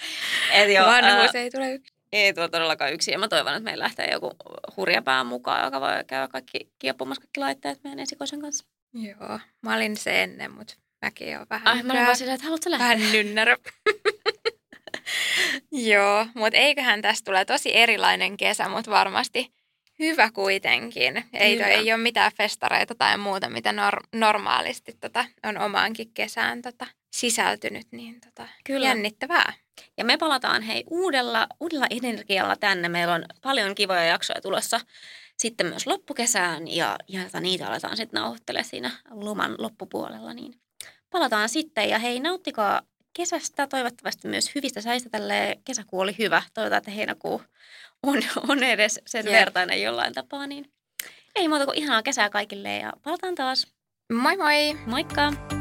Et 0.52 0.70
joo, 0.70 0.86
Vanhuus 0.86 1.34
ää, 1.34 1.42
ei 1.42 1.50
tule 1.50 1.72
yksin. 1.74 1.96
ei 2.12 2.32
tuo 2.34 2.48
todellakaan 2.48 2.92
yksin. 2.92 3.12
Ja 3.12 3.18
mä 3.18 3.28
toivon, 3.28 3.52
että 3.54 3.64
meillä 3.64 3.82
lähtee 3.82 4.10
joku 4.12 4.30
hurjapää 4.76 5.24
mukaan, 5.24 5.64
joka 5.64 5.80
voi 5.80 5.90
käydä 6.06 6.28
kaikki 6.28 6.72
kiepumassa 6.78 7.20
kaikki 7.20 7.40
laitteet 7.40 7.84
meidän 7.84 8.00
esikoisen 8.00 8.40
kanssa. 8.40 8.64
Joo, 8.94 9.38
mä 9.62 9.74
olin 9.76 9.96
se 9.96 10.22
ennen, 10.22 10.50
mutta 10.52 10.74
mäkin 11.02 11.38
oon 11.38 11.46
vähän, 11.50 11.76
Ai, 11.76 11.82
mä 11.82 11.92
olin 11.92 12.04
vaan 12.04 12.16
silleen, 12.16 12.34
että 12.34 12.44
haluatko 12.44 12.70
lähteä? 12.70 12.88
vähän 12.88 13.12
nynnärö. 13.12 13.56
Joo, 15.72 16.26
mutta 16.34 16.58
eiköhän 16.58 17.02
tästä 17.02 17.24
tule 17.24 17.44
tosi 17.44 17.76
erilainen 17.76 18.36
kesä, 18.36 18.68
mutta 18.68 18.90
varmasti 18.90 19.52
hyvä 19.98 20.30
kuitenkin. 20.30 21.24
Ei, 21.32 21.54
Hyvä. 21.54 21.66
ei 21.66 21.92
ole 21.92 22.02
mitään 22.02 22.32
festareita 22.36 22.94
tai 22.94 23.18
muuta, 23.18 23.50
mitä 23.50 23.72
nor- 23.72 24.06
normaalisti 24.12 24.92
tota, 25.00 25.24
on 25.44 25.58
omaankin 25.58 26.10
kesään 26.14 26.62
tota, 26.62 26.86
sisältynyt, 27.12 27.86
niin 27.90 28.20
tota, 28.20 28.48
Kyllä. 28.64 28.86
jännittävää. 28.86 29.52
Ja 29.96 30.04
me 30.04 30.16
palataan 30.16 30.62
hei 30.62 30.84
uudella, 30.90 31.46
uudella 31.60 31.86
energialla 31.90 32.56
tänne. 32.56 32.88
Meillä 32.88 33.14
on 33.14 33.24
paljon 33.42 33.74
kivoja 33.74 34.04
jaksoja 34.04 34.40
tulossa 34.40 34.80
sitten 35.36 35.66
myös 35.66 35.86
loppukesään 35.86 36.68
ja, 36.68 36.96
ja 37.08 37.24
tota, 37.24 37.40
niitä 37.40 37.66
aletaan 37.68 37.96
sitten 37.96 38.20
nauhoittelemaan 38.20 38.64
siinä 38.70 38.90
loman 39.10 39.54
loppupuolella. 39.58 40.34
Niin 40.34 40.54
palataan 41.10 41.48
sitten 41.48 41.88
ja 41.88 41.98
hei 41.98 42.20
nauttikaa 42.20 42.82
kesästä, 43.12 43.66
toivottavasti 43.66 44.28
myös 44.28 44.54
hyvistä 44.54 44.80
säistä. 44.80 45.10
Tälleen 45.10 45.62
kesäkuu 45.64 46.00
oli 46.00 46.14
hyvä. 46.18 46.42
Toivotaan, 46.54 46.78
että 46.78 46.90
heinäkuu 46.90 47.42
on, 48.02 48.22
on 48.48 48.62
edes 48.62 49.00
sen 49.06 49.26
Jep. 49.26 49.32
vertainen 49.32 49.82
jollain 49.82 50.14
tapaa. 50.14 50.46
Niin 50.46 50.72
ei 51.34 51.48
muuta 51.48 51.64
kuin 51.64 51.78
ihanaa 51.78 52.02
kesää 52.02 52.30
kaikille 52.30 52.76
ja 52.76 52.92
palataan 53.02 53.34
taas. 53.34 53.66
Moi 54.12 54.36
moi! 54.36 54.76
Moikka! 54.86 55.59